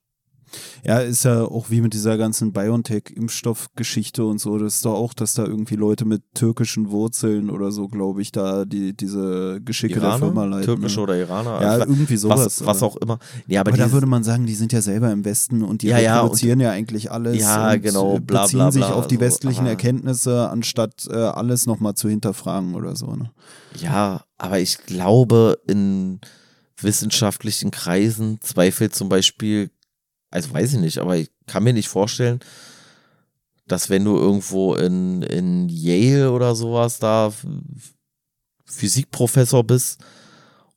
[0.84, 4.58] Ja, ist ja auch wie mit dieser ganzen BioNTech-Impfstoffgeschichte und so.
[4.58, 8.32] Das ist doch auch, dass da irgendwie Leute mit türkischen Wurzeln oder so, glaube ich,
[8.32, 10.10] da die, diese Geschicke Iraner?
[10.20, 10.66] der Firma leiten.
[10.66, 11.04] Türkische ne?
[11.04, 11.62] oder Iraner?
[11.62, 12.40] Ja, Also, irgendwie sowas.
[12.46, 13.20] was, was auch immer.
[13.48, 15.88] Ja, aber, Aber da würde man sagen, die sind ja selber im Westen und die
[15.88, 18.94] Ja, ja, reproduzieren ja eigentlich alles Ja, und genau, äh, bla, beziehen bla, sich bla,
[18.94, 23.08] auf die so, westlichen aber- Erkenntnisse, anstatt äh, alles nochmal zu hinterfragen oder so.
[23.16, 23.32] Ne?
[23.80, 26.20] Ja, aber ich glaube, in
[26.80, 29.72] wissenschaftlichen Kreisen zweifelt zum Beispiel,
[30.30, 32.40] also weiß ich nicht, aber ich kann mir nicht vorstellen,
[33.68, 37.32] dass wenn du irgendwo in, in Yale oder sowas da
[38.66, 40.00] Physikprofessor bist,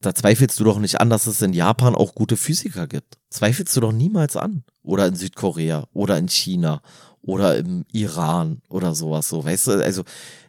[0.00, 3.18] da zweifelst du doch nicht an, dass es in Japan auch gute Physiker gibt.
[3.28, 4.64] Zweifelst du doch niemals an.
[4.82, 6.80] Oder in Südkorea oder in China
[7.22, 9.72] oder im Iran oder sowas so, weißt du?
[9.84, 10.04] Also,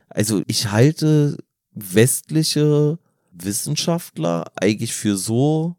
[0.07, 1.37] also ich halte
[1.73, 2.97] westliche
[3.31, 5.75] Wissenschaftler eigentlich für so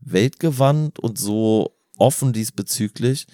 [0.00, 3.26] weltgewandt und so offen diesbezüglich,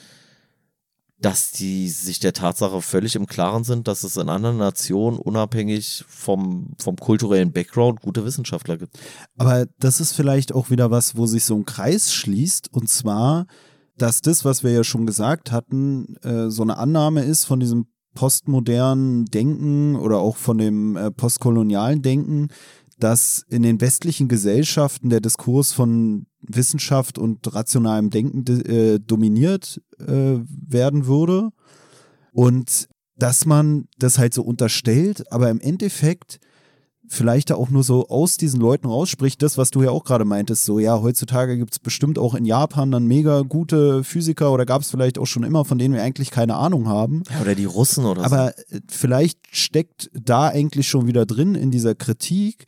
[1.20, 6.04] dass die sich der Tatsache völlig im Klaren sind, dass es in anderen Nationen unabhängig
[6.08, 8.98] vom, vom kulturellen Background gute Wissenschaftler gibt.
[9.36, 12.72] Aber das ist vielleicht auch wieder was, wo sich so ein Kreis schließt.
[12.72, 13.46] Und zwar,
[13.98, 17.86] dass das, was wir ja schon gesagt hatten, äh, so eine Annahme ist von diesem
[18.14, 22.48] postmodernen Denken oder auch von dem äh, postkolonialen Denken,
[23.02, 30.38] dass in den westlichen Gesellschaften der Diskurs von Wissenschaft und rationalem Denken äh, dominiert äh,
[30.44, 31.50] werden würde.
[32.32, 36.40] Und dass man das halt so unterstellt, aber im Endeffekt
[37.10, 40.24] vielleicht da auch nur so aus diesen Leuten rausspricht, das, was du ja auch gerade
[40.24, 44.64] meintest, so ja, heutzutage gibt es bestimmt auch in Japan dann mega gute Physiker oder
[44.64, 47.24] gab es vielleicht auch schon immer, von denen wir eigentlich keine Ahnung haben.
[47.34, 48.26] Ja, oder die Russen oder so.
[48.26, 48.54] Aber
[48.88, 52.66] vielleicht steckt da eigentlich schon wieder drin in dieser Kritik,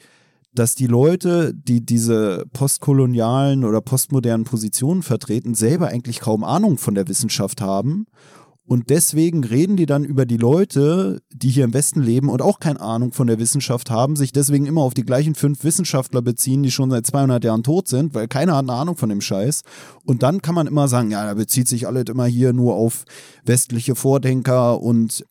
[0.54, 6.94] dass die Leute, die diese postkolonialen oder postmodernen Positionen vertreten, selber eigentlich kaum Ahnung von
[6.94, 8.06] der Wissenschaft haben.
[8.64, 12.60] Und deswegen reden die dann über die Leute, die hier im Westen leben und auch
[12.60, 16.62] keine Ahnung von der Wissenschaft haben, sich deswegen immer auf die gleichen fünf Wissenschaftler beziehen,
[16.62, 19.62] die schon seit 200 Jahren tot sind, weil keiner hat eine Ahnung von dem Scheiß.
[20.04, 23.04] Und dann kann man immer sagen, ja, da bezieht sich alles immer hier nur auf
[23.44, 25.24] westliche Vordenker und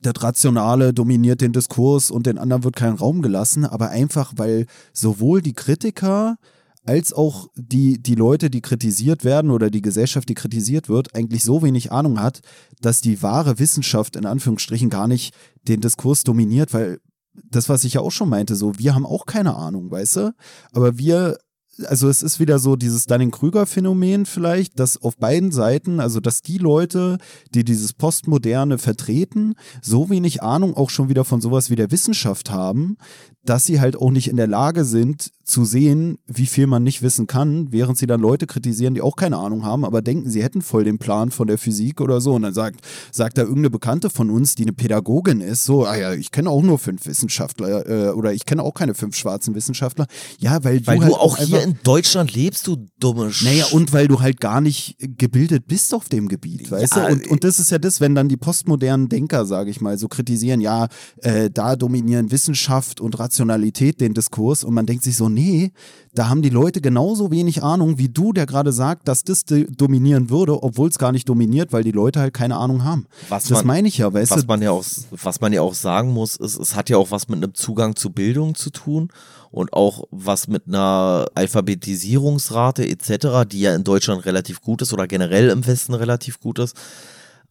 [0.00, 4.66] das Rationale dominiert den Diskurs und den anderen wird kein Raum gelassen, aber einfach, weil
[4.92, 6.36] sowohl die Kritiker
[6.84, 11.44] als auch die, die Leute, die kritisiert werden oder die Gesellschaft, die kritisiert wird, eigentlich
[11.44, 12.40] so wenig Ahnung hat,
[12.80, 15.34] dass die wahre Wissenschaft in Anführungsstrichen gar nicht
[15.68, 16.98] den Diskurs dominiert, weil
[17.34, 20.34] das, was ich ja auch schon meinte, so, wir haben auch keine Ahnung, weißt du?
[20.72, 21.38] Aber wir
[21.84, 26.58] also es ist wieder so dieses Dunning-Krüger-Phänomen vielleicht, dass auf beiden Seiten, also dass die
[26.58, 27.18] Leute,
[27.54, 32.50] die dieses Postmoderne vertreten, so wenig Ahnung auch schon wieder von sowas wie der Wissenschaft
[32.50, 32.96] haben,
[33.44, 37.02] dass sie halt auch nicht in der Lage sind zu sehen, wie viel man nicht
[37.02, 40.42] wissen kann, während sie dann Leute kritisieren, die auch keine Ahnung haben, aber denken, sie
[40.42, 42.34] hätten voll den Plan von der Physik oder so.
[42.34, 45.96] Und dann sagt, sagt da irgendeine Bekannte von uns, die eine Pädagogin ist, so, ah
[45.96, 49.56] ja, ich kenne auch nur fünf Wissenschaftler äh, oder ich kenne auch keine fünf schwarzen
[49.56, 50.06] Wissenschaftler.
[50.38, 53.44] Ja, weil, Weil du, du halt auch einfach- hier in Deutschland lebst, du dumme Sch
[53.44, 57.14] naja, und weil du halt gar nicht gebildet bist auf dem Gebiet, weißt Ja, du?
[57.14, 60.06] Und, und das ist ja das, wenn dann die postmodernen Denker, sage ich mal, so
[60.06, 60.86] kritisieren, ja,
[61.18, 65.72] äh, da dominieren Wissenschaft und Rationalität den Diskurs und man denkt sich so, nee,
[66.14, 70.30] da haben die Leute genauso wenig Ahnung wie du, der gerade sagt, dass das dominieren
[70.30, 73.06] würde, obwohl es gar nicht dominiert, weil die Leute halt keine Ahnung haben.
[73.28, 74.46] Was das man- meine ich ja, weißt was du?
[74.46, 77.28] man ja auch, was man ja auch sagen muss, ist, es hat ja auch was
[77.28, 79.08] mit einem Zugang zu Bildung zu tun
[79.50, 85.06] und auch was mit einer Alphabetisierungsrate etc., die ja in Deutschland relativ gut ist oder
[85.06, 86.76] generell im Westen relativ gut ist.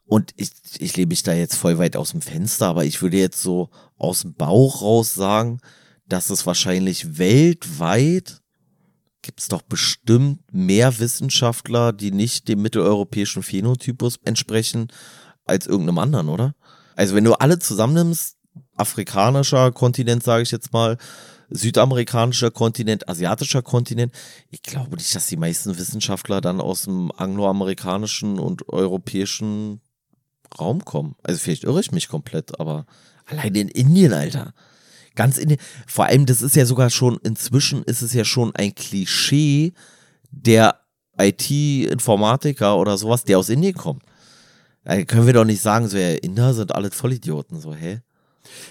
[0.06, 3.18] Und ich, ich lebe mich da jetzt voll weit aus dem Fenster, aber ich würde
[3.18, 5.60] jetzt so aus dem Bauch raus sagen,
[6.06, 8.42] dass es wahrscheinlich weltweit
[9.22, 14.88] gibt es doch bestimmt mehr Wissenschaftler, die nicht dem mitteleuropäischen Phänotypus entsprechen,
[15.46, 16.56] als irgendeinem anderen, oder?
[16.96, 18.38] Also wenn du alle zusammennimmst,
[18.76, 20.98] afrikanischer Kontinent, sage ich jetzt mal,
[21.50, 24.14] südamerikanischer Kontinent, asiatischer Kontinent.
[24.50, 29.82] Ich glaube nicht, dass die meisten Wissenschaftler dann aus dem angloamerikanischen und europäischen
[30.60, 31.16] Raum kommen.
[31.24, 32.86] Also vielleicht irre ich mich komplett, aber
[33.26, 34.54] allein in Indien, Alter.
[35.16, 35.58] Ganz in
[35.88, 39.74] vor allem, das ist ja sogar schon, inzwischen ist es ja schon ein Klischee
[40.32, 40.80] der
[41.18, 44.04] IT-Informatiker oder sowas, der aus Indien kommt.
[44.84, 48.02] Da können wir doch nicht sagen, so, ja, Inder sind alle Vollidioten, so, hä?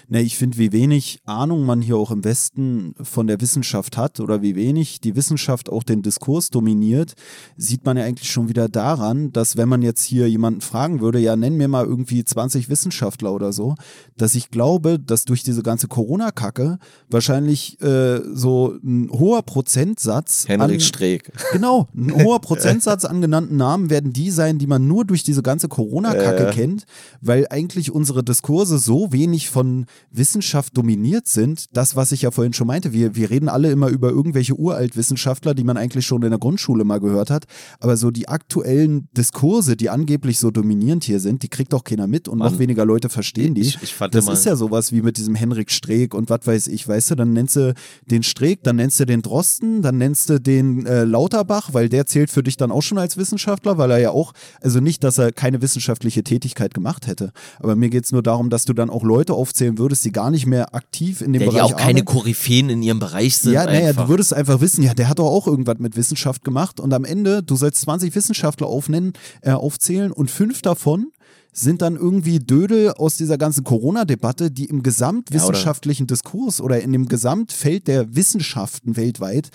[0.09, 4.19] Ne, ich finde, wie wenig Ahnung man hier auch im Westen von der Wissenschaft hat
[4.19, 7.13] oder wie wenig die Wissenschaft auch den Diskurs dominiert,
[7.57, 11.19] sieht man ja eigentlich schon wieder daran, dass wenn man jetzt hier jemanden fragen würde,
[11.19, 13.75] ja, nenn mir mal irgendwie 20 Wissenschaftler oder so,
[14.17, 16.77] dass ich glaube, dass durch diese ganze Corona-Kacke
[17.09, 20.47] wahrscheinlich äh, so ein hoher Prozentsatz.
[20.47, 21.31] Henrik an, Streeck.
[21.51, 25.43] Genau, ein hoher Prozentsatz an genannten Namen werden die sein, die man nur durch diese
[25.43, 26.51] ganze Corona-Kacke äh.
[26.51, 26.85] kennt,
[27.21, 32.31] weil eigentlich unsere Diskurse so wenig von von Wissenschaft dominiert sind, das, was ich ja
[32.31, 36.21] vorhin schon meinte, wir, wir reden alle immer über irgendwelche Uraltwissenschaftler, die man eigentlich schon
[36.23, 37.45] in der Grundschule mal gehört hat,
[37.79, 42.07] aber so die aktuellen Diskurse, die angeblich so dominierend hier sind, die kriegt auch keiner
[42.07, 43.61] mit und Mann, noch weniger Leute verstehen die.
[43.61, 46.87] Ich, ich das ist ja sowas wie mit diesem Henrik Streeck und was weiß ich,
[46.87, 47.73] weißt du, dann nennst du
[48.05, 52.05] den Streeck, dann nennst du den Drosten, dann nennst du den äh, Lauterbach, weil der
[52.05, 55.17] zählt für dich dann auch schon als Wissenschaftler, weil er ja auch, also nicht, dass
[55.17, 58.89] er keine wissenschaftliche Tätigkeit gemacht hätte, aber mir geht es nur darum, dass du dann
[58.89, 61.69] auch Leute auf aufzählen würdest, die gar nicht mehr aktiv in dem ja, Bereich sind.
[61.69, 63.53] Die auch keine Koryphäen in ihrem Bereich sind.
[63.53, 66.79] Ja, naja, du würdest einfach wissen, ja, der hat doch auch irgendwas mit Wissenschaft gemacht
[66.79, 71.11] und am Ende, du sollst 20 Wissenschaftler aufnennen, äh, aufzählen und fünf davon
[71.53, 76.15] sind dann irgendwie Dödel aus dieser ganzen Corona-Debatte, die im gesamtwissenschaftlichen ja, oder?
[76.15, 79.49] Diskurs oder in dem Gesamtfeld der Wissenschaften weltweit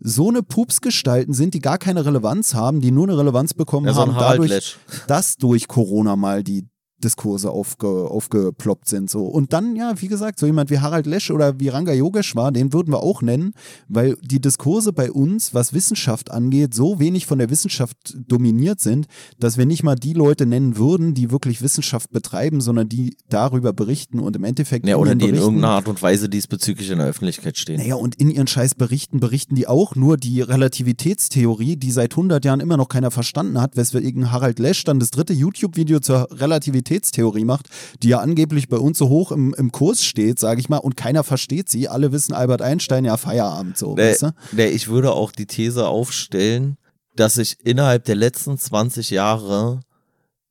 [0.00, 3.86] so eine Pups gestalten sind, die gar keine Relevanz haben, die nur eine Relevanz bekommen
[3.86, 4.76] ja, so haben, dadurch,
[5.08, 6.68] dass durch Corona mal die
[7.02, 9.10] Diskurse aufge, aufgeploppt sind.
[9.10, 9.26] So.
[9.26, 12.72] Und dann, ja, wie gesagt, so jemand wie Harald Lesch oder wie Ranga Yogeshwar, den
[12.72, 13.52] würden wir auch nennen,
[13.88, 19.06] weil die Diskurse bei uns, was Wissenschaft angeht, so wenig von der Wissenschaft dominiert sind,
[19.38, 23.72] dass wir nicht mal die Leute nennen würden, die wirklich Wissenschaft betreiben, sondern die darüber
[23.72, 24.86] berichten und im Endeffekt.
[24.86, 27.78] Ja, oder die in irgendeiner Art und Weise diesbezüglich in der Öffentlichkeit stehen.
[27.78, 32.44] Naja, und in ihren scheiß Berichten berichten die auch nur die Relativitätstheorie, die seit 100
[32.44, 36.87] Jahren immer noch keiner verstanden hat, weswegen Harald Lesch dann das dritte YouTube-Video zur Relativitätstheorie
[36.88, 37.68] Relativitätstheorie macht,
[38.02, 40.96] die ja angeblich bei uns so hoch im, im Kurs steht, sage ich mal, und
[40.96, 41.88] keiner versteht sie.
[41.88, 43.94] Alle wissen Albert Einstein, ja, Feierabend so.
[43.94, 44.30] Nee, weißt du?
[44.52, 46.76] nee, ich würde auch die These aufstellen,
[47.16, 49.80] dass sich innerhalb der letzten 20 Jahre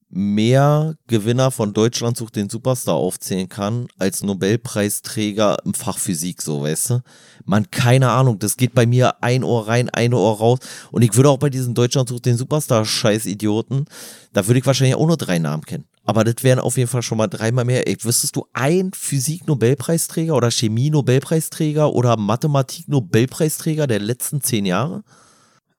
[0.10, 6.64] mehr Gewinner von Deutschland sucht den Superstar aufzählen kann, als Nobelpreisträger im Fach Physik, so,
[6.64, 7.02] weißt du?
[7.44, 10.60] Man, keine Ahnung, das geht bei mir ein Ohr rein, ein Ohr raus.
[10.92, 13.86] Und ich würde auch bei diesen Deutschland sucht den Superstar-Scheiß-Idioten,
[14.34, 15.86] da würde ich wahrscheinlich auch nur drei Namen kennen.
[16.08, 17.86] Aber das wären auf jeden Fall schon mal dreimal mehr.
[17.86, 25.04] Ey, wüsstest du ein Physik-Nobelpreisträger oder Chemie-Nobelpreisträger oder Mathematik-Nobelpreisträger der letzten zehn Jahre?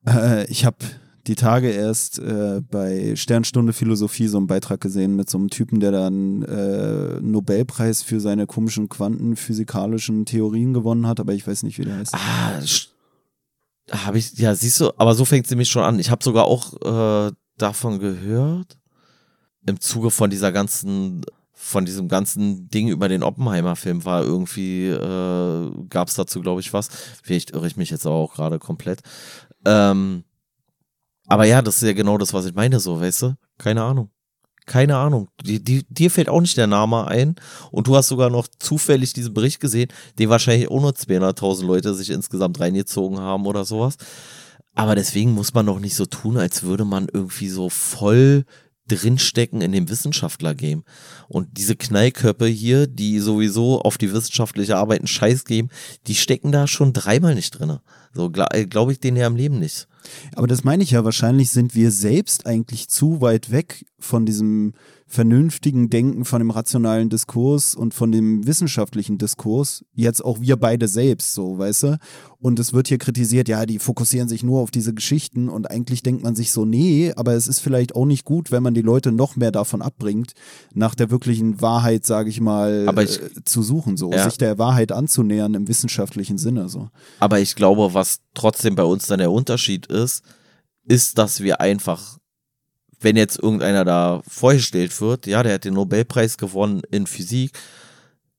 [0.07, 0.77] Äh, ich habe
[1.27, 5.81] die Tage erst äh, bei Sternstunde Philosophie so einen Beitrag gesehen mit so einem Typen,
[5.81, 11.79] der dann äh, Nobelpreis für seine komischen quantenphysikalischen Theorien gewonnen hat, aber ich weiß nicht,
[11.79, 12.15] wie der heißt.
[12.15, 12.61] Ah,
[13.91, 15.99] habe ich, ja, siehst du, aber so fängt sie mich schon an.
[15.99, 18.78] Ich habe sogar auch äh, davon gehört
[19.69, 25.71] im Zuge von dieser ganzen, von diesem ganzen Ding über den Oppenheimer-Film war irgendwie, äh,
[25.89, 26.89] gab es dazu, glaube ich, was.
[27.23, 29.01] Vielleicht irre ich mich jetzt auch gerade komplett.
[29.65, 30.25] Ähm,
[31.27, 33.35] aber ja, das ist ja genau das, was ich meine, so, weißt du?
[33.59, 34.11] Keine Ahnung.
[34.65, 35.29] Keine Ahnung.
[35.45, 37.37] Die, die, dir fällt auch nicht der Name ein
[37.71, 39.89] und du hast sogar noch zufällig diesen Bericht gesehen,
[40.19, 43.97] den wahrscheinlich auch nur 200.000 Leute sich insgesamt reingezogen haben oder sowas.
[44.75, 48.45] Aber deswegen muss man doch nicht so tun, als würde man irgendwie so voll
[48.89, 50.85] drinstecken in dem Wissenschaftler-Game.
[51.29, 55.69] Und diese Knallköpfe hier, die sowieso auf die wissenschaftliche Arbeit einen Scheiß geben,
[56.07, 57.79] die stecken da schon dreimal nicht drin.
[58.15, 59.89] So glaube glaub ich denen ja im Leben nicht.
[60.35, 64.75] Aber das meine ich ja, wahrscheinlich sind wir selbst eigentlich zu weit weg von diesem
[65.11, 69.85] vernünftigen Denken, von dem rationalen Diskurs und von dem wissenschaftlichen Diskurs.
[69.95, 71.99] Jetzt auch wir beide selbst, so, weißt du?
[72.41, 76.03] Und es wird hier kritisiert, ja, die fokussieren sich nur auf diese Geschichten und eigentlich
[76.03, 78.83] denkt man sich so, nee, aber es ist vielleicht auch nicht gut, wenn man die
[78.83, 80.35] Leute noch mehr davon abbringt,
[80.75, 84.25] nach der wirklichen Wahrheit, sage ich mal, ich, äh, zu suchen, so, ja.
[84.25, 86.91] sich der Wahrheit anzunähern im wissenschaftlichen Sinne, so.
[87.19, 90.23] Aber ich glaube, was trotzdem bei uns dann der Unterschied ist,
[90.85, 92.19] ist, dass wir einfach
[93.01, 97.53] wenn jetzt irgendeiner da vorgestellt wird, ja, der hat den Nobelpreis gewonnen in Physik,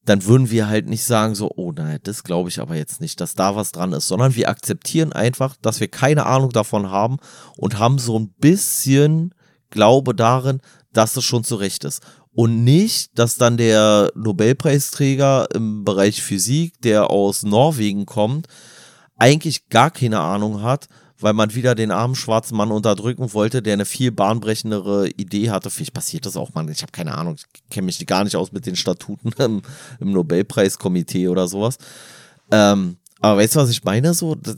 [0.05, 3.21] dann würden wir halt nicht sagen so, oh nein, das glaube ich aber jetzt nicht,
[3.21, 7.17] dass da was dran ist, sondern wir akzeptieren einfach, dass wir keine Ahnung davon haben
[7.57, 9.33] und haben so ein bisschen
[9.69, 10.61] Glaube darin,
[10.93, 12.01] dass es schon zurecht ist.
[12.31, 18.47] Und nicht, dass dann der Nobelpreisträger im Bereich Physik, der aus Norwegen kommt,
[19.19, 20.87] eigentlich gar keine Ahnung hat,
[21.19, 25.69] weil man wieder den armen schwarzen Mann unterdrücken wollte, der eine viel bahnbrechendere Idee hatte.
[25.69, 26.67] Vielleicht passiert das auch mal.
[26.69, 27.35] Ich habe keine Ahnung.
[27.37, 29.61] Ich kenne mich gar nicht aus mit den Statuten im,
[29.99, 31.77] im Nobelpreiskomitee oder sowas.
[32.51, 34.13] Ähm, aber weißt du, was ich meine?
[34.13, 34.53] So, da,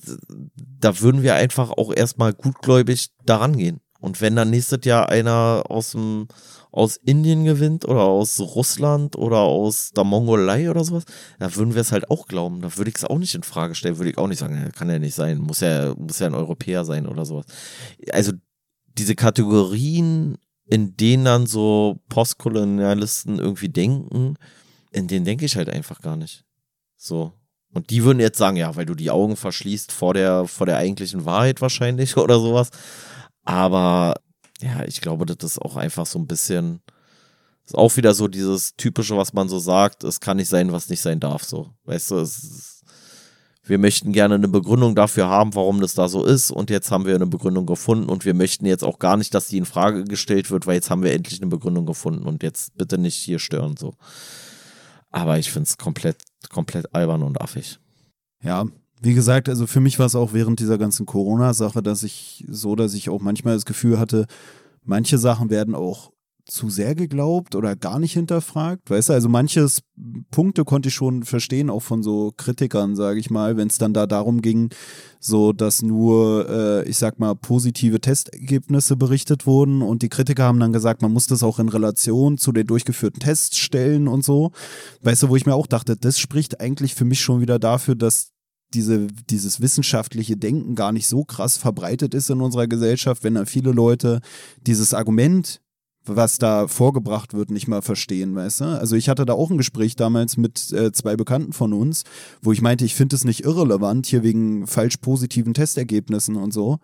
[0.80, 3.82] da würden wir einfach auch erstmal gutgläubig daran gehen.
[4.00, 6.28] Und wenn dann nächstes Jahr einer aus dem
[6.72, 11.04] aus Indien gewinnt oder aus Russland oder aus der Mongolei oder sowas,
[11.38, 12.62] da würden wir es halt auch glauben.
[12.62, 14.90] Da würde ich es auch nicht in Frage stellen, würde ich auch nicht sagen, kann
[14.90, 17.46] ja nicht sein, muss ja, muss ja ein Europäer sein oder sowas.
[18.12, 18.32] Also
[18.98, 24.38] diese Kategorien, in denen dann so Postkolonialisten irgendwie denken,
[24.92, 26.46] in denen denke ich halt einfach gar nicht.
[26.96, 27.34] So.
[27.74, 30.78] Und die würden jetzt sagen, ja, weil du die Augen verschließt vor der, vor der
[30.78, 32.70] eigentlichen Wahrheit wahrscheinlich oder sowas.
[33.44, 34.16] Aber
[34.62, 36.82] ja, ich glaube, das ist auch einfach so ein bisschen,
[37.66, 40.90] ist auch wieder so dieses typische, was man so sagt, es kann nicht sein, was
[40.90, 41.72] nicht sein darf, so.
[41.86, 42.84] Weißt du, ist,
[43.64, 47.06] wir möchten gerne eine Begründung dafür haben, warum das da so ist und jetzt haben
[47.06, 50.04] wir eine Begründung gefunden und wir möchten jetzt auch gar nicht, dass die in Frage
[50.04, 53.40] gestellt wird, weil jetzt haben wir endlich eine Begründung gefunden und jetzt bitte nicht hier
[53.40, 53.96] stören, so.
[55.10, 56.18] Aber ich finde es komplett,
[56.50, 57.80] komplett albern und affig.
[58.44, 58.66] Ja,
[59.02, 62.76] wie gesagt, also für mich war es auch während dieser ganzen Corona-Sache, dass ich so,
[62.76, 64.28] dass ich auch manchmal das Gefühl hatte,
[64.84, 66.12] manche Sachen werden auch
[66.46, 68.90] zu sehr geglaubt oder gar nicht hinterfragt.
[68.90, 69.82] Weißt du, also manches
[70.32, 73.94] Punkte konnte ich schon verstehen, auch von so Kritikern, sage ich mal, wenn es dann
[73.94, 74.70] da darum ging,
[75.20, 80.60] so dass nur, äh, ich sag mal, positive Testergebnisse berichtet wurden und die Kritiker haben
[80.60, 84.52] dann gesagt, man muss das auch in Relation zu den durchgeführten Tests stellen und so.
[85.02, 87.96] Weißt du, wo ich mir auch dachte, das spricht eigentlich für mich schon wieder dafür,
[87.96, 88.31] dass
[88.74, 93.46] diese, dieses wissenschaftliche Denken gar nicht so krass verbreitet ist in unserer Gesellschaft, wenn da
[93.46, 94.22] viele Leute
[94.66, 95.62] dieses Argument,
[96.04, 98.66] was da vorgebracht wird, nicht mal verstehen, weißt du?
[98.66, 102.04] Also ich hatte da auch ein Gespräch damals mit äh, zwei Bekannten von uns,
[102.42, 106.80] wo ich meinte, ich finde es nicht irrelevant, hier wegen falsch positiven Testergebnissen und so.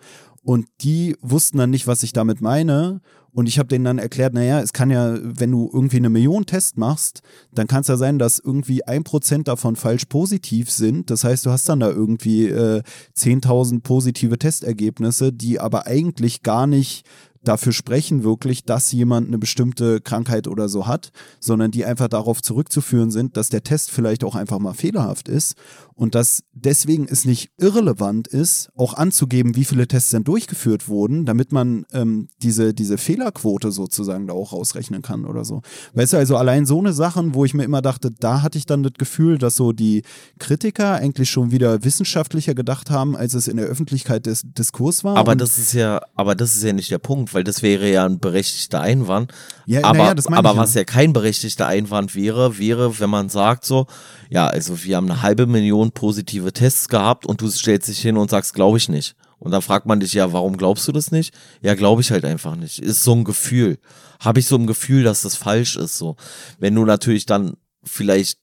[0.47, 3.01] Und die wussten dann nicht, was ich damit meine.
[3.33, 6.45] Und ich habe denen dann erklärt, naja, es kann ja, wenn du irgendwie eine Million
[6.45, 7.21] Test machst,
[7.53, 11.09] dann kann es ja sein, dass irgendwie ein Prozent davon falsch positiv sind.
[11.09, 12.81] Das heißt, du hast dann da irgendwie äh,
[13.17, 17.05] 10.000 positive Testergebnisse, die aber eigentlich gar nicht
[17.43, 21.11] dafür sprechen wirklich, dass jemand eine bestimmte Krankheit oder so hat,
[21.41, 25.55] sondern die einfach darauf zurückzuführen sind, dass der Test vielleicht auch einfach mal fehlerhaft ist
[25.97, 31.25] und dass deswegen es nicht irrelevant ist, auch anzugeben, wie viele Tests denn durchgeführt wurden,
[31.25, 35.63] damit man ähm, diese, diese Fehlerquote sozusagen da auch rausrechnen kann oder so.
[35.95, 38.67] Weißt du, also allein so eine Sachen, wo ich mir immer dachte, da hatte ich
[38.67, 40.03] dann das Gefühl, dass so die
[40.37, 45.17] Kritiker eigentlich schon wieder wissenschaftlicher gedacht haben, als es in der Öffentlichkeit des Diskurs war.
[45.17, 48.05] Aber das ist ja, aber das ist ja nicht der Punkt, weil das wäre ja
[48.05, 49.33] ein berechtigter Einwand.
[49.65, 53.87] Ja, aber ja, aber was ja kein berechtigter Einwand wäre, wäre, wenn man sagt so,
[54.29, 58.17] ja, also wir haben eine halbe Million positive Tests gehabt und du stellst dich hin
[58.17, 59.15] und sagst, glaube ich nicht.
[59.39, 61.33] Und dann fragt man dich, ja, warum glaubst du das nicht?
[61.61, 62.79] Ja, glaube ich halt einfach nicht.
[62.79, 63.77] Ist so ein Gefühl.
[64.19, 66.15] Habe ich so ein Gefühl, dass das falsch ist, so.
[66.59, 68.39] Wenn du natürlich dann vielleicht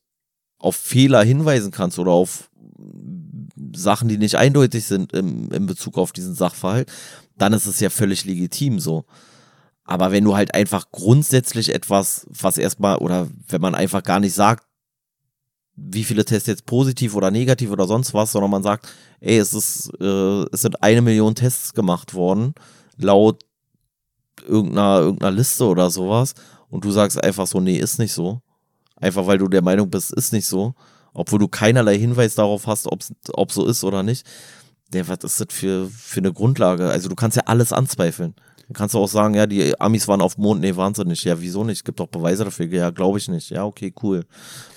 [0.58, 2.50] auf Fehler hinweisen kannst oder auf
[3.74, 6.90] Sachen, die nicht eindeutig sind im, in Bezug auf diesen Sachverhalt,
[7.36, 9.04] dann ist es ja völlig legitim so.
[9.84, 14.34] Aber wenn du halt einfach grundsätzlich etwas, was erstmal, oder wenn man einfach gar nicht
[14.34, 14.64] sagt,
[15.76, 18.88] wie viele Tests jetzt positiv oder negativ oder sonst was, sondern man sagt,
[19.20, 22.54] ey, es ist, äh, es sind eine Million Tests gemacht worden,
[22.96, 23.42] laut
[24.46, 26.34] irgendeiner, irgendeiner Liste oder sowas,
[26.70, 28.40] und du sagst einfach so, nee, ist nicht so.
[28.96, 30.74] Einfach weil du der Meinung bist, ist nicht so,
[31.12, 32.88] obwohl du keinerlei Hinweis darauf hast,
[33.32, 34.26] ob so ist oder nicht.
[34.92, 36.88] Der, was ist das für, für eine Grundlage?
[36.88, 38.34] Also du kannst ja alles anzweifeln.
[38.66, 40.60] Dann kannst du auch sagen, ja, die Amis waren auf dem Mond.
[40.60, 41.24] Nee, waren sie nicht.
[41.24, 41.84] Ja, wieso nicht?
[41.84, 42.66] Gibt doch Beweise dafür.
[42.66, 43.50] Ja, glaube ich nicht.
[43.50, 44.24] Ja, okay, cool.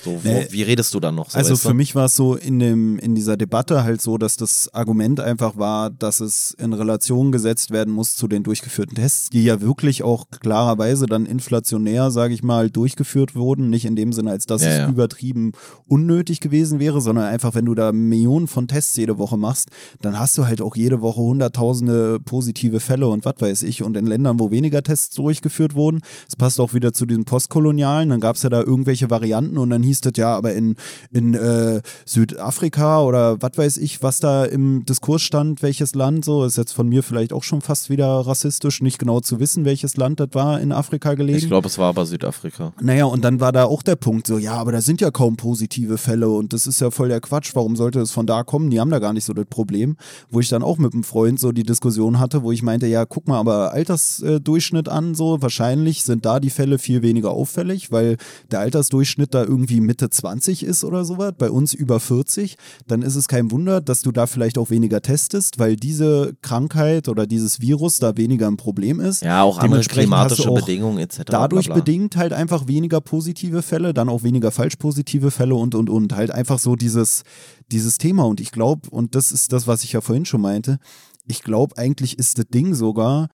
[0.08, 0.48] So, wo, nee.
[0.50, 1.30] wie redest du dann noch?
[1.30, 1.74] So, also für du?
[1.74, 5.58] mich war es so in, dem, in dieser Debatte halt so, dass das Argument einfach
[5.58, 10.04] war, dass es in Relation gesetzt werden muss zu den durchgeführten Tests, die ja wirklich
[10.04, 13.70] auch klarerweise dann inflationär, sage ich mal, durchgeführt wurden.
[13.70, 14.90] Nicht in dem Sinne, als dass ja, es ja.
[14.90, 15.52] übertrieben
[15.88, 19.70] unnötig gewesen wäre, sondern einfach, wenn du da Millionen von Tests jede Woche machst,
[20.02, 23.98] dann hast du halt auch jede Woche hunderttausende positive Fälle und was weiß ich und
[23.98, 26.02] in Ländern, wo weniger Tests durchgeführt wurden.
[26.28, 28.10] Es passt auch wieder zu diesen Postkolonialen.
[28.10, 30.76] Dann gab es ja da irgendwelche Varianten und dann hieß das ja, aber in,
[31.12, 36.46] in äh, Südafrika oder was weiß ich, was da im Diskurs stand, welches Land so,
[36.46, 39.98] ist jetzt von mir vielleicht auch schon fast wieder rassistisch, nicht genau zu wissen, welches
[39.98, 41.40] Land das war in Afrika gelegen.
[41.40, 42.74] Ich glaube, es war aber Südafrika.
[42.82, 45.38] Naja, und dann war da auch der Punkt so, ja, aber da sind ja kaum
[45.38, 47.52] positive Fälle und das ist ja voll der Quatsch.
[47.54, 48.70] Warum sollte es von da kommen?
[48.70, 49.98] Die haben da gar nicht so das Problem.
[50.30, 53.06] Wo ich dann auch mit einem Freund so die Diskussion hatte, wo ich meinte, ja,
[53.06, 58.18] guck mal, aber Altersdurchschnitt an, so wahrscheinlich sind da die Fälle viel weniger auffällig, weil
[58.52, 62.58] der Altersdurchschnitt da irgendwie Mitte 20 ist oder sowas, bei uns über 40.
[62.86, 67.10] Dann ist es kein Wunder, dass du da vielleicht auch weniger testest, weil diese Krankheit
[67.10, 69.24] oder dieses Virus da weniger ein Problem ist.
[69.24, 71.24] Ja, auch andere klimatische Bedingungen etc.
[71.26, 71.84] Dadurch bla bla.
[71.84, 76.14] bedingt halt einfach weniger positive Fälle, dann auch weniger falsch positive Fälle und und und.
[76.14, 77.24] Halt einfach so dieses,
[77.72, 78.26] dieses Thema.
[78.26, 80.78] Und ich glaube, und das ist das, was ich ja vorhin schon meinte,
[81.26, 83.30] ich glaube, eigentlich ist das Ding sogar,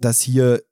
[0.00, 0.62] dass hier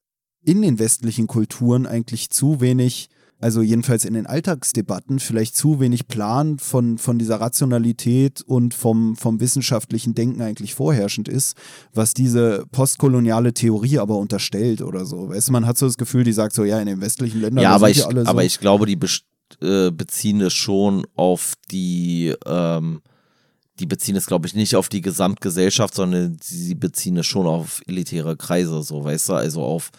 [0.45, 3.09] in den westlichen Kulturen eigentlich zu wenig,
[3.39, 9.15] also jedenfalls in den Alltagsdebatten, vielleicht zu wenig Plan von, von dieser Rationalität und vom,
[9.17, 11.57] vom wissenschaftlichen Denken eigentlich vorherrschend ist,
[11.93, 15.29] was diese postkoloniale Theorie aber unterstellt oder so.
[15.29, 17.63] Weißt du, man hat so das Gefühl, die sagt so, ja, in den westlichen Ländern.
[17.63, 18.09] Ja, aber, ich, so.
[18.09, 18.99] aber ich glaube, die
[19.61, 23.03] äh, beziehen es schon auf die, ähm,
[23.79, 27.83] die beziehen es, glaube ich, nicht auf die Gesamtgesellschaft, sondern sie beziehen es schon auf
[27.87, 29.91] elitäre Kreise, so, weißt du, also auf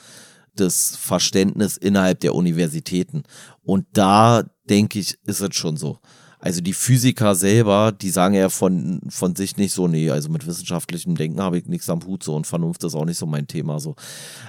[0.59, 3.23] das Verständnis innerhalb der Universitäten.
[3.63, 5.99] Und da denke ich, ist es schon so.
[6.39, 10.45] Also die Physiker selber, die sagen ja von, von sich nicht so, nee, also mit
[10.45, 13.47] wissenschaftlichem Denken habe ich nichts am Hut so und Vernunft ist auch nicht so mein
[13.47, 13.95] Thema so.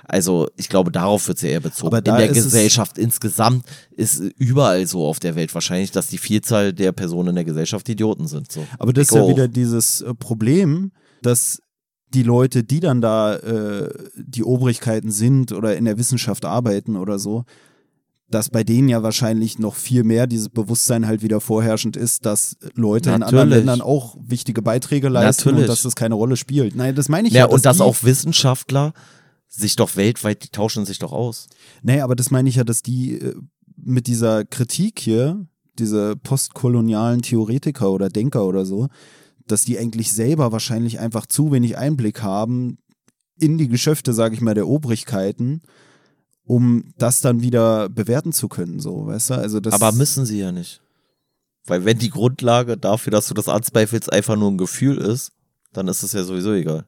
[0.05, 1.87] Also ich glaube, darauf wird es ja eher bezogen.
[1.87, 6.75] Aber In der Gesellschaft insgesamt ist überall so auf der Welt wahrscheinlich, dass die Vielzahl
[6.75, 8.53] der Personen in der Gesellschaft Idioten sind.
[8.53, 8.67] So.
[8.79, 9.31] Aber das ich ist ja auch.
[9.31, 11.63] wieder dieses Problem, dass
[12.15, 17.19] die Leute, die dann da äh, die Obrigkeiten sind oder in der Wissenschaft arbeiten oder
[17.19, 17.45] so,
[18.31, 22.57] dass bei denen ja wahrscheinlich noch viel mehr dieses Bewusstsein halt wieder vorherrschend ist, dass
[22.75, 23.15] Leute Natürlich.
[23.15, 25.63] in anderen Ländern auch wichtige Beiträge leisten Natürlich.
[25.63, 26.77] und dass das keine Rolle spielt.
[26.77, 27.41] Nein, das meine ich ja.
[27.41, 28.93] Ja, und dass auch Wissenschaftler
[29.49, 31.49] sich doch weltweit, die tauschen sich doch aus.
[31.83, 33.35] Nee, aber das meine ich ja, dass die äh,
[33.77, 35.47] mit dieser Kritik hier,
[35.79, 38.89] diese postkolonialen Theoretiker oder Denker oder so,
[39.51, 42.79] dass die eigentlich selber wahrscheinlich einfach zu wenig Einblick haben
[43.39, 45.63] in die Geschäfte, sage ich mal, der Obrigkeiten
[46.49, 49.35] um das dann wieder bewerten zu können, so, weißt du?
[49.35, 50.81] Also das Aber müssen sie ja nicht.
[51.67, 55.33] Weil wenn die Grundlage dafür, dass du das anzweifelst, einfach nur ein Gefühl ist,
[55.75, 56.87] dann ist es ja sowieso egal.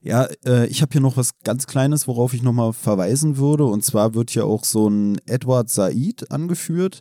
[0.00, 3.66] Ja, äh, ich habe hier noch was ganz Kleines, worauf ich nochmal verweisen würde.
[3.66, 7.00] Und zwar wird hier auch so ein Edward Said angeführt,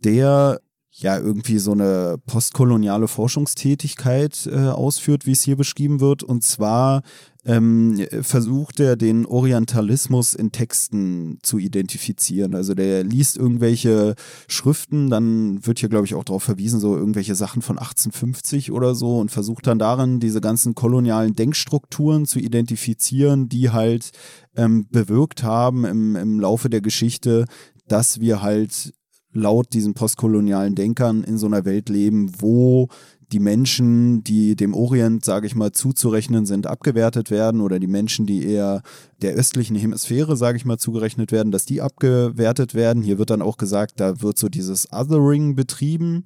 [0.00, 0.60] der
[0.92, 6.22] ja irgendwie so eine postkoloniale Forschungstätigkeit äh, ausführt, wie es hier beschrieben wird.
[6.22, 7.02] Und zwar
[7.44, 12.54] ähm, versucht er den Orientalismus in Texten zu identifizieren.
[12.54, 14.14] Also der liest irgendwelche
[14.48, 18.94] Schriften, dann wird hier, glaube ich, auch darauf verwiesen, so irgendwelche Sachen von 1850 oder
[18.94, 24.10] so und versucht dann darin, diese ganzen kolonialen Denkstrukturen zu identifizieren, die halt
[24.56, 27.46] ähm, bewirkt haben im, im Laufe der Geschichte,
[27.86, 28.92] dass wir halt
[29.32, 32.88] laut diesen postkolonialen Denkern in so einer Welt leben, wo
[33.32, 38.26] die Menschen, die dem Orient, sage ich mal, zuzurechnen sind, abgewertet werden oder die Menschen,
[38.26, 38.82] die eher
[39.22, 43.02] der östlichen Hemisphäre, sage ich mal, zugerechnet werden, dass die abgewertet werden.
[43.02, 46.24] Hier wird dann auch gesagt, da wird so dieses Othering betrieben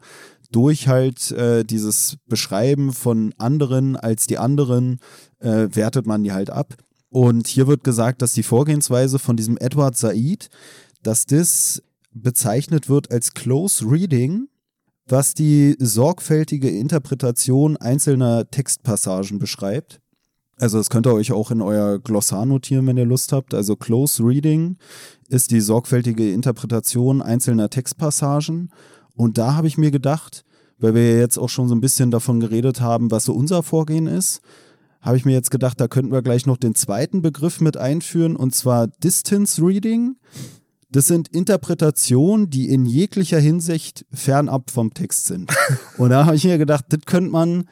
[0.51, 5.01] durch halt äh, dieses Beschreiben von anderen als die anderen,
[5.41, 6.75] äh, wertet man die halt ab.
[7.11, 10.49] Und hier wird gesagt, dass die Vorgehensweise von diesem Edward Said,
[11.03, 11.83] dass das
[12.15, 14.49] bezeichnet wird als Close Reading,
[15.07, 20.01] was die sorgfältige Interpretation einzelner Textpassagen beschreibt.
[20.57, 23.55] Also das könnt ihr euch auch in euer Glossar notieren, wenn ihr Lust habt.
[23.55, 24.77] Also Close Reading
[25.29, 28.71] ist die sorgfältige Interpretation einzelner Textpassagen.
[29.17, 30.45] Und da habe ich mir gedacht,
[30.79, 34.07] weil wir jetzt auch schon so ein bisschen davon geredet haben, was so unser Vorgehen
[34.07, 34.41] ist,
[35.01, 38.37] habe ich mir jetzt gedacht, da könnten wir gleich noch den zweiten Begriff mit einführen,
[38.37, 40.17] und zwar Distance Reading.
[40.95, 45.53] Das sind Interpretationen, die in jeglicher Hinsicht fernab vom Text sind.
[45.99, 47.65] Und da habe ich mir gedacht, das könnte man,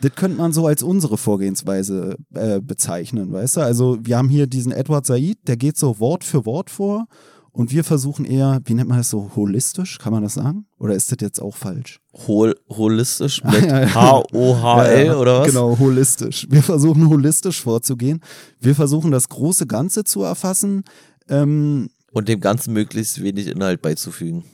[0.00, 3.60] das könnte man so als unsere Vorgehensweise äh, bezeichnen, weißt du?
[3.60, 7.06] Also wir haben hier diesen Edward Said, der geht so Wort für Wort vor
[7.52, 10.66] und wir versuchen eher, wie nennt man das so, holistisch, kann man das sagen?
[10.80, 12.00] Oder ist das jetzt auch falsch?
[12.26, 15.46] Hol holistisch mit H-O-H-L ja, oder was?
[15.46, 16.48] Genau, holistisch.
[16.50, 18.18] Wir versuchen holistisch vorzugehen.
[18.58, 20.82] Wir versuchen das große Ganze zu erfassen.
[21.28, 24.44] Ähm, und dem Ganzen möglichst wenig Inhalt beizufügen.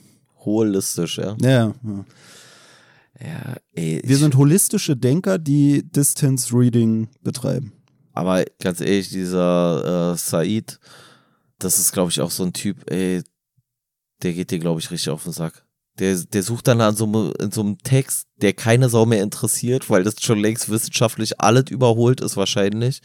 [0.45, 1.35] Holistisch, ja.
[1.41, 1.73] Ja.
[1.83, 2.05] ja.
[3.19, 7.73] ja ey, Wir sind holistische Denker, die Distance Reading betreiben.
[8.13, 10.79] Aber ganz ehrlich, dieser äh, Said,
[11.59, 13.21] das ist, glaube ich, auch so ein Typ, ey,
[14.23, 15.65] der geht dir, glaube ich, richtig auf den Sack.
[15.99, 19.89] Der, der sucht dann an so, in so einem Text, der keine Sau mehr interessiert,
[19.89, 23.01] weil das schon längst wissenschaftlich alles überholt ist wahrscheinlich.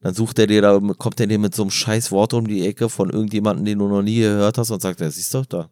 [0.00, 2.66] Dann sucht er dir da, kommt er dir mit so einem scheiß Wort um die
[2.66, 5.68] Ecke von irgendjemandem, den du noch nie gehört hast und sagt, ja, siehst du, da,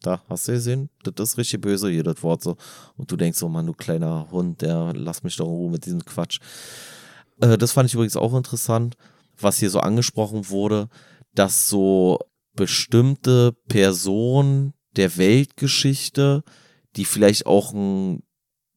[0.00, 0.90] da, hast du gesehen?
[1.02, 2.56] Das ist richtig böse hier, das Wort so.
[2.96, 5.86] Und du denkst so, Mann, du kleiner Hund, der lass mich doch in Ruhe mit
[5.86, 6.38] diesem Quatsch.
[7.40, 8.96] Äh, das fand ich übrigens auch interessant,
[9.36, 10.88] was hier so angesprochen wurde,
[11.34, 12.20] dass so
[12.54, 16.42] bestimmte Personen der Weltgeschichte,
[16.96, 18.22] die vielleicht auch einen,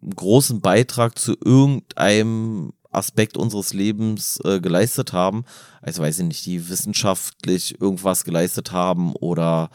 [0.01, 5.45] einen großen Beitrag zu irgendeinem Aspekt unseres Lebens äh, geleistet haben,
[5.81, 9.69] also weiß ich nicht, die wissenschaftlich irgendwas geleistet haben oder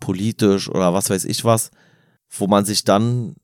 [0.00, 1.70] politisch oder was weiß ich was,
[2.30, 3.36] wo man sich dann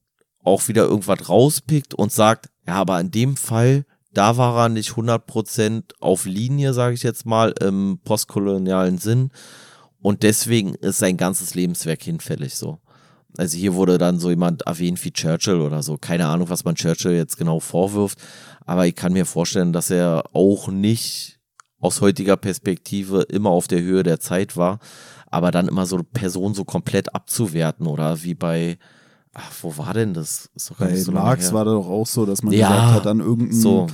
[0.43, 4.91] auch wieder irgendwas rauspickt und sagt, ja, aber in dem Fall, da war er nicht
[4.91, 9.31] 100% auf Linie, sage ich jetzt mal, im postkolonialen Sinn
[10.01, 12.81] und deswegen ist sein ganzes Lebenswerk hinfällig so.
[13.39, 15.97] Also hier wurde dann so jemand erwähnt wie Churchill oder so.
[15.97, 18.19] Keine Ahnung, was man Churchill jetzt genau vorwirft,
[18.67, 21.41] aber ich kann mir vorstellen, dass er auch nicht
[21.81, 24.79] aus heutiger Perspektive immer auf der Höhe der Zeit war,
[25.27, 28.79] aber dann immer so eine Person so komplett abzuwerten oder wie bei,
[29.33, 30.51] ach, wo war denn das?
[30.79, 33.59] bei so Marx war das doch auch so, dass man ja, gesagt hat, dann irgendein,
[33.59, 33.89] so.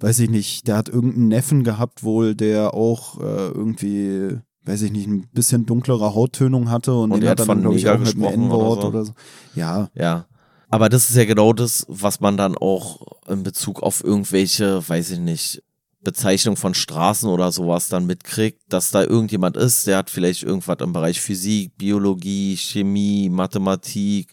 [0.00, 4.92] weiß ich nicht, der hat irgendeinen Neffen gehabt wohl, der auch äh, irgendwie weiß ich
[4.92, 8.14] nicht, ein bisschen dunklere Hauttönung hatte und, Und er hat dann, glaube ich, auch mit
[8.14, 8.88] einem N-Wort oder so.
[8.88, 9.12] oder so.
[9.54, 10.26] Ja, Ja.
[10.70, 15.12] Aber das ist ja genau das, was man dann auch in Bezug auf irgendwelche, weiß
[15.12, 15.62] ich nicht,
[16.02, 20.76] Bezeichnung von Straßen oder sowas dann mitkriegt, dass da irgendjemand ist, der hat vielleicht irgendwas
[20.80, 24.32] im Bereich Physik, Biologie, Chemie, Mathematik,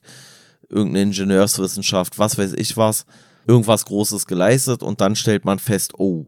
[0.69, 3.05] irgendeine Ingenieurswissenschaft, was weiß ich was,
[3.47, 6.25] irgendwas Großes geleistet und dann stellt man fest, oh,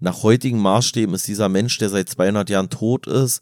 [0.00, 3.40] nach heutigen Maßstäben ist dieser Mensch, der seit 200 Jahren tot ist,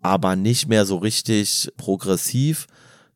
[0.00, 2.66] aber nicht mehr so richtig progressiv.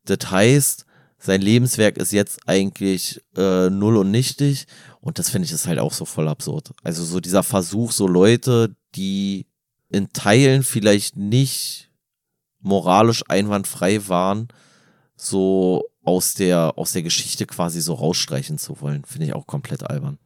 [0.05, 0.85] Das heißt,
[1.17, 4.67] sein Lebenswerk ist jetzt eigentlich äh, null und nichtig.
[4.99, 6.71] Und das finde ich ist halt auch so voll absurd.
[6.83, 9.47] Also so dieser Versuch, so Leute, die
[9.89, 11.89] in Teilen vielleicht nicht
[12.59, 14.49] moralisch einwandfrei waren,
[15.15, 19.89] so aus der, aus der Geschichte quasi so rausstreichen zu wollen, finde ich auch komplett
[19.89, 20.17] albern.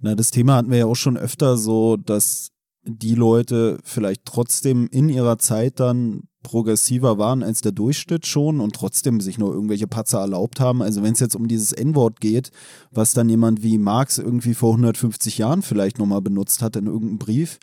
[0.00, 2.48] Na, das Thema hatten wir ja auch schon öfter so, dass
[2.84, 8.74] die Leute vielleicht trotzdem in ihrer Zeit dann progressiver waren als der Durchschnitt schon und
[8.74, 10.82] trotzdem sich nur irgendwelche Patzer erlaubt haben.
[10.82, 12.50] Also wenn es jetzt um dieses N-Wort geht,
[12.90, 17.18] was dann jemand wie Marx irgendwie vor 150 Jahren vielleicht nochmal benutzt hat in irgendeinem
[17.18, 17.58] Brief,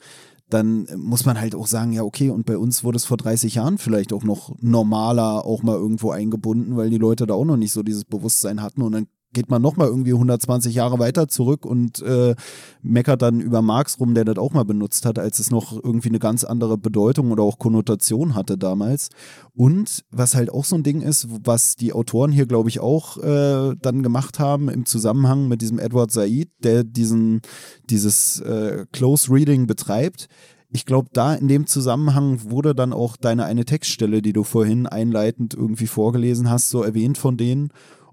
[0.49, 3.55] dann muss man halt auch sagen, ja, okay, und bei uns wurde es vor 30
[3.55, 7.57] Jahren vielleicht auch noch normaler auch mal irgendwo eingebunden, weil die Leute da auch noch
[7.57, 11.65] nicht so dieses Bewusstsein hatten und dann geht man nochmal irgendwie 120 Jahre weiter zurück
[11.65, 12.35] und äh,
[12.81, 16.09] meckert dann über Marx rum, der das auch mal benutzt hat, als es noch irgendwie
[16.09, 19.09] eine ganz andere Bedeutung oder auch Konnotation hatte damals.
[19.53, 23.17] Und was halt auch so ein Ding ist, was die Autoren hier, glaube ich, auch
[23.17, 27.41] äh, dann gemacht haben im Zusammenhang mit diesem Edward Said, der diesen,
[27.89, 30.27] dieses äh, Close Reading betreibt.
[30.71, 34.85] Ich glaube, da in dem Zusammenhang wurde dann auch deine eine Textstelle, die du vorhin
[34.85, 37.69] einleitend irgendwie vorgelesen hast, so erwähnt von denen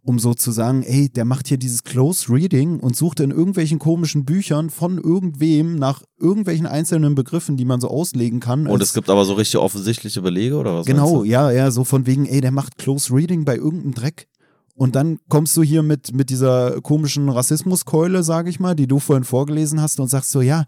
[0.06, 3.80] um so zu sagen, ey, der macht hier dieses Close Reading und sucht in irgendwelchen
[3.80, 8.68] komischen Büchern von irgendwem nach irgendwelchen einzelnen Begriffen, die man so auslegen kann.
[8.68, 10.86] Und es gibt aber so richtig offensichtliche Belege oder was?
[10.86, 14.28] Genau, ja, ja, so von wegen, ey, der macht Close Reading bei irgendeinem Dreck.
[14.76, 19.00] Und dann kommst du hier mit, mit dieser komischen Rassismuskeule, sage ich mal, die du
[19.00, 20.66] vorhin vorgelesen hast und sagst so, ja,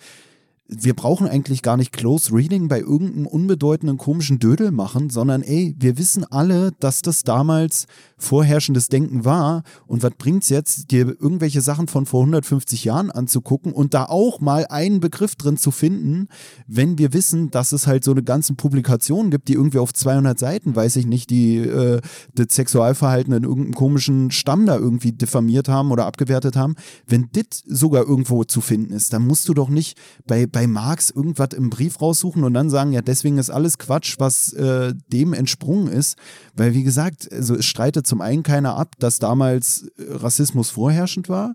[0.70, 5.74] wir brauchen eigentlich gar nicht Close Reading bei irgendeinem unbedeutenden komischen Dödel machen, sondern ey,
[5.78, 7.86] wir wissen alle, dass das damals
[8.18, 9.62] vorherrschendes Denken war.
[9.86, 14.40] Und was bringt's jetzt, dir irgendwelche Sachen von vor 150 Jahren anzugucken und da auch
[14.40, 16.28] mal einen Begriff drin zu finden,
[16.66, 20.38] wenn wir wissen, dass es halt so eine ganzen Publikationen gibt, die irgendwie auf 200
[20.38, 22.02] Seiten, weiß ich nicht, die äh,
[22.34, 26.74] das Sexualverhalten in irgendeinem komischen Stamm da irgendwie diffamiert haben oder abgewertet haben.
[27.06, 29.96] Wenn das sogar irgendwo zu finden ist, dann musst du doch nicht
[30.26, 34.16] bei, bei Marx irgendwas im Brief raussuchen und dann sagen, ja, deswegen ist alles Quatsch,
[34.18, 36.16] was äh, dem entsprungen ist.
[36.54, 41.28] Weil, wie gesagt, also es streitet zum einen keiner ab, dass damals äh, Rassismus vorherrschend
[41.28, 41.54] war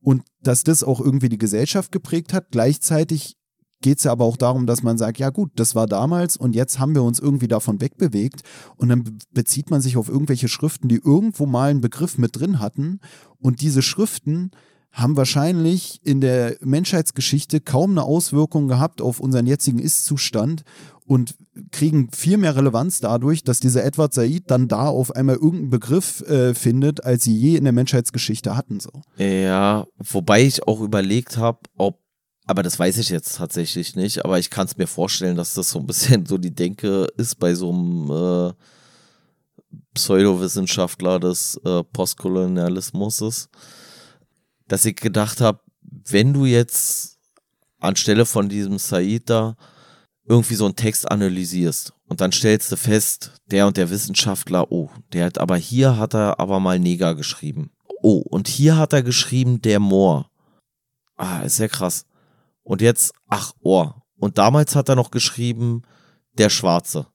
[0.00, 2.46] und dass das auch irgendwie die Gesellschaft geprägt hat.
[2.50, 3.36] Gleichzeitig
[3.82, 6.54] geht es ja aber auch darum, dass man sagt, ja gut, das war damals und
[6.54, 8.42] jetzt haben wir uns irgendwie davon wegbewegt
[8.76, 12.38] und dann be- bezieht man sich auf irgendwelche Schriften, die irgendwo mal einen Begriff mit
[12.38, 13.00] drin hatten
[13.38, 14.50] und diese Schriften
[14.92, 20.64] haben wahrscheinlich in der Menschheitsgeschichte kaum eine Auswirkung gehabt auf unseren jetzigen Ist-Zustand
[21.06, 21.34] und
[21.72, 26.20] kriegen viel mehr Relevanz dadurch, dass dieser Edward Said dann da auf einmal irgendeinen Begriff
[26.22, 28.80] äh, findet, als sie je in der Menschheitsgeschichte hatten.
[28.80, 28.90] So.
[29.16, 32.00] Ja, wobei ich auch überlegt habe, ob
[32.46, 34.24] aber das weiß ich jetzt tatsächlich nicht.
[34.24, 37.38] Aber ich kann es mir vorstellen, dass das so ein bisschen so die Denke ist
[37.38, 38.52] bei so einem äh,
[39.94, 43.48] Pseudowissenschaftler des äh, Postkolonialismus,
[44.70, 47.18] dass ich gedacht habe, wenn du jetzt
[47.80, 49.56] anstelle von diesem Said da
[50.24, 54.88] irgendwie so einen Text analysierst und dann stellst du fest, der und der Wissenschaftler, oh,
[55.12, 57.72] der hat aber hier hat er aber mal Neger geschrieben.
[58.00, 60.30] Oh, und hier hat er geschrieben der Moor.
[61.16, 62.06] Ah, ist ja krass.
[62.62, 63.90] Und jetzt, ach, oh.
[64.18, 65.82] Und damals hat er noch geschrieben
[66.34, 67.08] der Schwarze.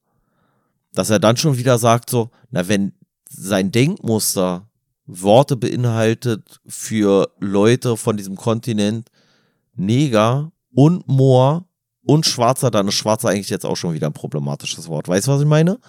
[0.91, 2.93] Dass er dann schon wieder sagt so, na, wenn
[3.29, 4.69] sein Denkmuster
[5.05, 9.09] Worte beinhaltet für Leute von diesem Kontinent,
[9.75, 11.65] Neger und Moor
[12.05, 15.07] und Schwarzer, dann ist Schwarzer eigentlich jetzt auch schon wieder ein problematisches Wort.
[15.07, 15.79] Weißt du, was ich meine?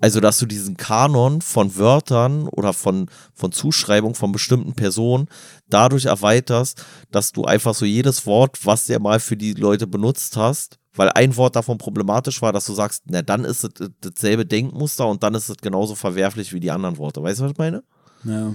[0.00, 5.28] Also, dass du diesen Kanon von Wörtern oder von, von Zuschreibung von bestimmten Personen
[5.68, 10.36] dadurch erweiterst, dass du einfach so jedes Wort, was der mal für die Leute benutzt
[10.36, 14.44] hast, weil ein Wort davon problematisch war, dass du sagst, na, dann ist es dasselbe
[14.44, 17.22] Denkmuster und dann ist es genauso verwerflich wie die anderen Worte.
[17.22, 17.84] Weißt du, was ich meine?
[18.24, 18.54] Ja.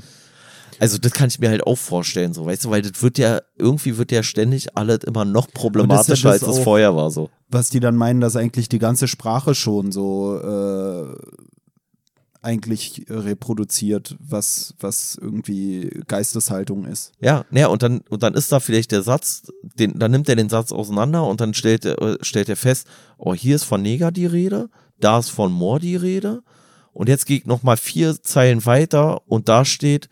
[0.80, 3.42] Also das kann ich mir halt auch vorstellen, so, weißt du, weil das wird ja,
[3.58, 7.30] irgendwie wird ja ständig alles immer noch problematischer, als es vorher war, so.
[7.50, 11.16] Was die dann meinen, dass eigentlich die ganze Sprache schon so äh,
[12.42, 17.12] eigentlich reproduziert, was, was irgendwie Geisteshaltung ist.
[17.20, 20.36] Ja, ja, und dann, und dann ist da vielleicht der Satz, den, dann nimmt er
[20.36, 22.88] den Satz auseinander und dann stellt er, stellt er fest,
[23.18, 24.70] oh, hier ist von Neger die Rede,
[25.00, 26.44] da ist von Moor die Rede,
[26.98, 30.10] und jetzt geht nochmal vier Zeilen weiter und da steht,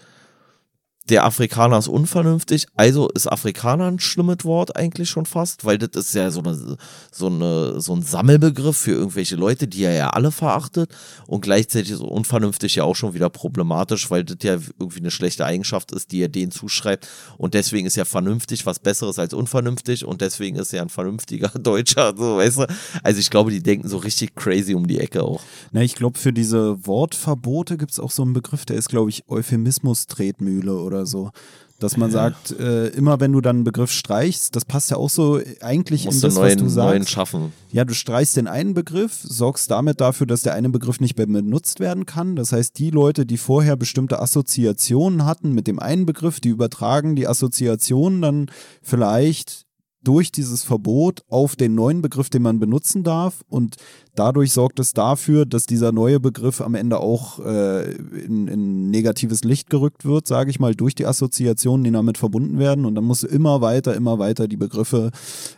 [1.10, 6.08] der Afrikaner ist unvernünftig, also ist Afrikaner ein schlimmes Wort eigentlich schon fast, weil das
[6.08, 6.78] ist ja so, eine,
[7.12, 10.90] so, eine, so ein Sammelbegriff für irgendwelche Leute, die er ja alle verachtet
[11.28, 15.46] und gleichzeitig ist unvernünftig ja auch schon wieder problematisch, weil das ja irgendwie eine schlechte
[15.46, 17.08] Eigenschaft ist, die er denen zuschreibt
[17.38, 21.50] und deswegen ist ja vernünftig was Besseres als unvernünftig und deswegen ist er ein vernünftiger
[21.60, 22.68] Deutscher, so weißt du.
[23.04, 25.42] Also ich glaube, die denken so richtig crazy um die Ecke auch.
[25.72, 29.10] Na, ich glaube, für diese Wortverbote gibt es auch so einen Begriff, der ist, glaube
[29.10, 31.32] ich, Euphemismus-Tretmühle oder oder so.
[31.78, 35.10] Dass man sagt, äh, immer wenn du dann einen Begriff streichst, das passt ja auch
[35.10, 36.90] so eigentlich Musst in das, neuen, was du sagst.
[36.90, 37.54] Neuen schaffen.
[37.74, 41.28] Ja, du streichst den einen Begriff, sorgst damit dafür, dass der eine Begriff nicht mehr
[41.28, 42.38] benutzt werden kann.
[42.38, 47.18] Das heißt, die Leute, die vorher bestimmte Assoziationen hatten mit dem einen Begriff, die übertragen
[47.18, 48.52] die Assoziationen dann
[48.82, 49.65] vielleicht
[50.06, 53.44] durch dieses Verbot auf den neuen Begriff, den man benutzen darf.
[53.50, 53.76] Und
[54.16, 59.44] dadurch sorgt es dafür, dass dieser neue Begriff am Ende auch äh, in, in, negatives
[59.44, 62.86] Licht gerückt wird, sage ich mal, durch die Assoziationen, die damit verbunden werden.
[62.86, 65.12] Und dann musst du immer weiter, immer weiter die Begriffe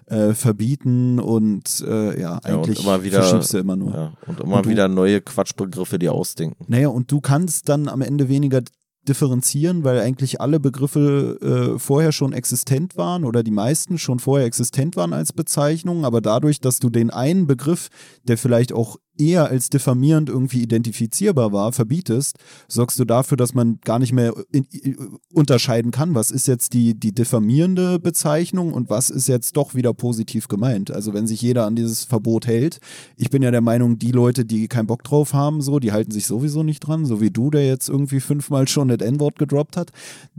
[0.08, 3.94] äh, verbieten und äh, ja, eigentlich ja, wieder, verschiebst du immer nur.
[3.94, 6.66] Ja, und immer und wieder neue Quatschbegriffe, die ausdenken.
[6.68, 8.62] Naja, und du kannst dann am Ende weniger
[9.08, 14.46] differenzieren, weil eigentlich alle Begriffe äh, vorher schon existent waren oder die meisten schon vorher
[14.46, 17.90] existent waren als Bezeichnung, aber dadurch, dass du den einen Begriff,
[18.24, 22.38] der vielleicht auch eher als diffamierend irgendwie identifizierbar war, verbietest,
[22.68, 26.74] sorgst du dafür, dass man gar nicht mehr in, in, unterscheiden kann, was ist jetzt
[26.74, 30.92] die, die diffamierende Bezeichnung und was ist jetzt doch wieder positiv gemeint.
[30.92, 32.80] Also wenn sich jeder an dieses Verbot hält,
[33.16, 36.12] ich bin ja der Meinung, die Leute, die keinen Bock drauf haben, so, die halten
[36.12, 39.78] sich sowieso nicht dran, so wie du, der jetzt irgendwie fünfmal schon das N-Wort gedroppt
[39.78, 39.92] hat.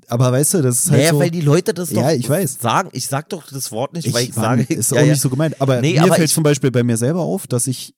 [0.06, 2.58] Aber weißt du, das ist halt naja, so, weil die Leute das ja, ich weiß.
[2.60, 2.90] sagen.
[2.92, 5.12] Ich sag doch das Wort nicht, ich weil ich sage, ist ja, auch ja.
[5.12, 5.60] nicht so gemeint.
[5.60, 7.94] Aber nee, mir aber fällt zum Beispiel bei mir selber auf, dass ich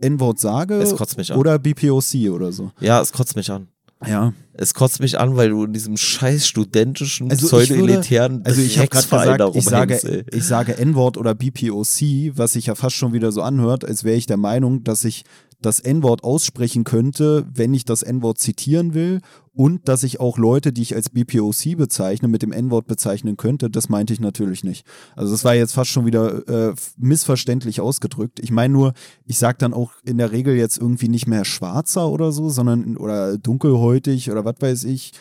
[0.00, 1.38] N-Wort sage es kotzt mich an.
[1.38, 2.72] oder BPOC oder so.
[2.80, 3.68] Ja, es kotzt mich an.
[4.06, 4.32] Ja.
[4.52, 8.88] Es kotzt mich an, weil du in diesem scheiß studentischen, also pseudo-elitären Also ich habe
[8.88, 13.32] gerade gesagt, ich sage, ich sage N-Wort oder BPOC, was sich ja fast schon wieder
[13.32, 15.24] so anhört, als wäre ich der Meinung, dass ich
[15.60, 19.20] das N-Wort aussprechen könnte, wenn ich das N-Wort zitieren will
[19.54, 23.70] und dass ich auch Leute, die ich als BPOC bezeichne, mit dem N-Wort bezeichnen könnte,
[23.70, 24.84] das meinte ich natürlich nicht.
[25.14, 28.40] Also das war jetzt fast schon wieder äh, missverständlich ausgedrückt.
[28.40, 28.94] Ich meine nur,
[29.24, 32.96] ich sage dann auch in der Regel jetzt irgendwie nicht mehr schwarzer oder so, sondern
[32.96, 35.12] oder dunkelhäutig oder was weiß ich,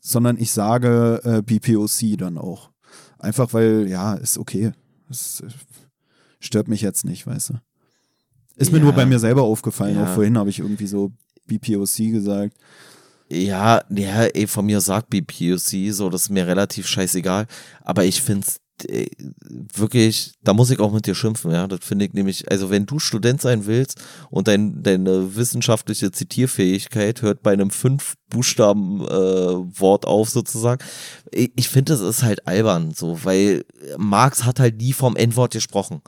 [0.00, 2.70] sondern ich sage äh, BPOC dann auch.
[3.18, 4.72] Einfach weil, ja, ist okay.
[5.08, 5.50] Das äh,
[6.40, 7.54] stört mich jetzt nicht, weißt du.
[8.56, 9.96] Ist mir ja, nur bei mir selber aufgefallen.
[9.96, 10.04] Ja.
[10.04, 11.12] Auch vorhin habe ich irgendwie so
[11.46, 12.56] BPOC gesagt.
[13.34, 17.46] Ja, ja, ey, von mir sagt BPOC, so, das ist mir relativ scheißegal.
[17.82, 18.60] Aber ich finde es
[19.74, 21.66] wirklich, da muss ich auch mit dir schimpfen, ja.
[21.66, 27.22] Das finde ich nämlich, also wenn du Student sein willst und dein, deine wissenschaftliche Zitierfähigkeit
[27.22, 30.84] hört bei einem fünf Buchstaben äh, Wort auf sozusagen.
[31.30, 33.64] Ich, ich finde, das ist halt albern, so, weil
[33.96, 36.02] Marx hat halt nie vom N-Wort gesprochen.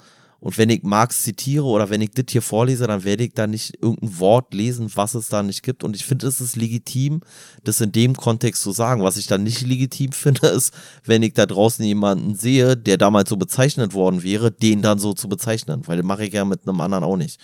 [0.46, 3.48] Und wenn ich Marx zitiere oder wenn ich das hier vorlese, dann werde ich da
[3.48, 5.82] nicht irgendein Wort lesen, was es da nicht gibt.
[5.82, 7.22] Und ich finde, es ist legitim,
[7.64, 9.02] das in dem Kontext zu sagen.
[9.02, 10.72] Was ich dann nicht legitim finde, ist,
[11.04, 15.14] wenn ich da draußen jemanden sehe, der damals so bezeichnet worden wäre, den dann so
[15.14, 15.82] zu bezeichnen.
[15.86, 17.40] Weil das mache ich ja mit einem anderen auch nicht.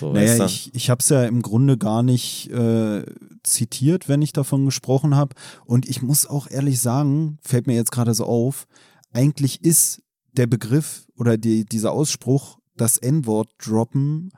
[0.00, 3.04] So, naja, ich, ich habe es ja im Grunde gar nicht äh,
[3.44, 5.36] zitiert, wenn ich davon gesprochen habe.
[5.64, 8.66] Und ich muss auch ehrlich sagen, fällt mir jetzt gerade so auf,
[9.12, 10.02] eigentlich ist
[10.32, 14.32] der Begriff oder die, dieser Ausspruch, das N-Wort droppen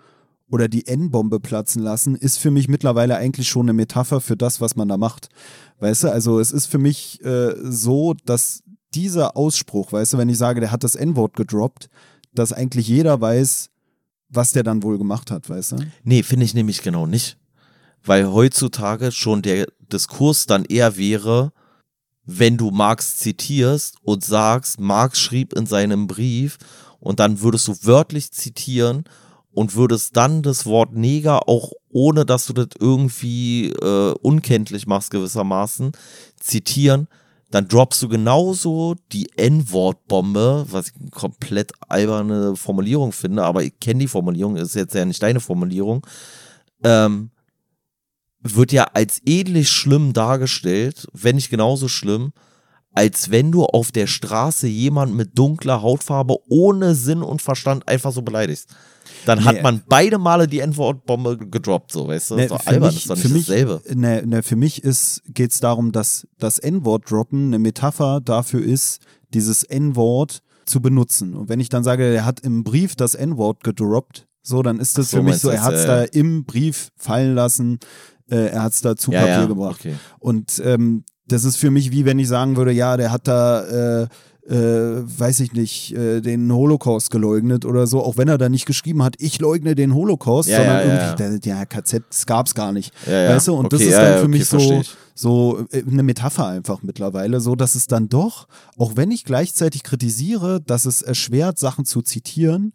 [0.51, 4.61] oder die N-Bombe platzen lassen, ist für mich mittlerweile eigentlich schon eine Metapher für das,
[4.61, 5.31] was man da macht.
[5.79, 8.63] Weißt du, also es ist für mich äh, so, dass
[8.93, 11.89] dieser Ausspruch, weißt du, wenn ich sage, der hat das N-Wort gedroppt,
[12.35, 13.71] dass eigentlich jeder weiß,
[14.29, 15.77] was der dann wohl gemacht hat, weißt du?
[16.03, 17.39] Nee, finde ich nämlich genau nicht.
[18.05, 21.54] Weil heutzutage schon der Diskurs dann eher wäre,
[22.27, 26.59] wenn du Marx zitierst und sagst, Marx schrieb in seinem Brief
[27.01, 29.05] und dann würdest du wörtlich zitieren
[29.53, 35.13] und würdest dann das Wort Neger auch ohne dass du das irgendwie äh, unkenntlich machst
[35.13, 35.93] gewissermaßen
[36.41, 37.07] zitieren,
[37.53, 43.79] dann droppst du genauso die N-Wort-Bombe, was ich eine komplett alberne Formulierung finde, aber ich
[43.79, 46.05] kenne die Formulierung, ist jetzt ja nicht deine Formulierung,
[46.83, 47.31] ähm,
[48.45, 52.33] wird ja als ähnlich schlimm dargestellt, wenn nicht genauso schlimm,
[52.93, 58.13] als wenn du auf der Straße jemand mit dunkler Hautfarbe ohne Sinn und Verstand einfach
[58.13, 58.69] so beleidigst.
[59.27, 59.45] Dann nee.
[59.45, 62.37] hat man beide Male die N-Wort-Bombe gedroppt, so, weißt du?
[62.37, 63.83] Nee, so albern, mich, ist doch nicht für mich, dasselbe.
[63.95, 64.83] Ne, ne, für mich
[65.29, 69.01] geht es darum, dass das N-Wort-Droppen eine Metapher dafür ist,
[69.33, 71.35] dieses N-Wort zu benutzen.
[71.35, 74.99] Und wenn ich dann sage, er hat im Brief das N-Wort gedroppt, so, dann ist
[74.99, 77.79] das so, für mich so, er hat es äh, da im Brief fallen lassen,
[78.31, 79.81] äh, er hat es da zu ja, Papier ja, gebracht.
[79.81, 79.95] Okay.
[80.19, 84.03] Und ähm, das ist für mich wie wenn ich sagen würde, ja, der hat da
[84.03, 84.09] äh,
[84.49, 88.67] äh, weiß ich nicht, äh, den Holocaust geleugnet oder so, auch wenn er da nicht
[88.67, 91.31] geschrieben hat, ich leugne den Holocaust, ja, sondern ja, irgendwie, ja.
[91.31, 92.93] Der, der KZ, das gab es gar nicht.
[93.07, 94.83] Weißt du, und okay, das ist dann für mich so,
[95.15, 98.47] so äh, eine Metapher einfach mittlerweile, so dass es dann doch,
[98.77, 102.73] auch wenn ich gleichzeitig kritisiere, dass es erschwert, Sachen zu zitieren,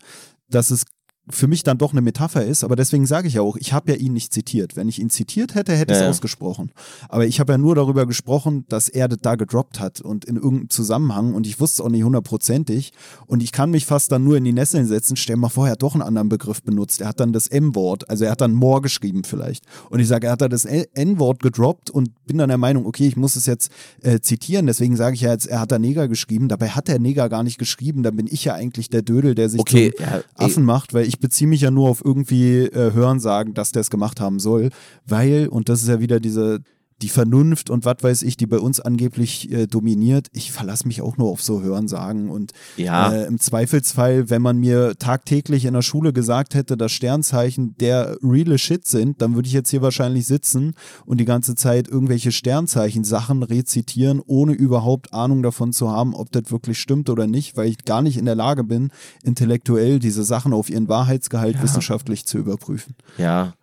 [0.49, 0.85] dass es
[1.29, 3.91] für mich dann doch eine Metapher ist, aber deswegen sage ich ja auch, ich habe
[3.91, 4.75] ja ihn nicht zitiert.
[4.75, 6.71] Wenn ich ihn zitiert hätte, hätte ich ja, es ausgesprochen.
[7.07, 10.35] Aber ich habe ja nur darüber gesprochen, dass er das da gedroppt hat und in
[10.35, 12.93] irgendeinem Zusammenhang und ich wusste es auch nicht hundertprozentig
[13.27, 15.73] und ich kann mich fast dann nur in die Nesseln setzen, stell mal vor, er
[15.73, 17.01] hat doch einen anderen Begriff benutzt.
[17.01, 19.65] Er hat dann das M-Wort, also er hat dann more geschrieben vielleicht.
[19.89, 23.07] Und ich sage, er hat da das N-Wort gedroppt und bin dann der Meinung, okay,
[23.07, 26.07] ich muss es jetzt äh, zitieren, deswegen sage ich ja jetzt, er hat da Neger
[26.07, 26.47] geschrieben.
[26.47, 29.49] Dabei hat er Neger gar nicht geschrieben, dann bin ich ja eigentlich der Dödel, der
[29.49, 32.93] sich okay, zum ja, Affen macht, weil ich beziehe mich ja nur auf irgendwie äh,
[32.93, 34.69] Hörensagen, dass der es gemacht haben soll,
[35.05, 36.61] weil, und das ist ja wieder diese
[37.01, 40.27] die Vernunft und was weiß ich, die bei uns angeblich äh, dominiert.
[40.33, 43.11] Ich verlasse mich auch nur auf so Hörensagen und ja.
[43.11, 48.17] äh, im Zweifelsfall, wenn man mir tagtäglich in der Schule gesagt hätte, dass Sternzeichen der
[48.21, 50.73] reale Shit sind, dann würde ich jetzt hier wahrscheinlich sitzen
[51.05, 56.51] und die ganze Zeit irgendwelche Sternzeichen-Sachen rezitieren, ohne überhaupt Ahnung davon zu haben, ob das
[56.51, 58.91] wirklich stimmt oder nicht, weil ich gar nicht in der Lage bin,
[59.23, 61.63] intellektuell diese Sachen auf ihren Wahrheitsgehalt ja.
[61.63, 62.95] wissenschaftlich zu überprüfen.
[63.17, 63.53] Ja,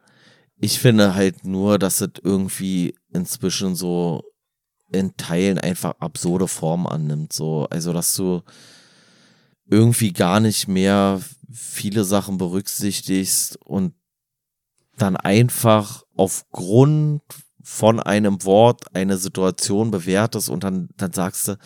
[0.59, 4.23] ich finde halt nur, dass es irgendwie inzwischen so
[4.93, 7.33] in Teilen einfach absurde Formen annimmt.
[7.33, 8.43] So, also dass du
[9.69, 11.21] irgendwie gar nicht mehr
[11.51, 13.95] viele Sachen berücksichtigst und
[14.97, 17.23] dann einfach aufgrund
[17.63, 21.59] von einem Wort eine Situation bewertest und dann, dann sagst du,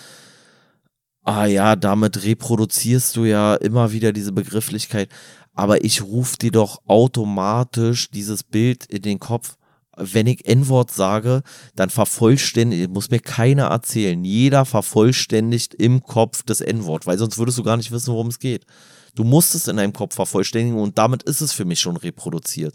[1.22, 5.10] ah ja, damit reproduzierst du ja immer wieder diese Begrifflichkeit
[5.60, 9.56] aber ich rufe dir doch automatisch dieses Bild in den Kopf.
[10.02, 11.42] Wenn ich N-Wort sage,
[11.76, 14.24] dann vervollständigt, muss mir keiner erzählen.
[14.24, 18.38] Jeder vervollständigt im Kopf das N-Wort, weil sonst würdest du gar nicht wissen, worum es
[18.38, 18.64] geht.
[19.14, 22.74] Du musst es in deinem Kopf vervollständigen und damit ist es für mich schon reproduziert.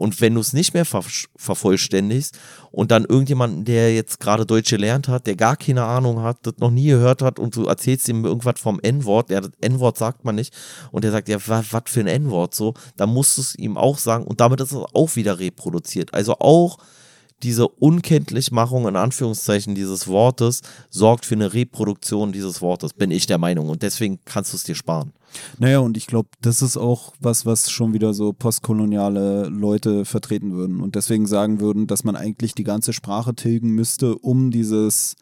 [0.00, 1.04] Und wenn du es nicht mehr ver
[1.36, 2.38] vervollständigst
[2.72, 6.54] und dann irgendjemanden, der jetzt gerade Deutsch gelernt hat, der gar keine Ahnung hat, das
[6.56, 10.24] noch nie gehört hat und du erzählst ihm irgendwas vom N-Wort, ja, das N-Wort sagt
[10.24, 10.54] man nicht
[10.90, 13.98] und der sagt, ja, was für ein N-Wort so, dann musst du es ihm auch
[13.98, 16.14] sagen und damit ist es auch wieder reproduziert.
[16.14, 16.78] Also auch
[17.42, 23.38] diese Unkenntlichmachung in Anführungszeichen dieses Wortes sorgt für eine Reproduktion dieses Wortes, bin ich der
[23.38, 23.68] Meinung.
[23.68, 25.12] Und deswegen kannst du es dir sparen.
[25.58, 30.52] Naja, und ich glaube, das ist auch was, was schon wieder so postkoloniale Leute vertreten
[30.52, 35.16] würden und deswegen sagen würden, dass man eigentlich die ganze Sprache tilgen müsste, um dieses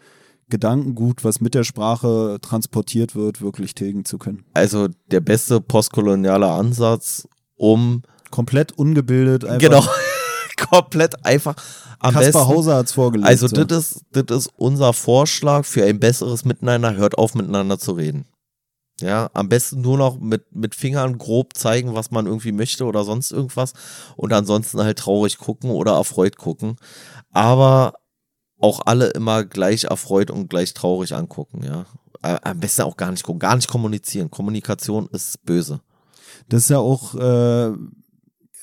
[0.49, 4.45] Gedankengut, was mit der Sprache transportiert wird, wirklich tilgen zu können.
[4.55, 9.59] Also der beste postkoloniale Ansatz, um komplett ungebildet einfach.
[9.61, 9.85] Genau.
[10.71, 11.55] komplett einfach
[11.99, 12.49] am Kaspar besten.
[12.49, 13.29] Hauser hat es vorgelegt.
[13.29, 13.65] Also, so.
[13.65, 16.97] das ist, ist unser Vorschlag für ein besseres Miteinander.
[16.97, 18.27] Hört auf, miteinander zu reden.
[19.01, 23.05] Ja, am besten nur noch mit, mit Fingern grob zeigen, was man irgendwie möchte oder
[23.05, 23.73] sonst irgendwas
[24.17, 26.77] und ansonsten halt traurig gucken oder erfreut gucken.
[27.31, 27.95] Aber
[28.61, 31.87] auch alle immer gleich erfreut und gleich traurig angucken, ja.
[32.21, 34.29] Am besten auch gar nicht gucken, gar nicht kommunizieren.
[34.29, 35.81] Kommunikation ist böse.
[36.49, 37.73] Das ist ja auch äh,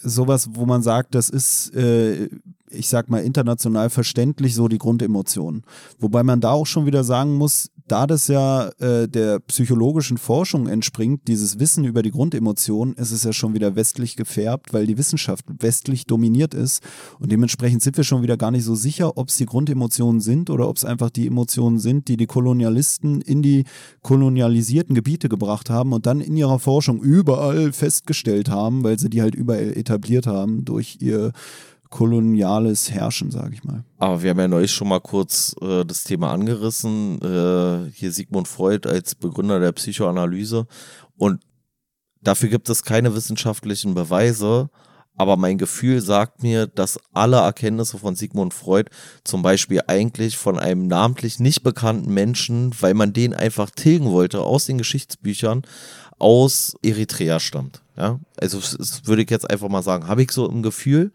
[0.01, 2.29] sowas, wo man sagt, das ist, äh,
[2.75, 5.63] ich sag mal, international verständlich so die Grundemotion.
[5.99, 10.67] Wobei man da auch schon wieder sagen muss, da das ja äh, der psychologischen Forschung
[10.67, 14.97] entspringt, dieses Wissen über die Grundemotionen, ist es ja schon wieder westlich gefärbt, weil die
[14.97, 16.81] Wissenschaft westlich dominiert ist.
[17.19, 20.49] Und dementsprechend sind wir schon wieder gar nicht so sicher, ob es die Grundemotionen sind
[20.49, 23.65] oder ob es einfach die Emotionen sind, die die Kolonialisten in die
[24.01, 29.21] kolonialisierten Gebiete gebracht haben und dann in ihrer Forschung überall festgestellt haben, weil sie die
[29.21, 31.33] halt überall etabliert haben durch ihr
[31.89, 33.83] koloniales Herrschen, sage ich mal.
[33.97, 37.21] Aber wir haben ja neulich schon mal kurz äh, das Thema angerissen.
[37.21, 40.67] Äh, hier Sigmund Freud als Begründer der Psychoanalyse.
[41.17, 41.41] Und
[42.21, 44.69] dafür gibt es keine wissenschaftlichen Beweise.
[45.17, 48.89] Aber mein Gefühl sagt mir, dass alle Erkenntnisse von Sigmund Freud
[49.23, 54.41] zum Beispiel eigentlich von einem namentlich nicht bekannten Menschen, weil man den einfach tilgen wollte
[54.41, 55.61] aus den Geschichtsbüchern,
[56.19, 57.81] aus Eritrea stammt.
[57.97, 61.13] Ja, also das würde ich jetzt einfach mal sagen, habe ich so im Gefühl.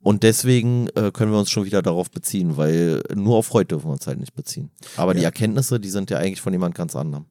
[0.00, 3.88] Und deswegen äh, können wir uns schon wieder darauf beziehen, weil nur auf heute dürfen
[3.88, 4.70] wir uns halt nicht beziehen.
[4.96, 5.18] Aber ja.
[5.18, 7.26] die Erkenntnisse, die sind ja eigentlich von jemand ganz anderem.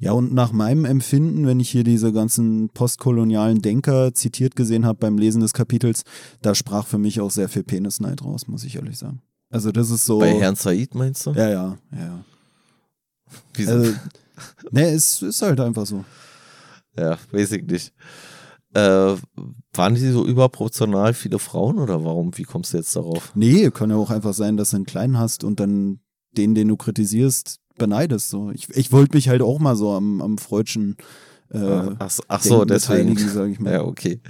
[0.00, 4.98] Ja, und nach meinem Empfinden, wenn ich hier diese ganzen postkolonialen Denker zitiert gesehen habe
[4.98, 6.04] beim Lesen des Kapitels,
[6.40, 9.20] da sprach für mich auch sehr viel Penisneid raus, muss ich ehrlich sagen.
[9.50, 10.18] Also das ist so.
[10.18, 11.32] Bei Herrn Said meinst du?
[11.32, 12.24] Ja, ja, ja.
[13.54, 13.72] Wieso?
[13.72, 13.92] Also,
[14.70, 16.04] ne, es ist halt einfach so.
[16.96, 17.92] Ja, weiß ich nicht.
[18.78, 19.16] Äh,
[19.72, 22.36] waren die so überproportional viele Frauen oder warum?
[22.36, 23.32] Wie kommst du jetzt darauf?
[23.34, 26.00] Nee, kann ja auch einfach sein, dass du einen kleinen hast und dann
[26.32, 28.30] den, den du kritisierst, beneidest.
[28.30, 28.50] So.
[28.50, 30.96] Ich, ich wollte mich halt auch mal so am, am Freudschen
[31.50, 33.16] äh, ach, ach so, deswegen.
[33.16, 33.72] sage ich mal.
[33.72, 34.20] Ja, okay.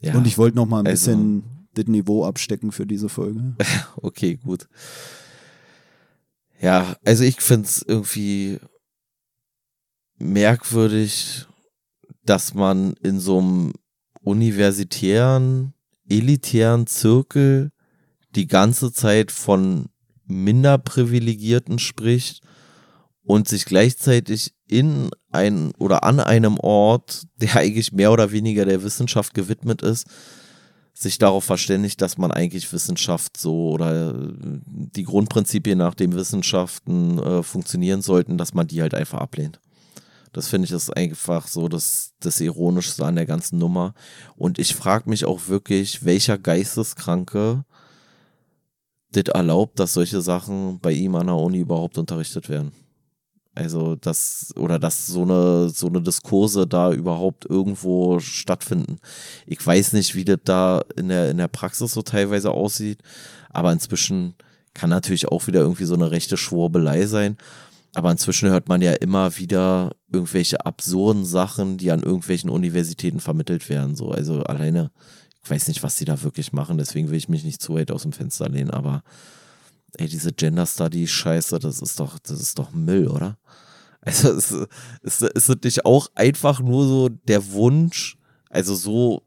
[0.00, 1.42] Ja, und ich wollte noch mal ein also, bisschen
[1.74, 3.56] das Niveau abstecken für diese Folge.
[3.96, 4.68] okay, gut.
[6.60, 8.58] Ja, also ich finde es irgendwie
[10.18, 11.47] merkwürdig,
[12.28, 13.72] dass man in so einem
[14.20, 15.72] universitären,
[16.08, 17.70] elitären Zirkel
[18.34, 19.86] die ganze Zeit von
[20.26, 22.42] Minderprivilegierten spricht
[23.22, 28.82] und sich gleichzeitig in ein oder an einem Ort, der eigentlich mehr oder weniger der
[28.82, 30.06] Wissenschaft gewidmet ist,
[30.92, 34.14] sich darauf verständigt, dass man eigentlich Wissenschaft so oder
[34.66, 39.60] die Grundprinzipien, nach dem Wissenschaften äh, funktionieren sollten, dass man die halt einfach ablehnt.
[40.32, 43.94] Das finde ich ist einfach so das, das Ironischste an der ganzen Nummer.
[44.36, 47.64] Und ich frage mich auch wirklich, welcher Geisteskranke
[49.12, 52.72] das erlaubt, dass solche Sachen bei ihm an der Uni überhaupt unterrichtet werden.
[53.54, 58.98] Also, dass, oder dass so eine, so eine Diskurse da überhaupt irgendwo stattfinden.
[59.46, 63.00] Ich weiß nicht, wie das da in der, in der Praxis so teilweise aussieht,
[63.50, 64.34] aber inzwischen
[64.74, 67.36] kann natürlich auch wieder irgendwie so eine rechte Schwurbelei sein.
[67.98, 73.68] Aber inzwischen hört man ja immer wieder irgendwelche absurden Sachen, die an irgendwelchen Universitäten vermittelt
[73.68, 73.96] werden.
[73.96, 74.92] So, also alleine,
[75.42, 77.90] ich weiß nicht, was die da wirklich machen, deswegen will ich mich nicht zu weit
[77.90, 79.02] aus dem Fenster lehnen, aber
[79.94, 83.36] ey, diese Gender Study Scheiße, das ist doch, das ist doch Müll, oder?
[84.00, 84.52] Also ist,
[85.02, 88.16] ist, ist es nicht auch einfach nur so der Wunsch,
[88.48, 89.24] also so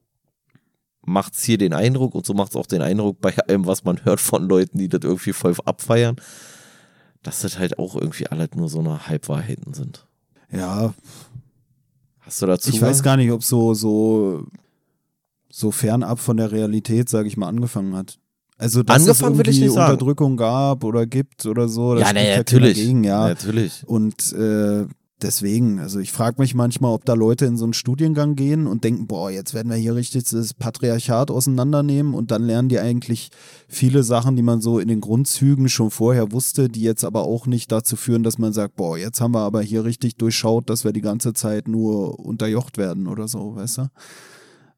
[1.02, 3.84] macht es hier den Eindruck und so macht es auch den Eindruck bei allem, was
[3.84, 6.16] man hört von Leuten, die das irgendwie voll abfeiern,
[7.24, 10.06] dass das halt auch irgendwie alle nur so eine Halbwahrheiten sind.
[10.52, 10.94] Ja.
[12.20, 12.70] Hast du dazu?
[12.70, 14.46] Ich weiß gar nicht, ob so, so,
[15.50, 18.18] so fernab von der Realität, sage ich mal, angefangen hat.
[18.58, 21.98] Also, dass Angefangen es irgendwie Unterdrückung gab oder gibt oder so.
[21.98, 22.78] ja, nee, natürlich.
[22.78, 23.28] Dagegen, ja.
[23.28, 23.84] natürlich.
[23.88, 24.86] Und äh,
[25.22, 28.84] deswegen, also ich frage mich manchmal, ob da Leute in so einen Studiengang gehen und
[28.84, 33.30] denken, boah, jetzt werden wir hier richtig das Patriarchat auseinandernehmen und dann lernen die eigentlich
[33.68, 37.46] viele Sachen, die man so in den Grundzügen schon vorher wusste, die jetzt aber auch
[37.48, 40.84] nicht dazu führen, dass man sagt, boah, jetzt haben wir aber hier richtig durchschaut, dass
[40.84, 43.88] wir die ganze Zeit nur unterjocht werden oder so, weißt du?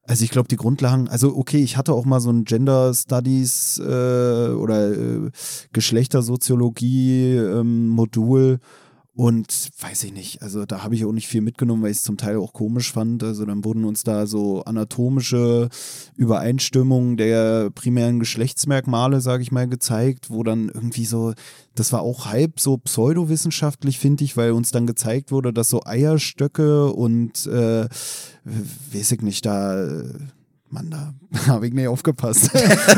[0.05, 3.79] Also ich glaube, die Grundlagen, also okay, ich hatte auch mal so ein Gender Studies
[3.79, 5.31] äh, oder äh,
[5.71, 7.87] Geschlechtersoziologie ähm,
[9.15, 12.03] und weiß ich nicht, also da habe ich auch nicht viel mitgenommen, weil ich es
[12.03, 13.21] zum Teil auch komisch fand.
[13.21, 15.69] Also dann wurden uns da so anatomische
[16.15, 21.33] Übereinstimmungen der primären Geschlechtsmerkmale, sage ich mal, gezeigt, wo dann irgendwie so,
[21.75, 25.83] das war auch halb so pseudowissenschaftlich, finde ich, weil uns dann gezeigt wurde, dass so
[25.85, 27.87] Eierstöcke und äh,
[28.45, 30.05] weiß ich nicht, da
[30.73, 31.13] Mann, da
[31.47, 32.49] habe ich nicht aufgepasst.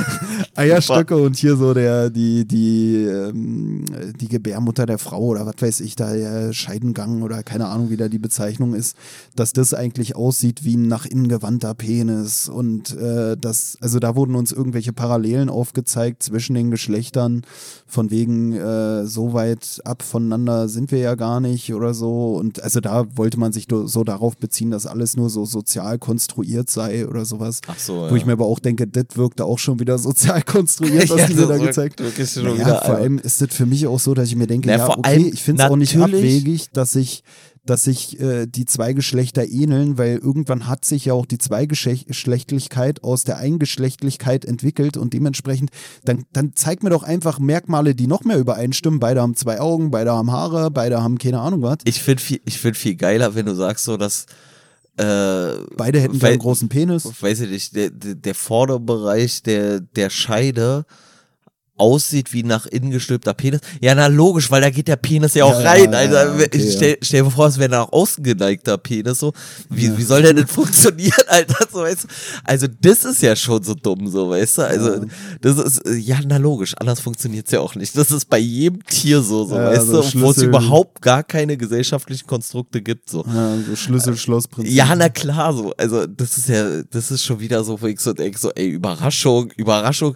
[0.55, 3.85] Eierstöcke und hier so der, die, die, ähm,
[4.19, 7.97] die Gebärmutter der Frau oder was weiß ich, da der Scheidengang oder keine Ahnung, wie
[7.97, 8.95] da die Bezeichnung ist,
[9.35, 14.15] dass das eigentlich aussieht wie ein nach innen gewandter Penis und äh, das, also da
[14.15, 17.41] wurden uns irgendwelche Parallelen aufgezeigt zwischen den Geschlechtern,
[17.85, 22.63] von wegen äh, so weit ab voneinander sind wir ja gar nicht oder so und
[22.63, 27.05] also da wollte man sich so darauf beziehen, dass alles nur so sozial konstruiert sei
[27.05, 27.59] oder sowas.
[27.67, 31.09] Ach so, Wo ich mir aber auch denke, das wirkt auch schon wieder sozial konstruiert,
[31.09, 33.99] was Ja, die mir da gezeigt schon naja, Vor allem ist das für mich auch
[33.99, 36.91] so, dass ich mir denke, Na, ja, okay, ich finde es auch nicht abwegig, dass
[36.91, 37.23] sich
[37.65, 43.03] dass sich äh, die zwei Geschlechter ähneln, weil irgendwann hat sich ja auch die Zweigeschlechtlichkeit
[43.03, 45.71] aus der Eingeschlechtlichkeit entwickelt und dementsprechend,
[46.03, 48.99] dann, dann zeig mir doch einfach Merkmale, die noch mehr übereinstimmen.
[48.99, 51.77] Beide haben zwei Augen, beide haben Haare, beide haben keine Ahnung was.
[51.85, 54.27] Ich finde viel, ich find viel geiler, wenn du sagst so, dass
[54.97, 57.05] Beide hätten einen großen Penis.
[57.21, 60.85] weiß ich nicht, der, der, der Vorderbereich der, der Scheide
[61.77, 63.59] aussieht wie nach innen gestülpter Penis.
[63.81, 65.91] Ja, na logisch, weil da geht der Penis ja auch Ja, rein.
[65.91, 69.19] ja, Also, ja, okay, stell, stell dir vor, es wäre nach außen geneigter Penis.
[69.19, 69.33] So.
[69.69, 71.67] Wie, wie soll der denn funktionieren, Alter?
[71.71, 72.07] So, weißt du?
[72.45, 74.61] Also, das ist ja schon so dumm, so, weißt du?
[74.63, 75.01] Also, Ja.
[75.41, 77.97] das ist, ja, na logisch, anders funktioniert's ja auch nicht.
[77.97, 80.21] Das ist bei jedem Tier so, so Ja, weißt so du?
[80.21, 83.25] Wo es überhaupt gar keine gesellschaftlichen Konstrukte gibt, so.
[83.27, 84.73] Ja, so Schlüssel-Schloss-Prinzip.
[84.73, 85.73] Ja, na klar, so.
[85.77, 88.69] Also, das ist ja, das ist schon wieder so, wo ich so denke, so, ey,
[88.69, 90.15] Überraschung, Überraschung.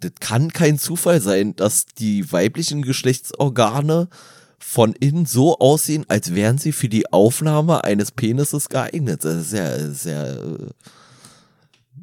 [0.00, 4.08] Das kann kein Zufall sein, dass die weiblichen Geschlechtsorgane
[4.58, 9.24] von innen so aussehen, als wären sie für die Aufnahme eines Penises geeignet.
[9.24, 10.68] Das ist ja, das ist ja äh,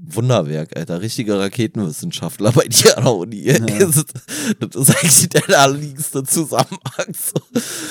[0.09, 1.01] Wunderwerk, Alter.
[1.01, 3.43] Richtige Raketenwissenschaftler bei dir an der Uni.
[3.79, 4.13] Das, ist,
[4.59, 7.13] das ist eigentlich der naheliegendste Zusammenhang.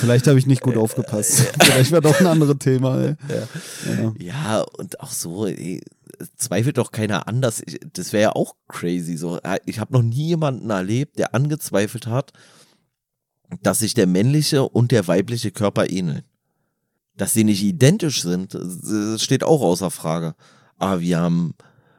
[0.00, 1.42] Vielleicht habe ich nicht gut aufgepasst.
[1.62, 3.02] Vielleicht wäre doch ein anderes Thema.
[3.04, 3.16] Ja.
[4.18, 5.80] Ja, und auch so, ey,
[6.36, 9.16] zweifelt doch keiner an, ich, das wäre ja auch crazy.
[9.16, 12.32] So, ich habe noch nie jemanden erlebt, der angezweifelt hat,
[13.62, 16.22] dass sich der männliche und der weibliche Körper ähneln.
[17.16, 18.56] Dass sie nicht identisch sind,
[19.18, 20.34] steht auch außer Frage.
[20.78, 21.54] Aber wir haben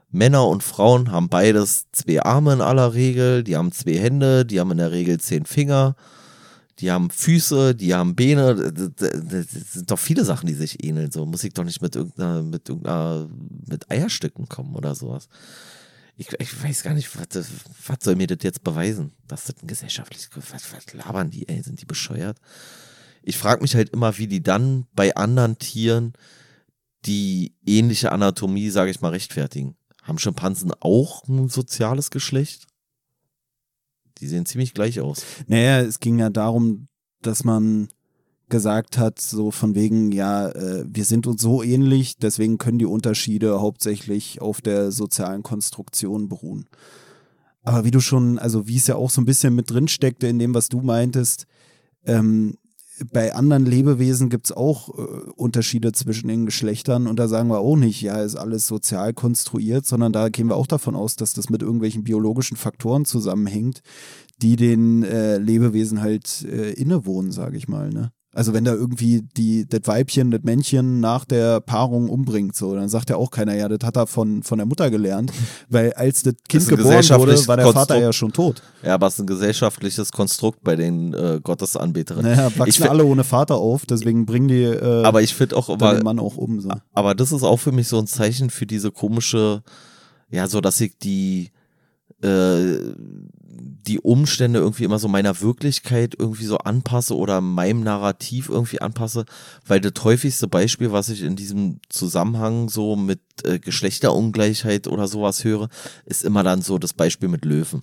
[0.10, 4.60] Männer und Frauen haben beides zwei Arme in aller Regel, die haben zwei Hände, die
[4.60, 5.96] haben in der Regel zehn Finger,
[6.80, 8.72] die haben Füße, die haben Beine.
[8.72, 11.12] Das sind doch viele Sachen, die sich ähneln.
[11.12, 13.30] So muss ich doch nicht mit irgendeiner, mit irgendeiner,
[13.68, 15.28] mit Eierstücken kommen oder sowas.
[16.16, 17.48] Ich, ich weiß gar nicht, was,
[17.86, 19.12] was soll mir das jetzt beweisen?
[19.28, 21.62] Dass das ein gesellschaftliches, was, was labern die, ey?
[21.62, 22.40] Sind die bescheuert?
[23.24, 26.14] Ich frage mich halt immer, wie die dann bei anderen Tieren
[27.06, 29.76] die ähnliche Anatomie, sage ich mal, rechtfertigen.
[30.04, 32.68] Haben Schimpansen auch ein soziales Geschlecht?
[34.20, 35.24] Die sehen ziemlich gleich aus.
[35.48, 36.88] Naja, es ging ja darum,
[37.22, 37.90] dass man
[38.50, 42.86] gesagt hat, so von wegen, ja, äh, wir sind uns so ähnlich, deswegen können die
[42.86, 46.68] Unterschiede hauptsächlich auf der sozialen Konstruktion beruhen.
[47.64, 50.28] Aber wie du schon, also wie es ja auch so ein bisschen mit drin steckte
[50.28, 51.46] in dem, was du meintest,
[52.06, 52.58] ähm,
[53.12, 55.02] bei anderen Lebewesen gibt es auch äh,
[55.36, 59.86] Unterschiede zwischen den Geschlechtern und da sagen wir auch nicht, ja, ist alles sozial konstruiert,
[59.86, 63.82] sondern da gehen wir auch davon aus, dass das mit irgendwelchen biologischen Faktoren zusammenhängt,
[64.42, 67.90] die den äh, Lebewesen halt äh, innewohnen, sage ich mal.
[67.90, 68.12] Ne?
[68.38, 72.88] Also wenn da irgendwie die, das Weibchen, das Männchen nach der Paarung umbringt, so, dann
[72.88, 75.34] sagt ja auch keiner, ja, das hat er von, von der Mutter gelernt,
[75.70, 78.02] weil als das Kind ein geboren wurde, war der Vater Konstrukt.
[78.02, 78.62] ja schon tot.
[78.84, 82.32] Ja, aber es ist ein gesellschaftliches Konstrukt bei den äh, Gottesanbeterinnen.
[82.32, 85.70] Naja, Ich wachsen alle ohne Vater auf, deswegen bringen die äh, aber ich finde auch
[85.70, 86.62] immer, den Mann auch um.
[86.62, 86.70] So.
[86.94, 89.64] aber das ist auch für mich so ein Zeichen für diese komische,
[90.30, 91.50] ja, so dass ich die,
[92.22, 92.76] äh,
[93.88, 99.26] die Umstände irgendwie immer so meiner Wirklichkeit irgendwie so anpasse oder meinem Narrativ irgendwie anpasse,
[99.66, 105.44] weil das häufigste Beispiel, was ich in diesem Zusammenhang so mit äh, Geschlechterungleichheit oder sowas
[105.44, 105.70] höre,
[106.06, 107.82] ist immer dann so das Beispiel mit Löwen.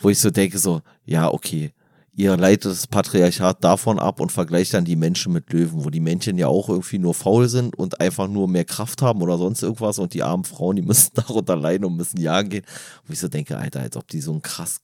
[0.00, 1.72] Wo ich so denke, so, ja, okay,
[2.14, 6.00] ihr leitet das Patriarchat davon ab und vergleicht dann die Menschen mit Löwen, wo die
[6.00, 9.62] Männchen ja auch irgendwie nur faul sind und einfach nur mehr Kraft haben oder sonst
[9.62, 12.64] irgendwas und die armen Frauen, die müssen darunter leiden und müssen jagen gehen.
[13.06, 14.80] Wo ich so denke, Alter, als ob die so ein krass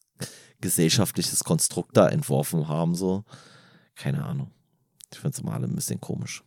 [0.64, 3.24] gesellschaftliches Konstrukt da entworfen haben, so.
[3.94, 4.50] Keine Ahnung.
[5.12, 6.42] Ich finde es alle ein bisschen komisch.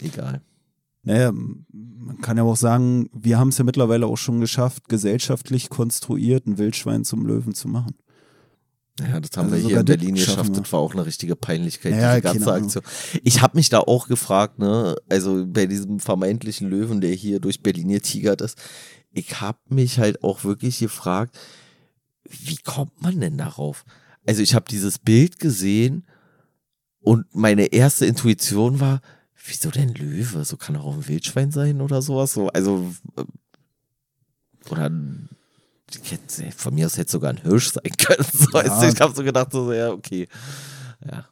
[0.00, 0.40] Egal.
[1.02, 5.68] Naja, man kann ja auch sagen, wir haben es ja mittlerweile auch schon geschafft, gesellschaftlich
[5.68, 7.94] konstruiert ein Wildschwein zum Löwen zu machen.
[9.00, 10.56] Ja, das haben Also wir hier in Berlin geschafft.
[10.56, 12.80] Das war auch eine richtige Peinlichkeit, Ja, diese ganze.
[12.80, 13.20] Aktion.
[13.22, 17.62] Ich habe mich da auch gefragt, ne, also bei diesem vermeintlichen Löwen, der hier durch
[17.62, 18.58] Berlin getigert ist,
[19.12, 21.38] ich habe mich halt auch wirklich gefragt,
[22.28, 23.84] wie kommt man denn darauf?
[24.26, 26.04] Also ich habe dieses Bild gesehen
[27.00, 29.00] und meine erste Intuition war,
[29.46, 30.44] wieso denn Löwe?
[30.44, 32.32] So kann auch ein Wildschwein sein oder sowas.
[32.32, 33.24] So, also äh,
[34.70, 34.90] oder
[36.56, 38.26] von mir aus hätte sogar ein Hirsch sein können.
[38.32, 38.88] So, ja.
[38.88, 40.28] Ich habe so gedacht, so, ja, okay.
[41.10, 41.26] Ja.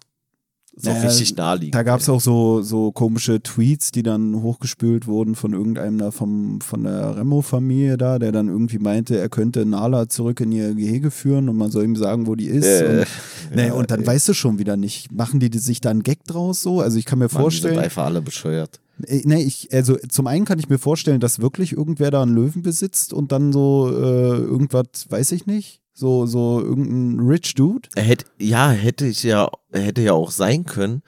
[0.77, 1.74] Ist auch richtig naheliegend.
[1.74, 6.11] Da gab es auch so, so komische Tweets, die dann hochgespült wurden von irgendeinem da
[6.11, 10.74] vom, von der Remo-Familie da, der dann irgendwie meinte, er könnte Nala zurück in ihr
[10.74, 12.66] Gehege führen und man soll ihm sagen, wo die ist.
[12.66, 13.07] Äh,
[13.51, 14.07] und, nee, ja, und dann ey.
[14.07, 15.11] weißt du schon wieder nicht.
[15.12, 16.82] Machen die sich da einen Gag draus so?
[16.82, 17.73] Also ich kann mir Mann, vorstellen.
[17.73, 18.78] Die sind einfach alle bescheuert.
[19.03, 22.35] Äh, nee, ich, also zum einen kann ich mir vorstellen, dass wirklich irgendwer da einen
[22.35, 27.89] Löwen besitzt und dann so äh, irgendwas, weiß ich nicht, so, so irgendein Rich Dude.
[27.97, 31.02] Hätte, ja, hätte ich ja, hätte ja auch sein können.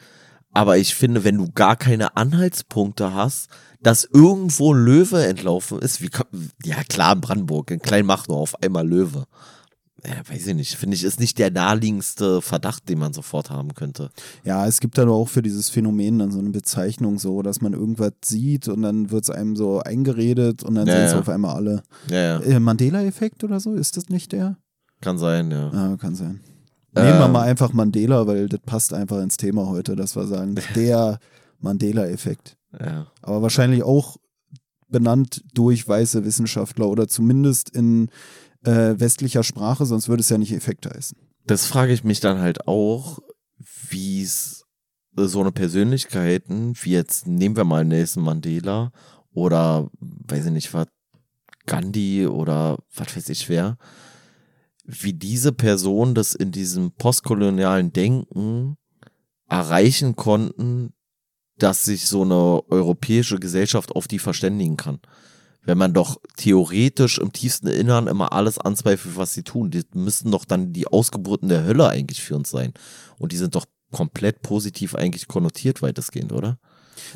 [0.53, 3.49] Aber ich finde, wenn du gar keine Anhaltspunkte hast,
[3.81, 6.11] dass irgendwo ein Löwe entlaufen ist, wie,
[6.65, 9.27] ja klar, in Brandenburg, in Kleinmachnow auf einmal Löwe
[10.07, 13.75] ja, weiß ich nicht, finde ich, ist nicht der naheliegendste Verdacht, den man sofort haben
[13.75, 14.11] könnte.
[14.45, 17.73] Ja, es gibt dann auch für dieses Phänomen dann so eine Bezeichnung, so, dass man
[17.73, 21.19] irgendwas sieht und dann wird es einem so eingeredet und dann ja, sehen es ja.
[21.19, 21.83] auf einmal alle.
[22.11, 24.57] Ja, äh, Mandela-Effekt oder so, ist das nicht der?
[25.01, 25.71] Kann sein, ja.
[25.73, 26.41] Ja, kann sein.
[26.95, 30.27] Ähm, Nehmen wir mal einfach Mandela, weil das passt einfach ins Thema heute, dass wir
[30.27, 31.19] sagen, der
[31.61, 32.57] Mandela-Effekt.
[32.79, 33.07] Ja.
[33.23, 34.17] Aber wahrscheinlich auch
[34.89, 38.09] benannt durch weiße Wissenschaftler oder zumindest in
[38.65, 41.17] äh, westlicher Sprache, sonst würde es ja nicht Effekt heißen.
[41.47, 43.21] Das frage ich mich dann halt auch,
[43.89, 44.65] wie es
[45.17, 48.93] so eine Persönlichkeiten, wie jetzt nehmen wir mal Nelson Mandela
[49.33, 50.87] oder weiß ich nicht, was
[51.67, 53.77] Gandhi oder was weiß ich wer,
[54.89, 58.77] wie diese Personen das in diesem postkolonialen Denken
[59.49, 60.93] erreichen konnten,
[61.59, 65.01] dass sich so eine europäische Gesellschaft auf die verständigen kann
[65.69, 69.71] wenn man doch theoretisch im tiefsten Innern immer alles anzweifelt, was sie tun.
[69.71, 72.73] Die müssten doch dann die Ausgeburten der Hölle eigentlich für uns sein.
[73.19, 76.59] Und die sind doch komplett positiv eigentlich konnotiert weitestgehend, oder?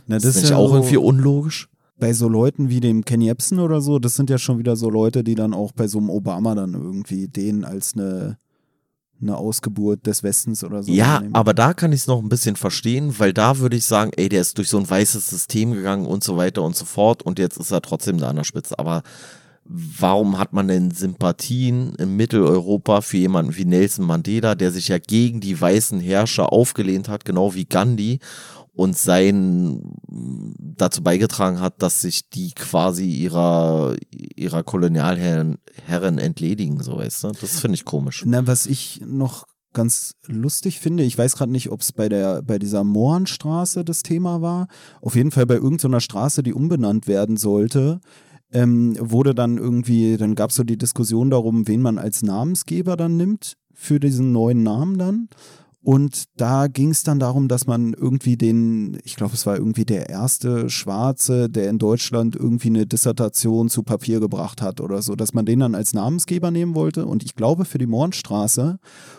[0.06, 1.70] Na, das ist nicht ja auch so irgendwie unlogisch?
[1.98, 4.90] Bei so Leuten wie dem Kenny Epson oder so, das sind ja schon wieder so
[4.90, 8.38] Leute, die dann auch bei so einem Obama dann irgendwie den als eine
[9.22, 10.92] eine Ausgeburt des Westens oder so.
[10.92, 11.34] Ja, nehmen.
[11.34, 14.28] aber da kann ich es noch ein bisschen verstehen, weil da würde ich sagen, ey,
[14.28, 17.38] der ist durch so ein weißes System gegangen und so weiter und so fort und
[17.38, 18.78] jetzt ist er trotzdem da an der Spitze.
[18.78, 19.02] Aber
[19.64, 24.98] warum hat man denn Sympathien in Mitteleuropa für jemanden wie Nelson Mandela, der sich ja
[24.98, 28.18] gegen die weißen Herrscher aufgelehnt hat, genau wie Gandhi
[28.74, 29.82] und sein
[30.58, 37.32] dazu beigetragen hat, dass sich die quasi ihrer, ihrer Kolonialherren Herren entledigen, so weißt du?
[37.40, 38.24] Das finde ich komisch.
[38.26, 42.42] Na, was ich noch ganz lustig finde, ich weiß gerade nicht, ob es bei der
[42.42, 44.68] bei dieser Mohrenstraße das Thema war.
[45.00, 48.00] Auf jeden Fall bei irgendeiner Straße, die umbenannt werden sollte.
[48.54, 52.96] Ähm, wurde dann irgendwie, dann gab es so die Diskussion darum, wen man als Namensgeber
[52.96, 55.28] dann nimmt für diesen neuen Namen dann.
[55.84, 59.84] Und da ging es dann darum, dass man irgendwie den, ich glaube, es war irgendwie
[59.84, 65.16] der erste Schwarze, der in Deutschland irgendwie eine Dissertation zu Papier gebracht hat oder so,
[65.16, 67.06] dass man den dann als Namensgeber nehmen wollte.
[67.06, 68.78] Und ich glaube für die Mohrenstraße.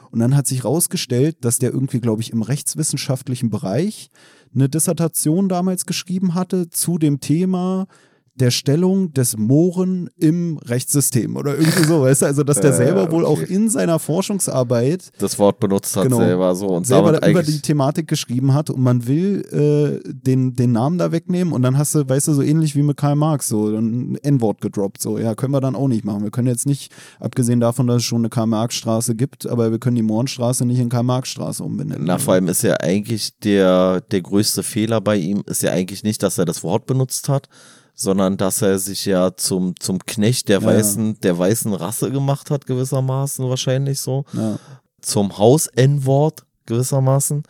[0.10, 4.10] Und dann hat sich rausgestellt, dass der irgendwie, glaube ich, im rechtswissenschaftlichen Bereich
[4.56, 7.88] eine Dissertation damals geschrieben hatte zu dem Thema
[8.36, 12.26] der Stellung des Mohren im Rechtssystem oder irgendwie so, weißt du?
[12.26, 16.18] Also, dass der äh, selber wohl auch in seiner Forschungsarbeit das Wort benutzt hat, genau,
[16.18, 20.72] selber so und selber über die Thematik geschrieben hat und man will äh, den, den
[20.72, 23.48] Namen da wegnehmen und dann hast du, weißt du, so ähnlich wie mit Karl Marx,
[23.48, 25.02] so ein N-Wort gedroppt.
[25.02, 26.24] So, ja, können wir dann auch nicht machen.
[26.24, 29.96] Wir können jetzt nicht, abgesehen davon, dass es schon eine Karl-Marx-Straße gibt, aber wir können
[29.96, 32.06] die Mohrenstraße nicht in Karl-Marx-Straße umbenennen.
[32.06, 36.04] Na, vor allem ist ja eigentlich der, der größte Fehler bei ihm, ist ja eigentlich
[36.04, 37.48] nicht, dass er das Wort benutzt hat,
[37.96, 40.66] sondern dass er sich ja zum, zum Knecht der, ja.
[40.66, 44.26] weißen, der weißen Rasse gemacht hat, gewissermaßen wahrscheinlich so.
[44.34, 44.58] Ja.
[45.02, 47.44] Zum Haus-N-Wort gewissermaßen.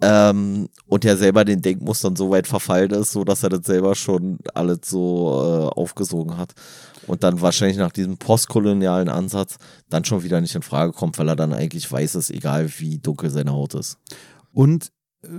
[0.00, 3.94] Ähm, und er selber den Denkmustern so weit verfallen ist, so dass er das selber
[3.94, 6.52] schon alles so äh, aufgesogen hat.
[7.06, 9.56] Und dann wahrscheinlich nach diesem postkolonialen Ansatz
[9.88, 12.98] dann schon wieder nicht in Frage kommt, weil er dann eigentlich weiß ist, egal wie
[12.98, 13.98] dunkel seine Haut ist.
[14.52, 14.90] Und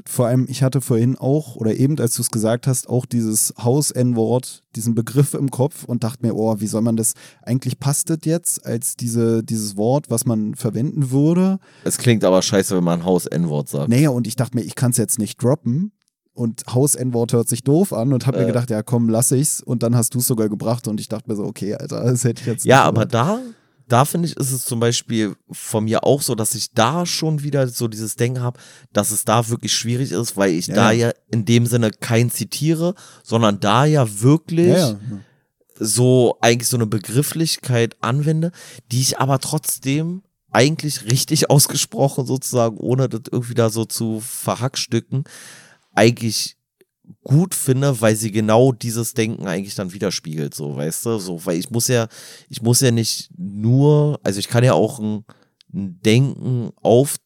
[0.05, 3.53] vor allem, ich hatte vorhin auch, oder eben als du es gesagt hast, auch dieses
[3.57, 8.09] Haus-N-Wort, diesen Begriff im Kopf und dachte mir, oh, wie soll man das, eigentlich passt
[8.09, 11.59] das jetzt als diese, dieses Wort, was man verwenden würde.
[11.83, 13.89] Es klingt aber scheiße, wenn man Haus-N-Wort sagt.
[13.89, 15.91] Naja, und ich dachte mir, ich kann es jetzt nicht droppen.
[16.33, 18.41] Und Haus-N-Wort hört sich doof an und habe äh.
[18.41, 19.61] mir gedacht, ja komm, lass ich's.
[19.61, 22.25] Und dann hast du es sogar gebracht und ich dachte mir so, okay, Alter, das
[22.25, 23.39] hätte ich jetzt Ja, aber da
[23.87, 27.43] da finde ich, ist es zum Beispiel von mir auch so, dass ich da schon
[27.43, 28.59] wieder so dieses Denken habe,
[28.93, 30.75] dass es da wirklich schwierig ist, weil ich ja.
[30.75, 34.97] da ja in dem Sinne kein zitiere, sondern da ja wirklich ja, ja.
[35.79, 38.51] so eigentlich so eine Begrifflichkeit anwende,
[38.91, 45.25] die ich aber trotzdem eigentlich richtig ausgesprochen sozusagen, ohne das irgendwie da so zu verhackstücken,
[45.93, 46.54] eigentlich
[47.23, 51.57] gut finde, weil sie genau dieses Denken eigentlich dann widerspiegelt, so, weißt du, so, weil
[51.57, 52.07] ich muss ja,
[52.49, 55.25] ich muss ja nicht nur, also ich kann ja auch ein,
[55.73, 56.71] ein Denken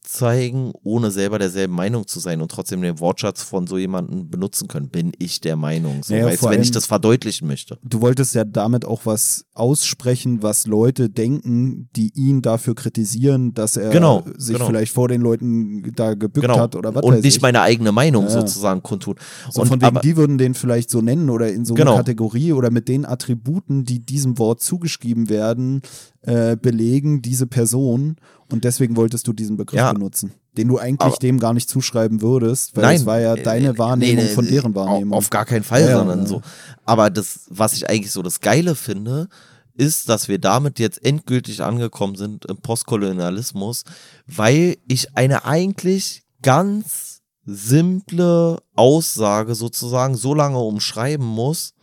[0.10, 4.68] aufzeigen, ohne selber derselben Meinung zu sein und trotzdem den Wortschatz von so jemandem benutzen
[4.68, 6.02] können, bin ich der Meinung.
[6.04, 7.78] So, Naja, weißt, wenn ich das verdeutlichen möchte.
[7.84, 13.78] Du wolltest ja damit auch was aussprechen, was Leute denken, die ihn dafür kritisieren, dass
[13.78, 14.68] er Genau, sich genau.
[14.68, 16.60] vielleicht vor den Leuten da gebückt Genau.
[16.60, 17.42] hat oder was und nicht ich.
[17.42, 18.32] meine eigene Meinung Ja.
[18.32, 19.16] sozusagen kundtun.
[19.52, 21.92] So und, von wegen, aber, die würden den vielleicht so nennen oder in so Genau.
[21.92, 25.82] einer Kategorie oder mit den Attributen, die diesem Wort zugeschrieben werden,
[26.22, 28.16] äh, belegen diese Person
[28.52, 29.94] und deswegen wolltest du diesen Begriff Ja.
[29.94, 33.36] benutzen, den du eigentlich Aber- dem gar nicht zuschreiben würdest, weil Nein, es war ja
[33.36, 35.18] äh, deine nee, Wahrnehmung nee, von nee, deren Wahrnehmung.
[35.18, 36.42] Auf gar keinen Fall, Ja, sondern so.
[36.86, 39.28] Aber das, was ich eigentlich so das Geile finde,
[39.76, 43.84] ist, dass wir damit jetzt endgültig angekommen sind im Postkolonialismus,
[44.28, 51.74] weil ich eine eigentlich ganz simple Aussage sozusagen so lange umschreiben muss,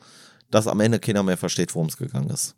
[0.51, 2.56] dass am Ende keiner mehr versteht, worum es gegangen ist.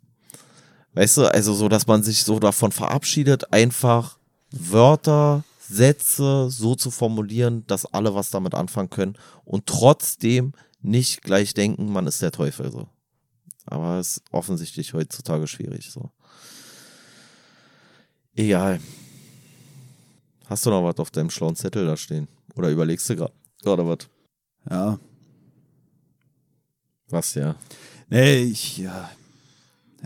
[0.93, 4.17] Weißt du, also so, dass man sich so davon verabschiedet, einfach
[4.51, 11.53] Wörter, Sätze so zu formulieren, dass alle was damit anfangen können und trotzdem nicht gleich
[11.53, 12.87] denken, man ist der Teufel so.
[13.65, 16.09] Aber es ist offensichtlich heutzutage schwierig so.
[18.35, 18.79] Egal.
[20.47, 22.27] Hast du noch was auf deinem schlauen Zettel da stehen?
[22.55, 24.09] Oder überlegst du gerade was?
[24.69, 24.99] ja.
[27.09, 27.55] Was ja.
[28.09, 29.09] Nee, ich, ja.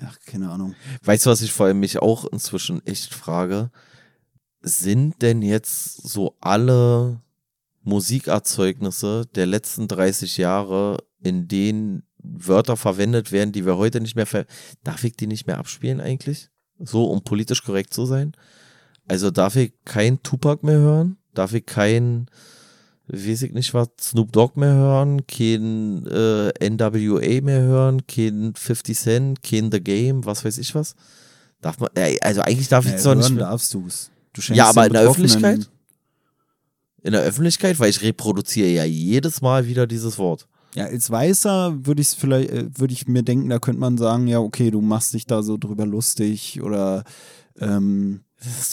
[0.01, 0.75] Ach, keine Ahnung.
[1.03, 3.71] Weißt du, was ich vor allem mich auch inzwischen echt frage?
[4.61, 7.21] Sind denn jetzt so alle
[7.83, 14.25] Musikerzeugnisse der letzten 30 Jahre, in denen Wörter verwendet werden, die wir heute nicht mehr
[14.25, 14.45] ver
[14.83, 16.49] Darf ich die nicht mehr abspielen eigentlich?
[16.79, 18.33] So, um politisch korrekt zu sein?
[19.07, 21.17] Also darf ich kein Tupac mehr hören?
[21.33, 22.27] Darf ich kein,
[23.07, 25.27] weiß ich nicht was, Snoop Dogg mehr hören?
[25.27, 28.07] Kein äh, NWA mehr hören?
[28.07, 29.43] Kein 50 Cent?
[29.43, 30.25] Kein The Game?
[30.25, 30.95] Was weiß ich was?
[31.61, 33.45] Darf man, äh, also eigentlich darf ich es doch nicht mehr.
[33.45, 34.09] darfst du's.
[34.33, 35.69] Du Ja, aber in der Öffentlichkeit?
[37.03, 40.47] In der Öffentlichkeit, weil ich reproduziere ja jedes Mal wieder dieses Wort.
[40.75, 43.97] Ja, als Weißer würde ich es vielleicht, äh, würde ich mir denken, da könnte man
[43.97, 47.03] sagen, ja, okay, du machst dich da so drüber lustig oder
[47.59, 48.21] ähm,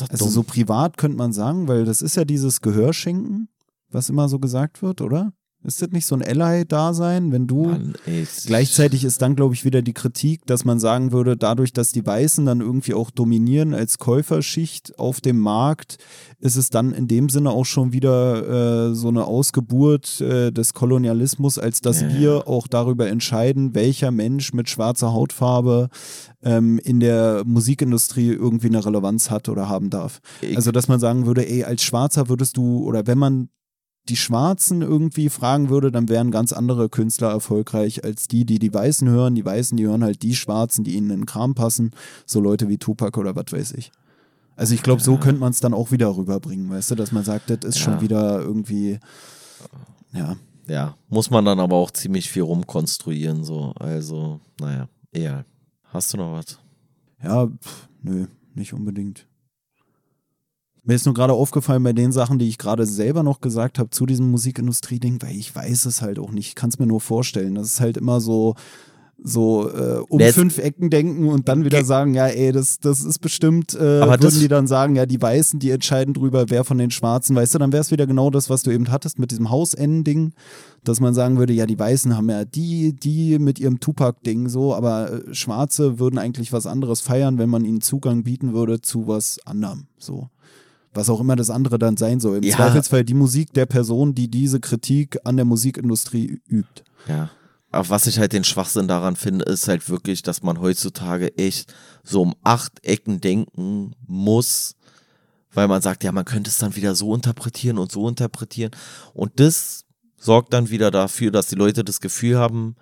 [0.09, 0.29] also dumm.
[0.31, 3.49] so privat könnte man sagen, weil das ist ja dieses Gehörschenken,
[3.93, 5.33] was immer so gesagt wird, oder?
[5.63, 9.63] Ist das nicht so ein Ally-Dasein, wenn du Mann, ey, Gleichzeitig ist dann, glaube ich,
[9.63, 13.75] wieder die Kritik, dass man sagen würde, dadurch, dass die Weißen dann irgendwie auch dominieren
[13.75, 15.99] als Käuferschicht auf dem Markt,
[16.39, 20.73] ist es dann in dem Sinne auch schon wieder äh, so eine Ausgeburt äh, des
[20.73, 25.91] Kolonialismus, als dass Ja, wir auch darüber entscheiden, welcher Mensch mit schwarzer Hautfarbe
[26.43, 30.21] ähm, in der Musikindustrie irgendwie eine Relevanz hat oder haben darf.
[30.41, 33.51] ich- Also, dass man sagen würde, ey, als Schwarzer würdest du, oder wenn man
[34.09, 38.73] die Schwarzen irgendwie fragen würde, dann wären ganz andere Künstler erfolgreich als die, die die
[38.75, 39.35] Weißen hören.
[39.35, 41.93] Die Weißen, die hören halt die Schwarzen, die ihnen in den Kram passen.
[42.27, 43.93] So Leute wie Tupac oder was weiß ich.
[44.57, 47.25] Also ich glaube, so könnte man es dann auch wieder rüberbringen, weißt du, dass man
[47.25, 48.01] sagt, das ist schon Ja.
[48.03, 48.99] wieder irgendwie,
[50.13, 50.37] ja.
[50.67, 53.73] ja, muss man dann aber auch ziemlich viel rumkonstruieren, so.
[53.79, 55.47] Also, naja, egal.
[55.85, 56.59] Hast du noch was?
[57.23, 59.27] Ja, pff, nö, nicht unbedingt.
[60.91, 63.91] Mir ist nur gerade aufgefallen bei den Sachen, die ich gerade selber noch gesagt habe
[63.91, 66.49] zu diesem Musikindustrie-Ding, weil ich weiß es halt auch nicht.
[66.49, 67.55] Ich kann es mir nur vorstellen.
[67.55, 68.57] Das ist halt immer so,
[69.23, 73.05] so äh, um Letz- fünf Ecken denken und dann wieder sagen, ja, ey, das, das
[73.05, 76.65] ist bestimmt, äh, Aber würden die dann sagen, ja, die Weißen, die entscheiden drüber, wer
[76.65, 79.21] von den Schwarzen, weißt du, dann wäre es wieder genau das, was du eben hattest
[79.21, 80.33] mit diesem Haus-N-Ding,
[80.83, 84.75] dass man sagen würde, ja, die Weißen haben ja die, die mit ihrem Tupac-Ding so,
[84.75, 89.07] aber äh, Schwarze würden eigentlich was anderes feiern, wenn man ihnen Zugang bieten würde zu
[89.07, 90.31] was anderem, so.
[90.93, 92.39] Was auch immer das andere dann sein soll.
[92.39, 92.57] Im Ja.
[92.57, 96.83] Zweifelsfall die Musik der Person, die diese Kritik an der Musikindustrie übt.
[97.07, 97.31] Ja.
[97.71, 101.73] Aber was ich halt den Schwachsinn daran finde, ist halt wirklich, dass man heutzutage echt
[102.03, 104.75] so um acht Ecken denken muss,
[105.53, 108.73] weil man sagt, ja, man könnte es dann wieder so interpretieren und so interpretieren.
[109.15, 109.85] Und das
[110.17, 112.75] sorgt dann wieder dafür, dass die Leute das Gefühl haben,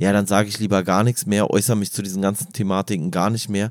[0.00, 3.28] ja, dann sage ich lieber gar nichts mehr, äußere mich zu diesen ganzen Thematiken gar
[3.28, 3.70] nicht mehr,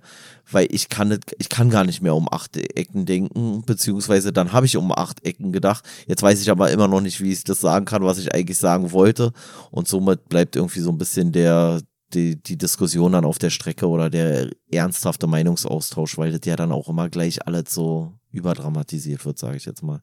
[0.52, 4.54] weil ich kann nicht, ich kann gar nicht mehr um acht Ecken denken, beziehungsweise dann
[4.54, 5.84] habe ich um acht Ecken gedacht.
[6.06, 8.60] Jetzt weiß ich aber immer noch nicht, wie ich das sagen kann, was ich eigentlich
[8.60, 9.34] sagen wollte.
[9.72, 11.82] Und somit bleibt irgendwie so ein bisschen der,
[12.14, 16.72] die, die Diskussion dann auf der Strecke oder der ernsthafte Meinungsaustausch, weil das ja dann
[16.72, 20.00] auch immer gleich alles so überdramatisiert wird, sage ich jetzt mal.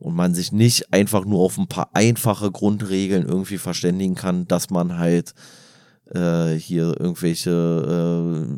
[0.00, 4.70] Und man sich nicht einfach nur auf ein paar einfache Grundregeln irgendwie verständigen kann, dass
[4.70, 5.34] man halt
[6.12, 8.56] äh, hier irgendwelche äh,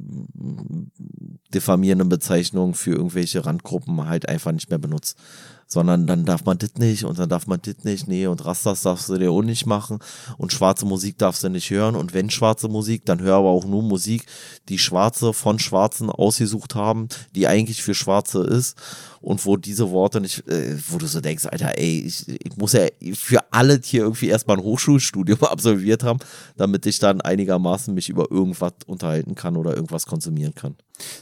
[1.53, 5.19] diffamierenden Bezeichnungen für irgendwelche Randgruppen halt einfach nicht mehr benutzt.
[5.67, 8.83] sondern dann darf man das nicht und dann darf man das nicht, nee, und Rastas
[8.83, 10.01] darfst du dir auch nicht machen
[10.37, 13.65] und schwarze Musik darfst du nicht hören und wenn schwarze Musik, dann hör aber auch
[13.65, 14.27] nur Musik,
[14.69, 18.77] die Schwarze von Schwarzen ausgesucht haben, die eigentlich für Schwarze ist
[19.23, 22.73] und wo diese Worte nicht, äh, wo du so denkst, Alter, ey, ich, ich muss
[22.73, 26.19] ja für alle hier irgendwie erstmal ein Hochschulstudium absolviert haben,
[26.57, 30.75] damit ich dann einigermaßen mich über irgendwas unterhalten kann oder irgendwas konsumieren kann.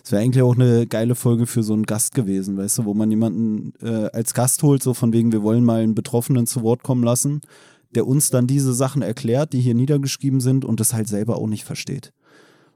[0.03, 2.95] Es wäre eigentlich auch eine geile Folge für so einen Gast gewesen, weißt du, wo
[2.95, 6.63] man jemanden äh, als Gast holt, so von wegen, wir wollen mal einen Betroffenen zu
[6.63, 7.43] Wort kommen lassen,
[7.95, 11.47] der uns dann diese Sachen erklärt, die hier niedergeschrieben sind und das halt selber auch
[11.47, 12.13] nicht versteht.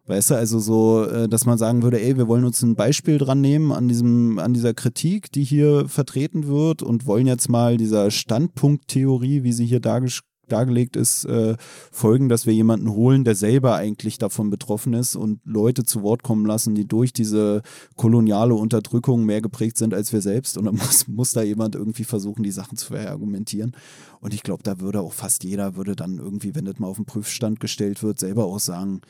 [0.06, 3.16] Weißt du, also so, äh, dass man sagen würde, ey, wir wollen uns ein Beispiel
[3.16, 7.78] dran nehmen an diesem, an dieser Kritik, die hier vertreten wird und wollen jetzt mal
[7.78, 11.56] dieser Standpunkttheorie, wie sie hier dargestellt dargelegt ist, äh,
[11.90, 16.22] folgen, dass wir jemanden holen, der selber eigentlich davon betroffen ist und Leute zu Wort
[16.22, 17.62] kommen lassen, die durch diese
[17.96, 20.58] koloniale Unterdrückung mehr geprägt sind als wir selbst.
[20.58, 23.72] Und dann muss, muss da jemand irgendwie versuchen, die Sachen zu verargumentieren.
[24.20, 26.96] Und ich glaube, da würde auch fast jeder, würde dann irgendwie, wenn das mal auf
[26.96, 29.00] den Prüfstand gestellt wird, selber auch sagen,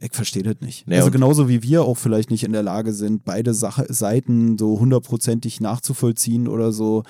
[0.00, 0.86] ich verstehe das nicht.
[0.88, 4.58] Ja, also genauso wie wir auch vielleicht nicht in der Lage sind, beide Sache, Seiten
[4.58, 7.02] so hundertprozentig nachzuvollziehen oder so,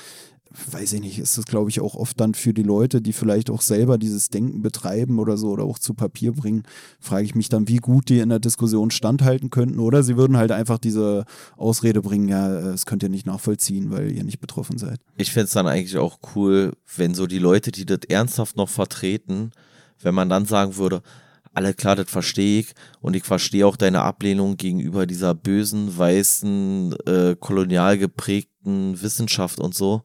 [0.70, 3.50] weiß ich nicht, ist das glaube ich auch oft dann für die Leute, die vielleicht
[3.50, 6.62] auch selber dieses Denken betreiben oder so oder auch zu Papier bringen,
[7.00, 10.36] frage ich mich dann, wie gut die in der Diskussion standhalten könnten oder sie würden
[10.36, 11.24] halt einfach diese
[11.56, 15.00] Ausrede bringen, ja, es könnt ihr nicht nachvollziehen, weil ihr nicht betroffen seid.
[15.16, 18.68] Ich finde es dann eigentlich auch cool, wenn so die Leute, die das ernsthaft noch
[18.68, 19.50] vertreten,
[20.00, 21.02] wenn man dann sagen würde,
[21.57, 26.95] alle klar, das verstehe ich und ich verstehe auch deine Ablehnung gegenüber dieser bösen, weißen,
[27.07, 30.03] äh, kolonial geprägten Wissenschaft und so.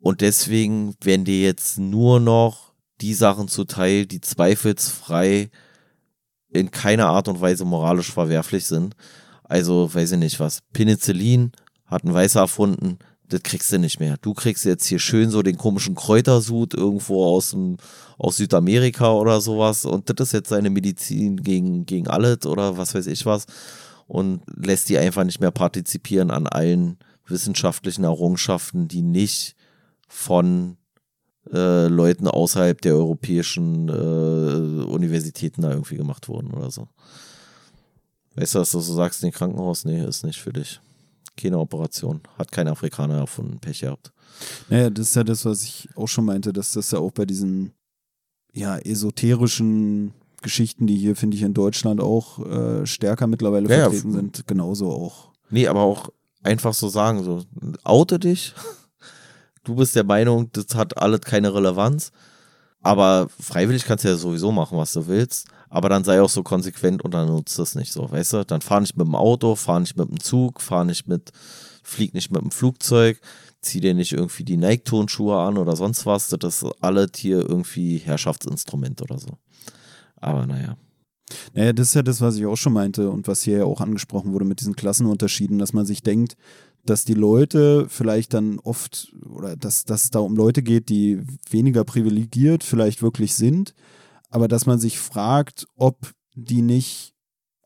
[0.00, 5.50] Und deswegen werden dir jetzt nur noch die Sachen zuteil, die zweifelsfrei
[6.48, 8.96] in keiner Art und Weise moralisch verwerflich sind.
[9.44, 10.62] Also, weiß ich nicht was.
[10.72, 11.52] Penicillin
[11.86, 12.98] hat ein Weißer erfunden,
[13.34, 14.16] das kriegst du nicht mehr.
[14.20, 17.78] Du kriegst jetzt hier schön so den komischen Kräutersud irgendwo aus, dem,
[18.16, 22.94] aus Südamerika oder sowas und das ist jetzt seine Medizin gegen, gegen alles oder was
[22.94, 23.46] weiß ich was
[24.06, 29.56] und lässt die einfach nicht mehr partizipieren an allen wissenschaftlichen Errungenschaften, die nicht
[30.06, 30.76] von
[31.52, 36.86] äh, Leuten außerhalb der europäischen äh, Universitäten da irgendwie gemacht wurden oder so.
[38.36, 39.84] Weißt du, was du so sagst den Krankenhaus?
[39.84, 40.80] Nee, ist nicht für dich
[41.36, 42.20] keine Operation.
[42.38, 44.12] Hat kein Afrikaner erfunden, Pech gehabt.
[44.68, 47.24] Naja, das ist ja das, was ich auch schon meinte, dass das ja auch bei
[47.24, 47.72] diesen
[48.52, 50.12] ja, esoterischen
[50.42, 54.16] Geschichten, die hier, finde ich, in Deutschland auch äh, stärker mittlerweile ja, vertreten ja.
[54.16, 55.32] sind, genauso auch.
[55.50, 56.10] Nee, aber auch
[56.42, 57.42] einfach so sagen, so,
[57.82, 58.54] oute dich.
[59.64, 62.12] Du bist der Meinung, das hat alles keine Relevanz.
[62.82, 66.44] Aber freiwillig kannst du ja sowieso machen, was du willst aber dann sei auch so
[66.44, 68.44] konsequent und dann nutzt es nicht so, weißt du?
[68.44, 71.32] Dann fahr nicht mit dem Auto, fahr nicht mit dem Zug, fahr nicht mit,
[71.82, 73.20] flieg nicht mit dem Flugzeug,
[73.60, 76.28] zieh dir nicht irgendwie die Nike-Turnschuhe an oder sonst was.
[76.28, 79.36] Das ist alles hier irgendwie Herrschaftsinstrument oder so.
[80.14, 80.76] Aber naja.
[81.54, 83.80] Naja, das ist ja das, was ich auch schon meinte und was hier ja auch
[83.80, 86.36] angesprochen wurde mit diesen Klassenunterschieden, dass man sich denkt,
[86.86, 91.20] dass die Leute vielleicht dann oft oder dass, dass es da um Leute geht, die
[91.50, 93.74] weniger privilegiert vielleicht wirklich sind,
[94.34, 97.14] aber dass man sich fragt, ob die nicht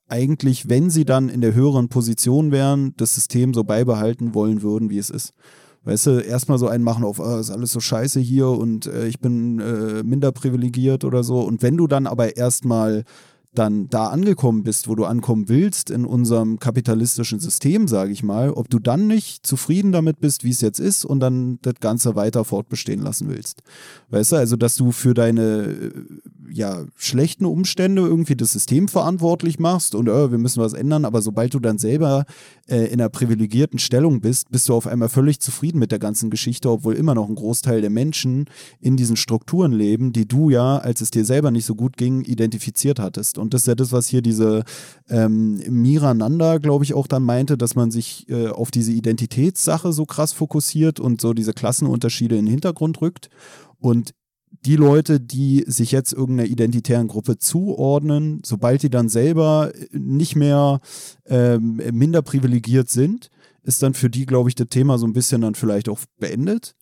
[0.06, 4.90] eigentlich, wenn sie dann in der höheren Position wären, das System so beibehalten wollen würden,
[4.90, 5.32] wie es ist.
[5.84, 9.06] Weißt du, erstmal so einen machen auf, oh, ist alles so scheiße hier und äh,
[9.06, 11.40] ich bin äh, minder privilegiert oder so.
[11.40, 13.04] Und wenn du dann aber erstmal
[13.54, 18.50] dann da angekommen bist, wo du ankommen willst in unserem kapitalistischen System, sage ich mal,
[18.50, 22.14] ob du dann nicht zufrieden damit bist, wie es jetzt ist und dann das Ganze
[22.14, 23.62] weiter fortbestehen lassen willst.
[24.10, 25.90] Weißt du, also dass du für deine äh,
[26.50, 31.22] ja, schlechten Umstände irgendwie das System verantwortlich machst und äh, wir müssen was ändern, aber
[31.22, 32.26] sobald du dann selber
[32.66, 36.30] äh, in einer privilegierten Stellung bist, bist du auf einmal völlig zufrieden mit der ganzen
[36.30, 38.46] Geschichte, obwohl immer noch ein Großteil der Menschen
[38.80, 42.24] in diesen Strukturen leben, die du ja, als es dir selber nicht so gut ging,
[42.24, 43.37] identifiziert hattest.
[43.38, 44.64] Und das ist ja das, was hier diese
[45.08, 50.04] ähm, Mirananda, glaube ich, auch dann meinte, dass man sich äh, auf diese Identitätssache so
[50.04, 53.30] krass fokussiert und so diese Klassenunterschiede in den Hintergrund rückt.
[53.78, 54.14] Und
[54.64, 60.80] die Leute, die sich jetzt irgendeiner identitären Gruppe zuordnen, sobald die dann selber nicht mehr
[61.26, 63.30] ähm, minder privilegiert sind,
[63.62, 66.74] ist dann für die, glaube ich, das Thema so ein bisschen dann vielleicht auch beendet.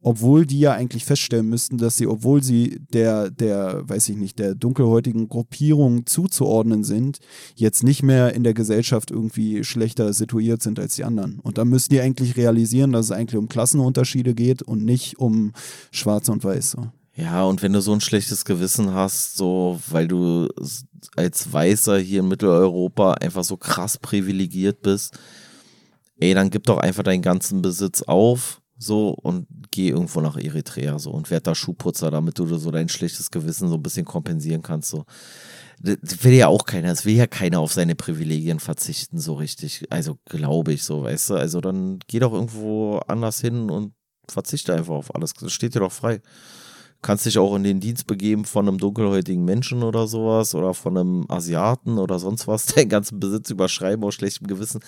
[0.00, 4.38] Obwohl die ja eigentlich feststellen müssten, dass sie, obwohl sie der, der, weiß ich nicht,
[4.38, 7.18] der dunkelhäutigen Gruppierung zuzuordnen sind,
[7.56, 11.40] jetzt nicht mehr in der Gesellschaft irgendwie schlechter situiert sind als die anderen.
[11.40, 15.52] Und da müssen die eigentlich realisieren, dass es eigentlich um Klassenunterschiede geht und nicht um
[15.90, 16.76] Schwarz und Weiß.
[17.18, 20.46] Ja, und wenn du so ein schlechtes Gewissen hast, so, weil du
[21.16, 25.18] als Weißer hier in Mitteleuropa einfach so krass privilegiert bist,
[26.20, 30.98] ey, dann gib doch einfach deinen ganzen Besitz auf, so, und geh irgendwo nach Eritrea,
[30.98, 34.62] so, und werd da Schuhputzer, damit du so dein schlechtes Gewissen so ein bisschen kompensieren
[34.62, 35.04] kannst, so.
[35.80, 39.86] Das will ja auch keiner, es will ja keiner auf seine Privilegien verzichten, so richtig.
[39.90, 41.34] Also glaube ich so, weißt du.
[41.36, 43.92] Also dann geh doch irgendwo anders hin und
[44.28, 45.34] verzichte einfach auf alles.
[45.34, 46.20] Das steht dir doch frei
[47.00, 50.96] kannst dich auch in den Dienst begeben von einem dunkelhäutigen Menschen oder sowas oder von
[50.96, 54.80] einem Asiaten oder sonst was, den ganzen Besitz überschreiben aus schlechtem Gewissen.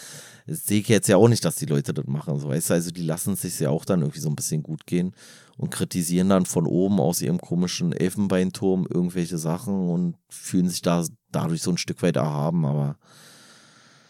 [0.47, 2.39] Das sehe ich jetzt ja auch nicht, dass die Leute das machen.
[2.39, 2.75] So, weißt du?
[2.75, 5.15] Also die lassen es sich ja auch dann irgendwie so ein bisschen gut gehen
[5.57, 11.05] und kritisieren dann von oben aus ihrem komischen Elfenbeinturm irgendwelche Sachen und fühlen sich da
[11.31, 12.97] dadurch so ein Stück weit erhaben, aber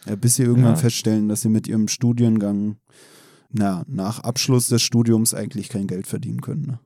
[0.07, 0.81] ja, bis sie irgendwann ja.
[0.81, 2.77] feststellen, dass sie mit ihrem Studiengang
[3.51, 6.63] na, nach Abschluss des Studiums eigentlich kein Geld verdienen können.
[6.63, 6.79] Ne?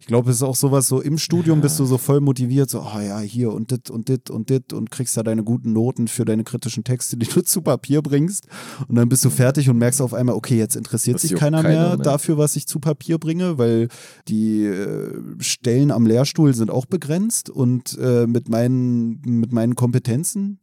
[0.00, 1.62] Ich glaube, es ist auch sowas, so im Studium ja.
[1.62, 4.72] bist du so voll motiviert, so, oh ja, hier und dit und dit und dit
[4.72, 8.46] und kriegst da deine guten Noten für deine kritischen Texte, die du zu Papier bringst.
[8.88, 11.62] Und dann bist du fertig und merkst auf einmal, okay, jetzt interessiert das sich keiner,
[11.62, 13.88] keiner mehr, mehr, dafür, was ich zu Papier bringe, weil
[14.26, 20.60] die äh, Stellen am Lehrstuhl sind auch begrenzt und äh, mit, meinen, mit meinen Kompetenzen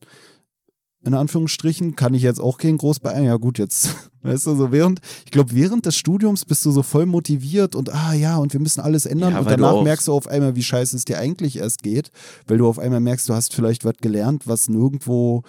[1.03, 3.21] in Anführungsstrichen, kann ich jetzt auch kein groß bei.
[3.21, 6.83] Ja, gut, jetzt, weißt du, so während, ich glaube, während des Studiums bist du so
[6.83, 10.13] voll motiviert und ah ja, und wir müssen alles ändern ja, und danach merkst du
[10.13, 12.11] auf einmal, wie scheiße es dir eigentlich erst geht,
[12.47, 15.43] weil du auf einmal merkst, du hast vielleicht was gelernt, was nirgendwo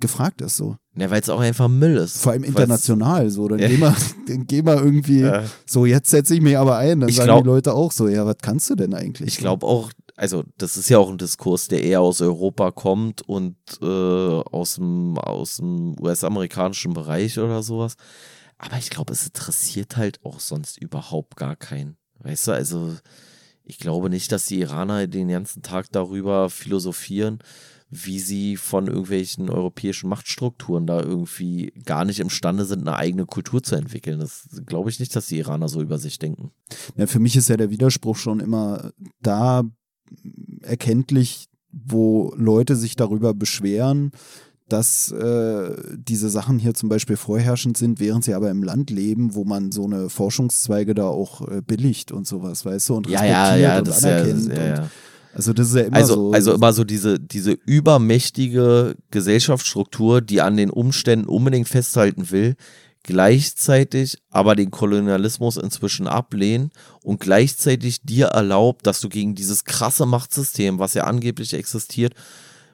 [0.00, 0.76] gefragt ist, so.
[0.96, 2.18] Ja, weil es auch einfach Müll ist.
[2.18, 3.48] Vor allem international, so.
[3.48, 3.68] Dann ja.
[3.68, 3.94] geh, mal,
[4.28, 5.44] dann geh mal irgendwie, ja.
[5.66, 7.00] so, jetzt setze ich mich aber ein.
[7.00, 9.28] Dann ich sagen glaub, die Leute auch so, ja, was kannst du denn eigentlich?
[9.28, 13.22] Ich glaube auch, also das ist ja auch ein Diskurs, der eher aus Europa kommt
[13.22, 17.96] und äh, aus dem, aus dem US-amerikanischen Bereich oder sowas.
[18.58, 21.96] Aber ich glaube, es interessiert halt auch sonst überhaupt gar keinen.
[22.20, 22.94] Weißt du, also
[23.64, 27.40] ich glaube nicht, dass die Iraner den ganzen Tag darüber philosophieren,
[27.90, 33.62] wie sie von irgendwelchen europäischen Machtstrukturen da irgendwie gar nicht imstande sind, eine eigene Kultur
[33.62, 34.18] zu entwickeln.
[34.18, 36.50] Das glaube ich nicht, dass die Iraner so über sich denken.
[36.96, 39.64] Ja, für mich ist ja der Widerspruch schon immer da
[40.62, 44.12] erkenntlich, wo Leute sich darüber beschweren,
[44.68, 49.34] dass äh, diese Sachen hier zum Beispiel vorherrschend sind, während sie aber im Land leben,
[49.34, 53.34] wo man so eine Forschungszweige da auch äh, billigt und sowas, weißt du, und respektiert
[53.34, 54.48] ja, ja, ja, und anerkennt.
[54.48, 54.90] Ja, ja,
[55.34, 56.32] also das ist ja immer also, so.
[56.32, 62.54] Also immer so diese, diese übermächtige Gesellschaftsstruktur, die an den Umständen unbedingt festhalten will,
[63.04, 70.06] gleichzeitig aber den Kolonialismus inzwischen ablehnen und gleichzeitig dir erlaubt, dass du gegen dieses krasse
[70.06, 72.14] Machtsystem, was ja angeblich existiert,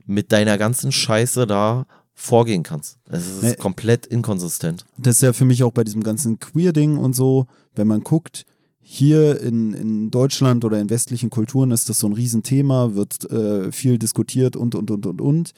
[0.07, 2.99] mit deiner ganzen Scheiße da vorgehen kannst.
[3.09, 4.87] Es ist nee, komplett inkonsistent.
[4.97, 8.47] Das ist ja für mich auch bei diesem ganzen Queer-Ding und so, wenn man guckt,
[8.81, 13.73] hier in, in Deutschland oder in westlichen Kulturen ist das so ein Riesenthema, wird äh,
[13.73, 15.53] viel diskutiert und, und, und, und, und.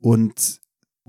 [0.00, 0.60] Und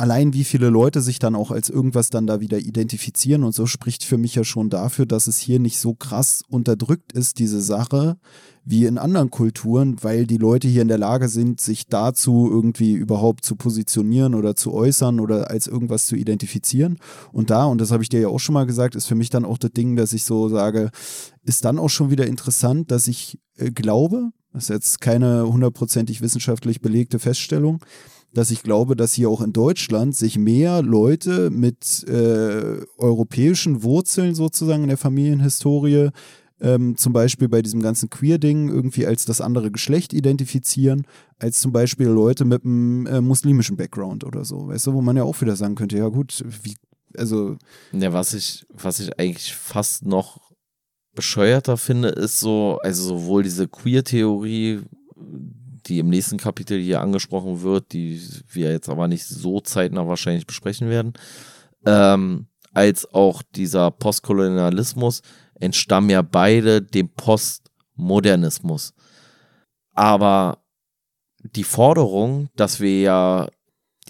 [0.01, 3.67] allein wie viele Leute sich dann auch als irgendwas dann da wieder identifizieren und so
[3.67, 7.61] spricht für mich ja schon dafür, dass es hier nicht so krass unterdrückt ist, diese
[7.61, 8.17] Sache,
[8.65, 12.93] wie in anderen Kulturen, weil die Leute hier in der Lage sind, sich dazu irgendwie
[12.93, 16.97] überhaupt zu positionieren oder zu äußern oder als irgendwas zu identifizieren.
[17.31, 19.29] Und da, und das habe ich dir ja auch schon mal gesagt, ist für mich
[19.29, 20.89] dann auch das Ding, dass ich so sage,
[21.43, 26.21] ist dann auch schon wieder interessant, dass ich äh, glaube, das ist jetzt keine hundertprozentig
[26.21, 27.83] wissenschaftlich belegte Feststellung,
[28.33, 34.35] dass ich glaube, dass hier auch in Deutschland sich mehr Leute mit äh, europäischen Wurzeln
[34.35, 36.09] sozusagen in der Familienhistorie
[36.61, 41.05] ähm, zum Beispiel bei diesem ganzen Queer-Ding irgendwie als das andere Geschlecht identifizieren,
[41.39, 44.67] als zum Beispiel Leute mit einem äh, muslimischen Background oder so.
[44.67, 46.75] Weißt du, wo man ja auch wieder sagen könnte, ja gut, wie,
[47.17, 47.57] also.
[47.91, 50.51] Ja, was ich, was ich eigentlich fast noch
[51.15, 54.81] bescheuerter finde, ist so, also sowohl diese Queer-Theorie,
[55.87, 60.47] die im nächsten Kapitel hier angesprochen wird, die wir jetzt aber nicht so zeitnah wahrscheinlich
[60.47, 61.13] besprechen werden,
[61.85, 65.21] ähm, als auch dieser Postkolonialismus
[65.59, 68.93] entstammen ja beide dem Postmodernismus.
[69.93, 70.59] Aber
[71.43, 73.47] die Forderung, dass wir ja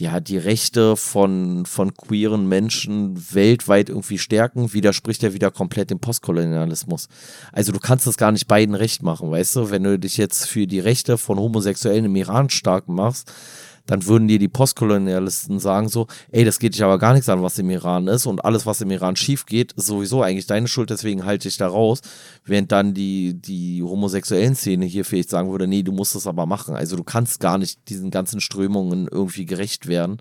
[0.02, 6.00] ja, die Rechte von, von queeren Menschen weltweit irgendwie stärken, widerspricht ja wieder komplett dem
[6.00, 7.08] Postkolonialismus.
[7.52, 9.70] Also du kannst das gar nicht beiden recht machen, weißt du?
[9.70, 13.32] Wenn du dich jetzt für die Rechte von Homosexuellen im Iran stark machst,
[13.86, 17.42] dann würden dir die Postkolonialisten sagen so, ey, das geht dich aber gar nichts an,
[17.42, 20.68] was im Iran ist und alles, was im Iran schief geht, ist sowieso eigentlich deine
[20.68, 22.02] Schuld, deswegen halte ich da raus.
[22.46, 26.46] Während dann die, die homosexuellen Szene hier vielleicht sagen würde, nee, du musst das aber
[26.46, 26.76] machen.
[26.76, 30.18] Also du kannst gar nicht diesen ganzen Strömungen irgendwie gerecht werden,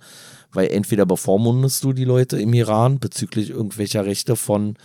[0.53, 4.77] weil entweder bevormundest du die Leute im Iran bezüglich irgendwelcher Rechte von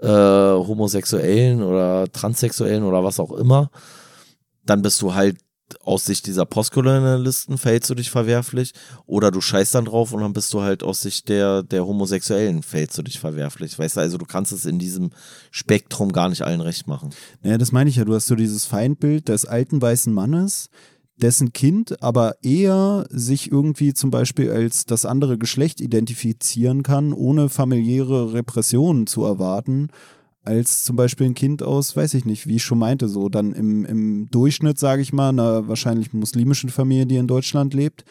[0.00, 3.70] äh, Homosexuellen oder Transsexuellen oder was auch immer,
[4.64, 5.38] dann bist du halt
[5.82, 8.72] aus Sicht dieser Postkolonialisten verhältst du dich verwerflich
[9.06, 12.62] oder du scheißt dann drauf und dann bist du halt aus Sicht der, der Homosexuellen
[12.62, 13.78] verhältst du dich verwerflich.
[13.78, 15.10] Weißt du, also du kannst es in diesem
[15.50, 17.10] Spektrum gar nicht allen recht machen.
[17.42, 18.04] Naja, das meine ich ja.
[18.04, 20.70] Du hast so dieses Feindbild des alten weißen Mannes,
[21.16, 27.48] dessen Kind aber eher sich irgendwie zum Beispiel als das andere Geschlecht identifizieren kann, ohne
[27.48, 29.88] familiäre Repressionen zu erwarten
[30.48, 33.52] als zum Beispiel ein Kind aus, weiß ich nicht, wie ich schon meinte, so dann
[33.52, 38.04] im, im Durchschnitt, sage ich mal, einer wahrscheinlich muslimischen Familie, die in Deutschland lebt,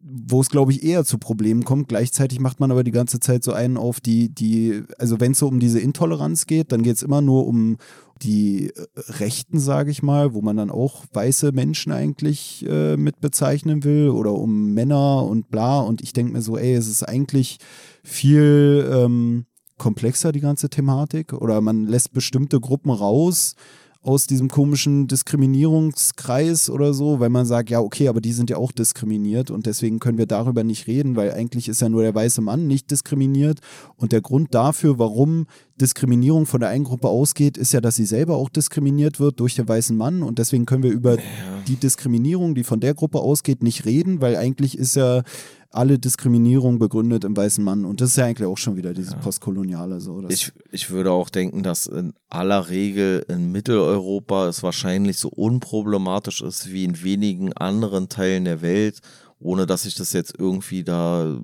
[0.00, 1.88] wo es, glaube ich, eher zu Problemen kommt.
[1.88, 5.38] Gleichzeitig macht man aber die ganze Zeit so einen auf die, die, also wenn es
[5.38, 7.76] so um diese Intoleranz geht, dann geht es immer nur um
[8.22, 8.86] die äh,
[9.20, 14.08] Rechten, sage ich mal, wo man dann auch weiße Menschen eigentlich äh, mit bezeichnen will
[14.08, 15.80] oder um Männer und bla.
[15.80, 17.58] Und ich denke mir so, ey, es ist eigentlich
[18.02, 19.46] viel ähm,
[19.80, 21.32] komplexer, die ganze Thematik.
[21.32, 23.56] Oder man lässt bestimmte Gruppen raus
[24.02, 28.56] aus diesem komischen Diskriminierungskreis oder so, weil man sagt, ja, okay, aber die sind ja
[28.56, 32.14] auch diskriminiert und deswegen können wir darüber nicht reden, weil eigentlich ist ja nur der
[32.14, 33.58] weiße Mann nicht diskriminiert.
[33.96, 35.46] Und der Grund dafür, warum
[35.78, 39.54] Diskriminierung von der einen Gruppe ausgeht, ist ja, dass sie selber auch diskriminiert wird durch
[39.54, 41.22] den weißen Mann und deswegen können wir über ja.
[41.68, 45.22] die Diskriminierung, die von der Gruppe ausgeht, nicht reden, weil eigentlich ist ja
[45.70, 47.84] alle Diskriminierung begründet im weißen Mann.
[47.84, 49.18] Und das ist ja eigentlich auch schon wieder dieses ja.
[49.18, 50.00] Postkoloniale.
[50.00, 55.28] So, ich, ich würde auch denken, dass in aller Regel in Mitteleuropa es wahrscheinlich so
[55.28, 58.98] unproblematisch ist wie in wenigen anderen Teilen der Welt,
[59.38, 61.38] ohne dass ich das jetzt irgendwie da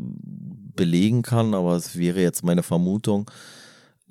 [0.74, 3.30] belegen kann, aber es wäre jetzt meine Vermutung.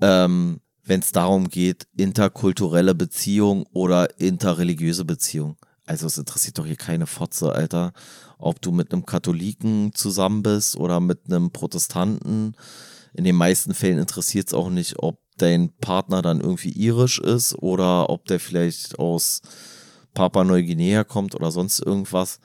[0.02, 5.58] Ähm, wenn es darum geht, interkulturelle Beziehung oder interreligiöse Beziehung.
[5.85, 7.94] Also es interessiert doch hier keine Fotze, Alter,
[8.38, 12.56] ob du mit einem Katholiken zusammen bist oder mit einem Protestanten.
[13.14, 17.56] In den meisten Fällen interessiert es auch nicht, ob dein Partner dann irgendwie irisch ist
[17.56, 19.42] oder ob der vielleicht aus
[20.14, 22.40] Papua-Neuguinea kommt oder sonst irgendwas.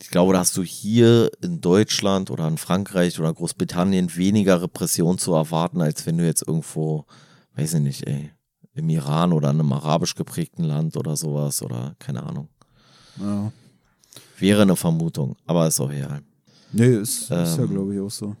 [0.00, 5.18] Ich glaube, da hast du hier in Deutschland oder in Frankreich oder Großbritannien weniger Repression
[5.18, 7.06] zu erwarten, als wenn du jetzt irgendwo,
[7.54, 8.32] weiß ich nicht, ey,
[8.74, 12.48] im Iran oder in einem arabisch geprägten Land oder sowas oder keine Ahnung.
[13.20, 13.52] Ja.
[14.42, 16.20] Wäre eine Vermutung, aber ist auch real.
[16.72, 18.34] Nee, ist, ähm, ist ja, ähm, glaube ich, auch so.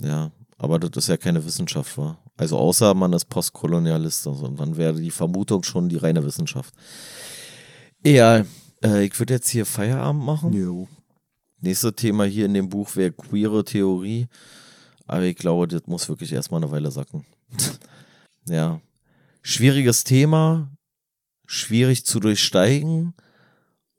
[0.00, 2.16] Ja, aber das ist ja keine Wissenschaft, war.
[2.36, 6.72] Also außer man ist Postkolonialist, also, und dann wäre die Vermutung schon die reine Wissenschaft.
[8.04, 8.46] Egal.
[8.84, 10.52] Äh, ich würde jetzt hier Feierabend machen.
[10.52, 10.86] Jo.
[11.60, 14.28] Nächstes Thema hier in dem Buch wäre queere Theorie.
[15.08, 17.26] Aber ich glaube, das muss wirklich erstmal eine Weile sacken.
[18.48, 18.80] ja.
[19.42, 20.70] Schwieriges Thema,
[21.48, 23.14] schwierig zu durchsteigen.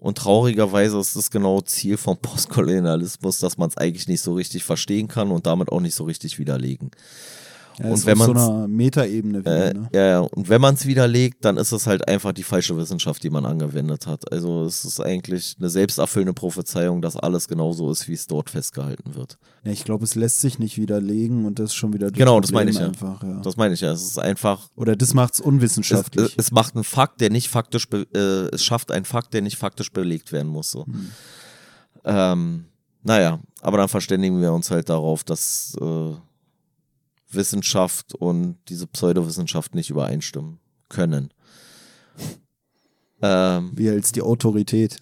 [0.04, 4.66] Und traurigerweise ist das genau Ziel vom Postkolonialismus, dass man es eigentlich nicht so richtig
[4.66, 6.92] verstehen kann und damit auch nicht so richtig widerlegen.
[7.80, 9.90] Ja, und wenn man so einer Metaebene äh, ne?
[9.94, 13.24] ja, ja, und wenn man es widerlegt, dann ist es halt einfach die falsche Wissenschaft,
[13.24, 14.32] die man angewendet hat.
[14.32, 19.16] Also es ist eigentlich eine selbsterfüllende Prophezeiung, dass alles genauso ist, wie es dort festgehalten
[19.16, 19.38] wird.
[19.64, 22.40] Ja, ich glaube, es lässt sich nicht widerlegen und das ist schon wieder das Genau,
[22.40, 22.88] das meine ich ja.
[22.88, 23.42] Einfach, ja.
[23.42, 23.92] Das meine ich ja.
[23.92, 24.70] Es ist einfach.
[24.76, 26.34] Oder das macht es unwissenschaftlich.
[26.38, 29.58] Es, es, macht einen Fakt, der nicht faktisch, äh, es schafft einen Fakt, der nicht
[29.58, 30.72] faktisch belegt werden muss.
[30.72, 30.86] So.
[30.86, 31.12] Hm.
[32.06, 32.66] Ähm,
[33.04, 36.14] naja, aber dann verständigen wir uns halt darauf, dass äh,
[37.36, 41.34] Wissenschaft und diese Pseudowissenschaft nicht übereinstimmen können.
[43.22, 44.98] Ähm, Wie als die Autorität.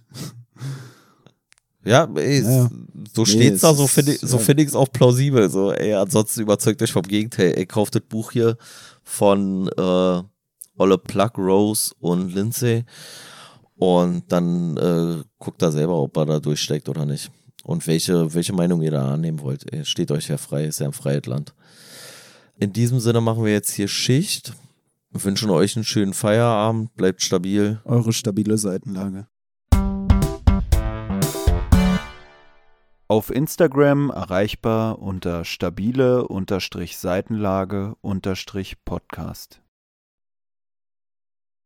[1.83, 2.69] Ja, ey, ja,
[3.13, 4.43] so nee, steht's da, so finde ich so ja.
[4.43, 5.49] find es auch plausibel.
[5.49, 7.53] So, ey, ansonsten überzeugt euch vom Gegenteil.
[7.57, 8.57] Ey, kauft das Buch hier
[9.03, 10.21] von äh,
[10.77, 12.85] Olle Plug, Rose und Lindsay
[13.81, 17.31] und dann äh, guckt da selber, ob er da durchsteckt oder nicht.
[17.63, 19.71] Und welche, welche Meinung ihr da annehmen wollt.
[19.73, 21.55] Ey, steht euch ja frei, ist ja ein freies Land.
[22.61, 24.53] In diesem Sinne machen wir jetzt hier Schicht.
[25.09, 26.95] Wir wünschen euch einen schönen Feierabend.
[26.95, 27.81] Bleibt stabil.
[27.85, 29.25] Eure stabile Seitenlage.
[33.07, 36.27] Auf Instagram erreichbar unter stabile
[36.99, 37.95] Seitenlage
[38.85, 39.63] Podcast.